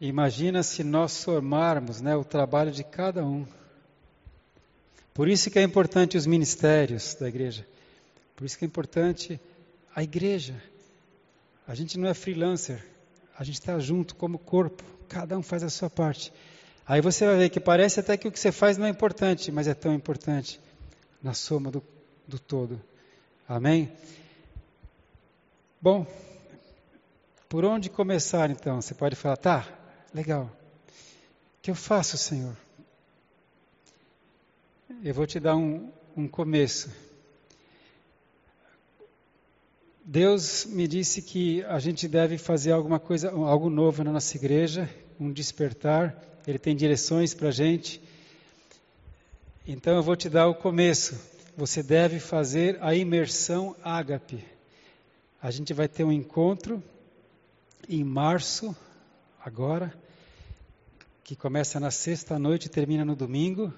Imagina 0.00 0.62
se 0.62 0.84
nós 0.84 1.24
formarmos 1.24 2.00
né, 2.00 2.14
o 2.14 2.24
trabalho 2.24 2.70
de 2.70 2.84
cada 2.84 3.24
um. 3.24 3.46
Por 5.12 5.28
isso 5.28 5.50
que 5.50 5.58
é 5.58 5.62
importante 5.62 6.16
os 6.16 6.26
ministérios 6.26 7.14
da 7.14 7.28
igreja. 7.28 7.66
Por 8.36 8.44
isso 8.44 8.58
que 8.58 8.64
é 8.64 8.68
importante 8.68 9.40
a 9.94 10.02
igreja. 10.02 10.60
A 11.66 11.74
gente 11.74 11.98
não 11.98 12.08
é 12.08 12.14
freelancer. 12.14 12.84
A 13.36 13.42
gente 13.42 13.58
está 13.58 13.78
junto 13.80 14.14
como 14.14 14.38
corpo. 14.38 14.84
Cada 15.08 15.36
um 15.36 15.42
faz 15.42 15.62
a 15.64 15.70
sua 15.70 15.90
parte. 15.90 16.32
Aí 16.86 17.00
você 17.00 17.26
vai 17.26 17.36
ver 17.36 17.50
que 17.50 17.58
parece 17.58 17.98
até 17.98 18.16
que 18.16 18.28
o 18.28 18.32
que 18.32 18.38
você 18.38 18.52
faz 18.52 18.76
não 18.76 18.86
é 18.86 18.90
importante, 18.90 19.50
mas 19.50 19.66
é 19.66 19.74
tão 19.74 19.92
importante 19.94 20.60
na 21.24 21.32
soma 21.32 21.70
do, 21.70 21.82
do 22.28 22.38
todo. 22.38 22.78
Amém? 23.48 23.90
Bom, 25.80 26.06
por 27.48 27.64
onde 27.64 27.88
começar 27.88 28.50
então? 28.50 28.82
Você 28.82 28.94
pode 28.94 29.16
falar, 29.16 29.38
tá, 29.38 29.66
legal. 30.12 30.44
O 30.44 31.62
que 31.62 31.70
eu 31.70 31.74
faço, 31.74 32.18
Senhor? 32.18 32.54
Eu 35.02 35.14
vou 35.14 35.26
te 35.26 35.40
dar 35.40 35.56
um, 35.56 35.90
um 36.14 36.28
começo. 36.28 36.90
Deus 40.04 40.66
me 40.66 40.86
disse 40.86 41.22
que 41.22 41.64
a 41.64 41.78
gente 41.78 42.06
deve 42.06 42.36
fazer 42.36 42.72
alguma 42.72 43.00
coisa, 43.00 43.30
algo 43.30 43.70
novo 43.70 44.04
na 44.04 44.12
nossa 44.12 44.36
igreja, 44.36 44.90
um 45.18 45.32
despertar. 45.32 46.22
Ele 46.46 46.58
tem 46.58 46.76
direções 46.76 47.32
para 47.32 47.48
a 47.48 47.52
gente. 47.52 48.02
Então 49.66 49.96
eu 49.96 50.02
vou 50.02 50.14
te 50.14 50.28
dar 50.28 50.46
o 50.46 50.54
começo. 50.54 51.18
Você 51.56 51.82
deve 51.82 52.20
fazer 52.20 52.76
a 52.82 52.94
imersão 52.94 53.74
ágape. 53.82 54.44
A 55.40 55.50
gente 55.50 55.72
vai 55.72 55.88
ter 55.88 56.04
um 56.04 56.12
encontro 56.12 56.82
em 57.88 58.04
março, 58.04 58.76
agora, 59.42 59.94
que 61.22 61.34
começa 61.34 61.80
na 61.80 61.90
sexta 61.90 62.38
noite 62.38 62.66
e 62.66 62.68
termina 62.68 63.06
no 63.06 63.16
domingo. 63.16 63.72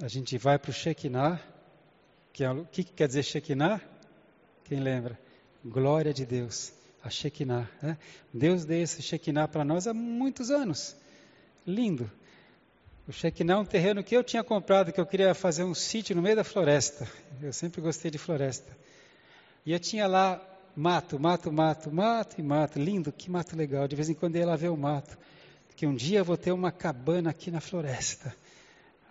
A 0.00 0.06
gente 0.06 0.38
vai 0.38 0.60
para 0.60 0.70
o 0.70 0.72
Shekinah. 0.72 1.40
Que 2.32 2.44
é, 2.44 2.52
o 2.52 2.64
que, 2.64 2.84
que 2.84 2.92
quer 2.92 3.08
dizer 3.08 3.24
Shekinah? 3.24 3.80
Quem 4.62 4.78
lembra? 4.78 5.18
Glória 5.64 6.14
de 6.14 6.24
Deus, 6.24 6.72
a 7.02 7.10
Shekinah. 7.10 7.68
Né? 7.82 7.98
Deus 8.32 8.64
deu 8.64 8.80
esse 8.80 9.02
Shekinah 9.02 9.48
para 9.48 9.64
nós 9.64 9.88
há 9.88 9.94
muitos 9.94 10.52
anos. 10.52 10.94
Lindo. 11.66 12.08
O 13.06 13.12
Shekinah 13.12 13.52
é 13.52 13.56
um 13.58 13.66
terreno 13.66 14.02
que 14.02 14.16
eu 14.16 14.24
tinha 14.24 14.42
comprado, 14.42 14.90
que 14.90 14.98
eu 14.98 15.04
queria 15.04 15.34
fazer 15.34 15.62
um 15.62 15.74
sítio 15.74 16.16
no 16.16 16.22
meio 16.22 16.36
da 16.36 16.44
floresta. 16.44 17.06
Eu 17.42 17.52
sempre 17.52 17.82
gostei 17.82 18.10
de 18.10 18.16
floresta. 18.16 18.74
E 19.66 19.72
eu 19.72 19.78
tinha 19.78 20.06
lá 20.06 20.40
mato, 20.74 21.20
mato, 21.20 21.52
mato, 21.52 21.92
mato 21.92 22.36
e 22.38 22.42
mato. 22.42 22.78
Lindo, 22.78 23.12
que 23.12 23.30
mato 23.30 23.54
legal. 23.54 23.86
De 23.86 23.94
vez 23.94 24.08
em 24.08 24.14
quando 24.14 24.36
eu 24.36 24.40
ia 24.40 24.46
lá 24.46 24.56
ver 24.56 24.70
o 24.70 24.76
mato. 24.76 25.18
Que 25.76 25.86
um 25.86 25.94
dia 25.94 26.20
eu 26.20 26.24
vou 26.24 26.38
ter 26.38 26.52
uma 26.52 26.72
cabana 26.72 27.28
aqui 27.28 27.50
na 27.50 27.60
floresta. 27.60 28.34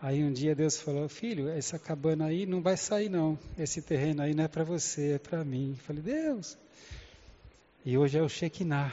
Aí 0.02 0.24
um 0.24 0.34
dia 0.34 0.56
Deus 0.56 0.76
falou, 0.82 1.08
filho, 1.08 1.48
essa 1.48 1.78
cabana 1.78 2.26
aí 2.26 2.48
não 2.48 2.64
vai 2.64 2.76
sair 2.76 3.10
não. 3.10 3.38
Esse 3.60 3.80
terreno 3.80 4.24
aí 4.24 4.34
não 4.34 4.46
é 4.46 4.48
para 4.48 4.64
você, 4.64 5.14
é 5.14 5.20
para 5.20 5.44
mim. 5.46 5.76
Eu 5.78 5.84
falei, 5.84 6.02
Deus. 6.02 6.58
E 7.86 7.96
hoje 7.96 8.18
é 8.18 8.24
o 8.24 8.28
Shekinah. 8.28 8.92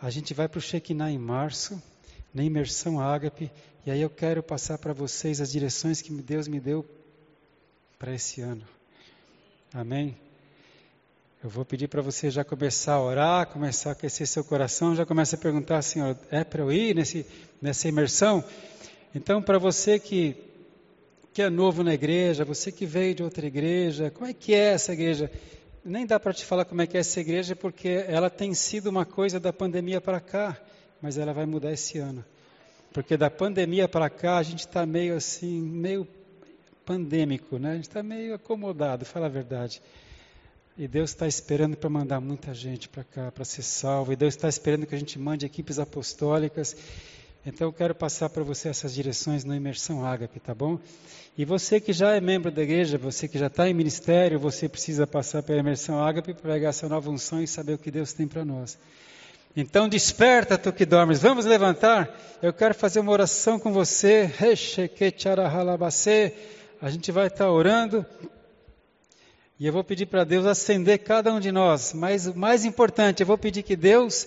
A 0.00 0.10
gente 0.10 0.34
vai 0.34 0.48
para 0.48 0.58
o 0.58 0.60
Shekinah 0.60 1.12
em 1.12 1.18
março 1.18 1.80
na 2.32 2.42
imersão 2.42 3.00
ágape, 3.00 3.50
e 3.84 3.90
aí 3.90 4.00
eu 4.00 4.10
quero 4.10 4.42
passar 4.42 4.78
para 4.78 4.92
vocês 4.92 5.40
as 5.40 5.50
direções 5.50 6.00
que 6.00 6.12
Deus 6.12 6.48
me 6.48 6.60
deu 6.60 6.86
para 7.98 8.14
esse 8.14 8.40
ano. 8.40 8.64
Amém? 9.74 10.16
Eu 11.42 11.50
vou 11.50 11.64
pedir 11.64 11.88
para 11.88 12.00
você 12.00 12.30
já 12.30 12.44
começar 12.44 12.94
a 12.94 13.02
orar, 13.02 13.46
começar 13.48 13.90
a 13.90 13.92
aquecer 13.94 14.28
seu 14.28 14.44
coração, 14.44 14.94
já 14.94 15.04
começa 15.04 15.34
a 15.34 15.38
perguntar, 15.38 15.82
Senhor, 15.82 16.16
é 16.30 16.44
para 16.44 16.62
eu 16.62 16.70
ir 16.70 16.94
nesse, 16.94 17.26
nessa 17.60 17.88
imersão? 17.88 18.44
Então, 19.12 19.42
para 19.42 19.58
você 19.58 19.98
que, 19.98 20.36
que 21.34 21.42
é 21.42 21.50
novo 21.50 21.82
na 21.82 21.92
igreja, 21.92 22.44
você 22.44 22.70
que 22.70 22.86
veio 22.86 23.16
de 23.16 23.22
outra 23.24 23.44
igreja, 23.44 24.08
como 24.10 24.30
é 24.30 24.32
que 24.32 24.54
é 24.54 24.74
essa 24.74 24.92
igreja? 24.92 25.28
Nem 25.84 26.06
dá 26.06 26.20
para 26.20 26.32
te 26.32 26.44
falar 26.44 26.64
como 26.64 26.80
é 26.80 26.86
que 26.86 26.96
é 26.96 27.00
essa 27.00 27.18
igreja, 27.18 27.56
porque 27.56 28.04
ela 28.06 28.30
tem 28.30 28.54
sido 28.54 28.86
uma 28.86 29.04
coisa 29.04 29.40
da 29.40 29.52
pandemia 29.52 30.00
para 30.00 30.20
cá, 30.20 30.56
mas 31.02 31.18
ela 31.18 31.32
vai 31.32 31.44
mudar 31.44 31.72
esse 31.72 31.98
ano. 31.98 32.24
Porque 32.92 33.16
da 33.16 33.28
pandemia 33.28 33.88
para 33.88 34.08
cá 34.08 34.38
a 34.38 34.42
gente 34.42 34.60
está 34.60 34.86
meio 34.86 35.16
assim, 35.16 35.60
meio 35.60 36.06
pandêmico, 36.86 37.58
né? 37.58 37.72
A 37.72 37.74
gente 37.74 37.88
está 37.88 38.02
meio 38.02 38.34
acomodado, 38.34 39.04
fala 39.04 39.26
a 39.26 39.28
verdade. 39.28 39.82
E 40.76 40.88
Deus 40.88 41.10
está 41.10 41.26
esperando 41.26 41.76
para 41.76 41.90
mandar 41.90 42.20
muita 42.20 42.54
gente 42.54 42.88
para 42.88 43.04
cá, 43.04 43.30
para 43.30 43.44
ser 43.44 43.62
salvo. 43.62 44.12
E 44.12 44.16
Deus 44.16 44.34
está 44.34 44.48
esperando 44.48 44.86
que 44.86 44.94
a 44.94 44.98
gente 44.98 45.18
mande 45.18 45.44
equipes 45.44 45.78
apostólicas. 45.78 46.76
Então 47.44 47.68
eu 47.68 47.72
quero 47.72 47.94
passar 47.94 48.30
para 48.30 48.42
você 48.42 48.68
essas 48.68 48.94
direções 48.94 49.44
no 49.44 49.54
Imersão 49.54 50.04
Ágape, 50.04 50.38
tá 50.38 50.54
bom? 50.54 50.78
E 51.36 51.44
você 51.44 51.80
que 51.80 51.92
já 51.92 52.14
é 52.14 52.20
membro 52.20 52.50
da 52.50 52.62
igreja, 52.62 52.96
você 52.96 53.26
que 53.26 53.38
já 53.38 53.48
está 53.48 53.68
em 53.68 53.74
ministério, 53.74 54.38
você 54.38 54.68
precisa 54.68 55.06
passar 55.06 55.42
pela 55.42 55.58
Imersão 55.58 55.98
Ágape 56.02 56.34
para 56.34 56.52
pegar 56.52 56.68
essa 56.68 56.88
nova 56.88 57.10
unção 57.10 57.42
e 57.42 57.46
saber 57.46 57.74
o 57.74 57.78
que 57.78 57.90
Deus 57.90 58.12
tem 58.12 58.28
para 58.28 58.44
nós. 58.44 58.78
Então 59.54 59.88
desperta 59.88 60.56
tu 60.56 60.72
que 60.72 60.86
dormes. 60.86 61.20
Vamos 61.20 61.44
levantar? 61.44 62.18
Eu 62.42 62.52
quero 62.52 62.74
fazer 62.74 63.00
uma 63.00 63.12
oração 63.12 63.58
com 63.58 63.72
você. 63.72 64.30
A 66.80 66.90
gente 66.90 67.12
vai 67.12 67.26
estar 67.26 67.44
tá 67.44 67.50
orando. 67.50 68.04
E 69.60 69.66
eu 69.66 69.72
vou 69.72 69.84
pedir 69.84 70.06
para 70.06 70.24
Deus 70.24 70.46
acender 70.46 70.98
cada 71.00 71.32
um 71.32 71.38
de 71.38 71.52
nós. 71.52 71.92
Mas 71.92 72.26
o 72.26 72.34
mais 72.34 72.64
importante, 72.64 73.20
eu 73.20 73.26
vou 73.26 73.36
pedir 73.36 73.62
que 73.62 73.76
Deus 73.76 74.26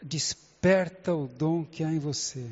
desperta 0.00 1.12
o 1.12 1.26
dom 1.26 1.64
que 1.64 1.82
há 1.82 1.92
em 1.92 1.98
você. 1.98 2.46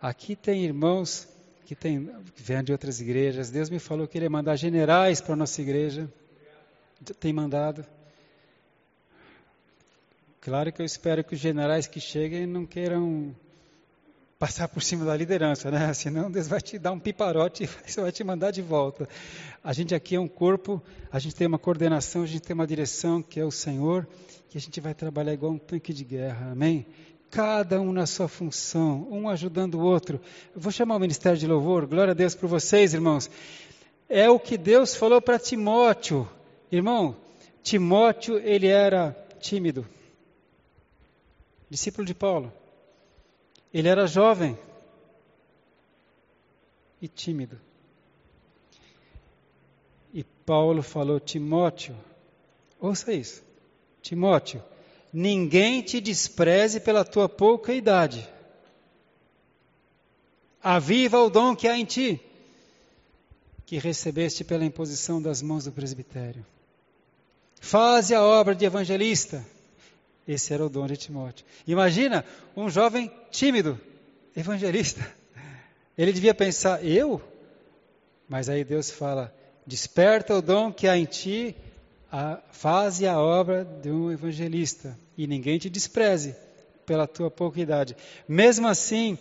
Aqui 0.00 0.34
tem 0.34 0.64
irmãos 0.64 1.28
que, 1.64 1.76
tem, 1.76 2.10
que 2.34 2.42
vêm 2.42 2.62
de 2.64 2.72
outras 2.72 3.00
igrejas. 3.00 3.50
Deus 3.50 3.70
me 3.70 3.78
falou 3.78 4.08
que 4.08 4.18
Ele 4.18 4.26
ia 4.26 4.30
mandar 4.30 4.56
generais 4.56 5.20
para 5.20 5.34
a 5.34 5.36
nossa 5.36 5.62
igreja. 5.62 6.12
Tem 7.20 7.32
mandado. 7.32 7.86
Claro 10.44 10.72
que 10.72 10.82
eu 10.82 10.84
espero 10.84 11.22
que 11.22 11.34
os 11.34 11.40
generais 11.40 11.86
que 11.86 12.00
cheguem 12.00 12.48
não 12.48 12.66
queiram 12.66 13.32
passar 14.40 14.66
por 14.66 14.82
cima 14.82 15.04
da 15.04 15.16
liderança, 15.16 15.70
né? 15.70 15.94
Senão 15.94 16.28
Deus 16.28 16.48
vai 16.48 16.60
te 16.60 16.80
dar 16.80 16.90
um 16.90 16.98
piparote 16.98 17.62
e 17.62 17.68
vai 18.00 18.10
te 18.10 18.24
mandar 18.24 18.50
de 18.50 18.60
volta. 18.60 19.08
A 19.62 19.72
gente 19.72 19.94
aqui 19.94 20.16
é 20.16 20.20
um 20.20 20.26
corpo, 20.26 20.82
a 21.12 21.20
gente 21.20 21.36
tem 21.36 21.46
uma 21.46 21.60
coordenação, 21.60 22.24
a 22.24 22.26
gente 22.26 22.42
tem 22.42 22.54
uma 22.54 22.66
direção 22.66 23.22
que 23.22 23.38
é 23.38 23.44
o 23.44 23.52
Senhor, 23.52 24.04
e 24.52 24.58
a 24.58 24.60
gente 24.60 24.80
vai 24.80 24.92
trabalhar 24.94 25.32
igual 25.32 25.52
um 25.52 25.58
tanque 25.58 25.94
de 25.94 26.02
guerra, 26.02 26.50
amém? 26.50 26.86
Cada 27.30 27.80
um 27.80 27.92
na 27.92 28.04
sua 28.04 28.26
função, 28.26 29.06
um 29.12 29.28
ajudando 29.28 29.76
o 29.76 29.84
outro. 29.84 30.20
Eu 30.52 30.60
vou 30.60 30.72
chamar 30.72 30.96
o 30.96 30.98
ministério 30.98 31.38
de 31.38 31.46
louvor, 31.46 31.86
glória 31.86 32.10
a 32.10 32.14
Deus 32.14 32.34
por 32.34 32.48
vocês, 32.48 32.94
irmãos. 32.94 33.30
É 34.08 34.28
o 34.28 34.40
que 34.40 34.58
Deus 34.58 34.92
falou 34.96 35.22
para 35.22 35.38
Timóteo. 35.38 36.28
Irmão, 36.68 37.14
Timóteo, 37.62 38.38
ele 38.38 38.66
era 38.66 39.16
tímido. 39.38 39.86
Discípulo 41.72 42.06
de 42.06 42.12
Paulo. 42.12 42.52
Ele 43.72 43.88
era 43.88 44.06
jovem 44.06 44.58
e 47.00 47.08
tímido. 47.08 47.58
E 50.12 50.22
Paulo 50.22 50.82
falou: 50.82 51.18
Timóteo, 51.18 51.96
ouça 52.78 53.10
isso, 53.10 53.42
Timóteo, 54.02 54.62
ninguém 55.10 55.80
te 55.80 55.98
despreze 55.98 56.78
pela 56.78 57.06
tua 57.06 57.26
pouca 57.26 57.72
idade. 57.72 58.28
Aviva 60.62 61.22
o 61.22 61.30
dom 61.30 61.56
que 61.56 61.66
há 61.66 61.78
em 61.78 61.86
ti, 61.86 62.20
que 63.64 63.78
recebeste 63.78 64.44
pela 64.44 64.66
imposição 64.66 65.22
das 65.22 65.40
mãos 65.40 65.64
do 65.64 65.72
presbitério. 65.72 66.44
Faze 67.58 68.14
a 68.14 68.22
obra 68.22 68.54
de 68.54 68.66
evangelista 68.66 69.42
esse 70.26 70.52
era 70.52 70.64
o 70.64 70.68
dom 70.68 70.86
de 70.86 70.96
Timóteo. 70.96 71.44
Imagina 71.66 72.24
um 72.56 72.70
jovem 72.70 73.10
tímido, 73.30 73.78
evangelista. 74.36 75.06
Ele 75.96 76.12
devia 76.12 76.34
pensar, 76.34 76.84
eu? 76.84 77.20
Mas 78.28 78.48
aí 78.48 78.64
Deus 78.64 78.90
fala: 78.90 79.34
desperta 79.66 80.34
o 80.34 80.42
dom 80.42 80.72
que 80.72 80.88
há 80.88 80.96
em 80.96 81.04
ti, 81.04 81.54
a, 82.10 82.38
faze 82.50 83.06
a 83.06 83.18
obra 83.18 83.64
de 83.64 83.90
um 83.90 84.10
evangelista, 84.10 84.96
e 85.16 85.26
ninguém 85.26 85.58
te 85.58 85.68
despreze 85.68 86.34
pela 86.86 87.06
tua 87.06 87.30
pouca 87.30 87.60
idade. 87.60 87.96
Mesmo 88.28 88.68
assim, 88.68 89.18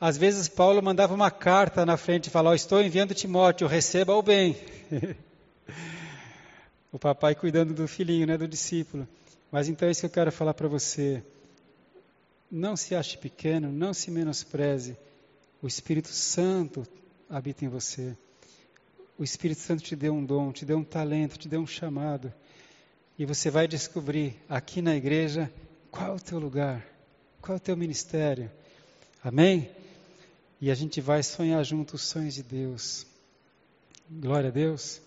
às 0.00 0.16
vezes 0.16 0.48
Paulo 0.48 0.82
mandava 0.82 1.14
uma 1.14 1.30
carta 1.30 1.84
na 1.84 1.96
frente 1.96 2.28
e 2.28 2.30
falava: 2.30 2.56
Estou 2.56 2.80
enviando 2.80 3.14
Timóteo, 3.14 3.66
receba 3.66 4.14
o 4.14 4.22
bem. 4.22 4.56
o 6.92 6.98
papai 6.98 7.34
cuidando 7.34 7.74
do 7.74 7.88
filhinho, 7.88 8.26
né, 8.26 8.38
do 8.38 8.48
discípulo. 8.48 9.06
Mas 9.50 9.68
então 9.68 9.88
é 9.88 9.90
isso 9.90 10.00
que 10.00 10.06
eu 10.06 10.10
quero 10.10 10.30
falar 10.30 10.54
para 10.54 10.68
você. 10.68 11.22
Não 12.50 12.76
se 12.76 12.94
ache 12.94 13.16
pequeno, 13.16 13.70
não 13.72 13.92
se 13.94 14.10
menospreze. 14.10 14.96
O 15.62 15.66
Espírito 15.66 16.08
Santo 16.08 16.86
habita 17.28 17.64
em 17.64 17.68
você. 17.68 18.16
O 19.18 19.24
Espírito 19.24 19.60
Santo 19.60 19.82
te 19.82 19.96
deu 19.96 20.14
um 20.14 20.24
dom, 20.24 20.52
te 20.52 20.64
deu 20.64 20.78
um 20.78 20.84
talento, 20.84 21.38
te 21.38 21.48
deu 21.48 21.60
um 21.60 21.66
chamado. 21.66 22.32
E 23.18 23.24
você 23.24 23.50
vai 23.50 23.66
descobrir 23.66 24.36
aqui 24.48 24.80
na 24.80 24.94
igreja 24.94 25.52
qual 25.90 26.12
é 26.12 26.14
o 26.14 26.20
teu 26.20 26.38
lugar, 26.38 26.86
qual 27.42 27.54
é 27.54 27.58
o 27.58 27.60
teu 27.60 27.76
ministério. 27.76 28.50
Amém? 29.22 29.68
E 30.60 30.70
a 30.70 30.74
gente 30.74 31.00
vai 31.00 31.22
sonhar 31.22 31.64
junto 31.64 31.96
os 31.96 32.02
sonhos 32.02 32.34
de 32.34 32.42
Deus. 32.42 33.06
Glória 34.08 34.48
a 34.48 34.52
Deus. 34.52 35.00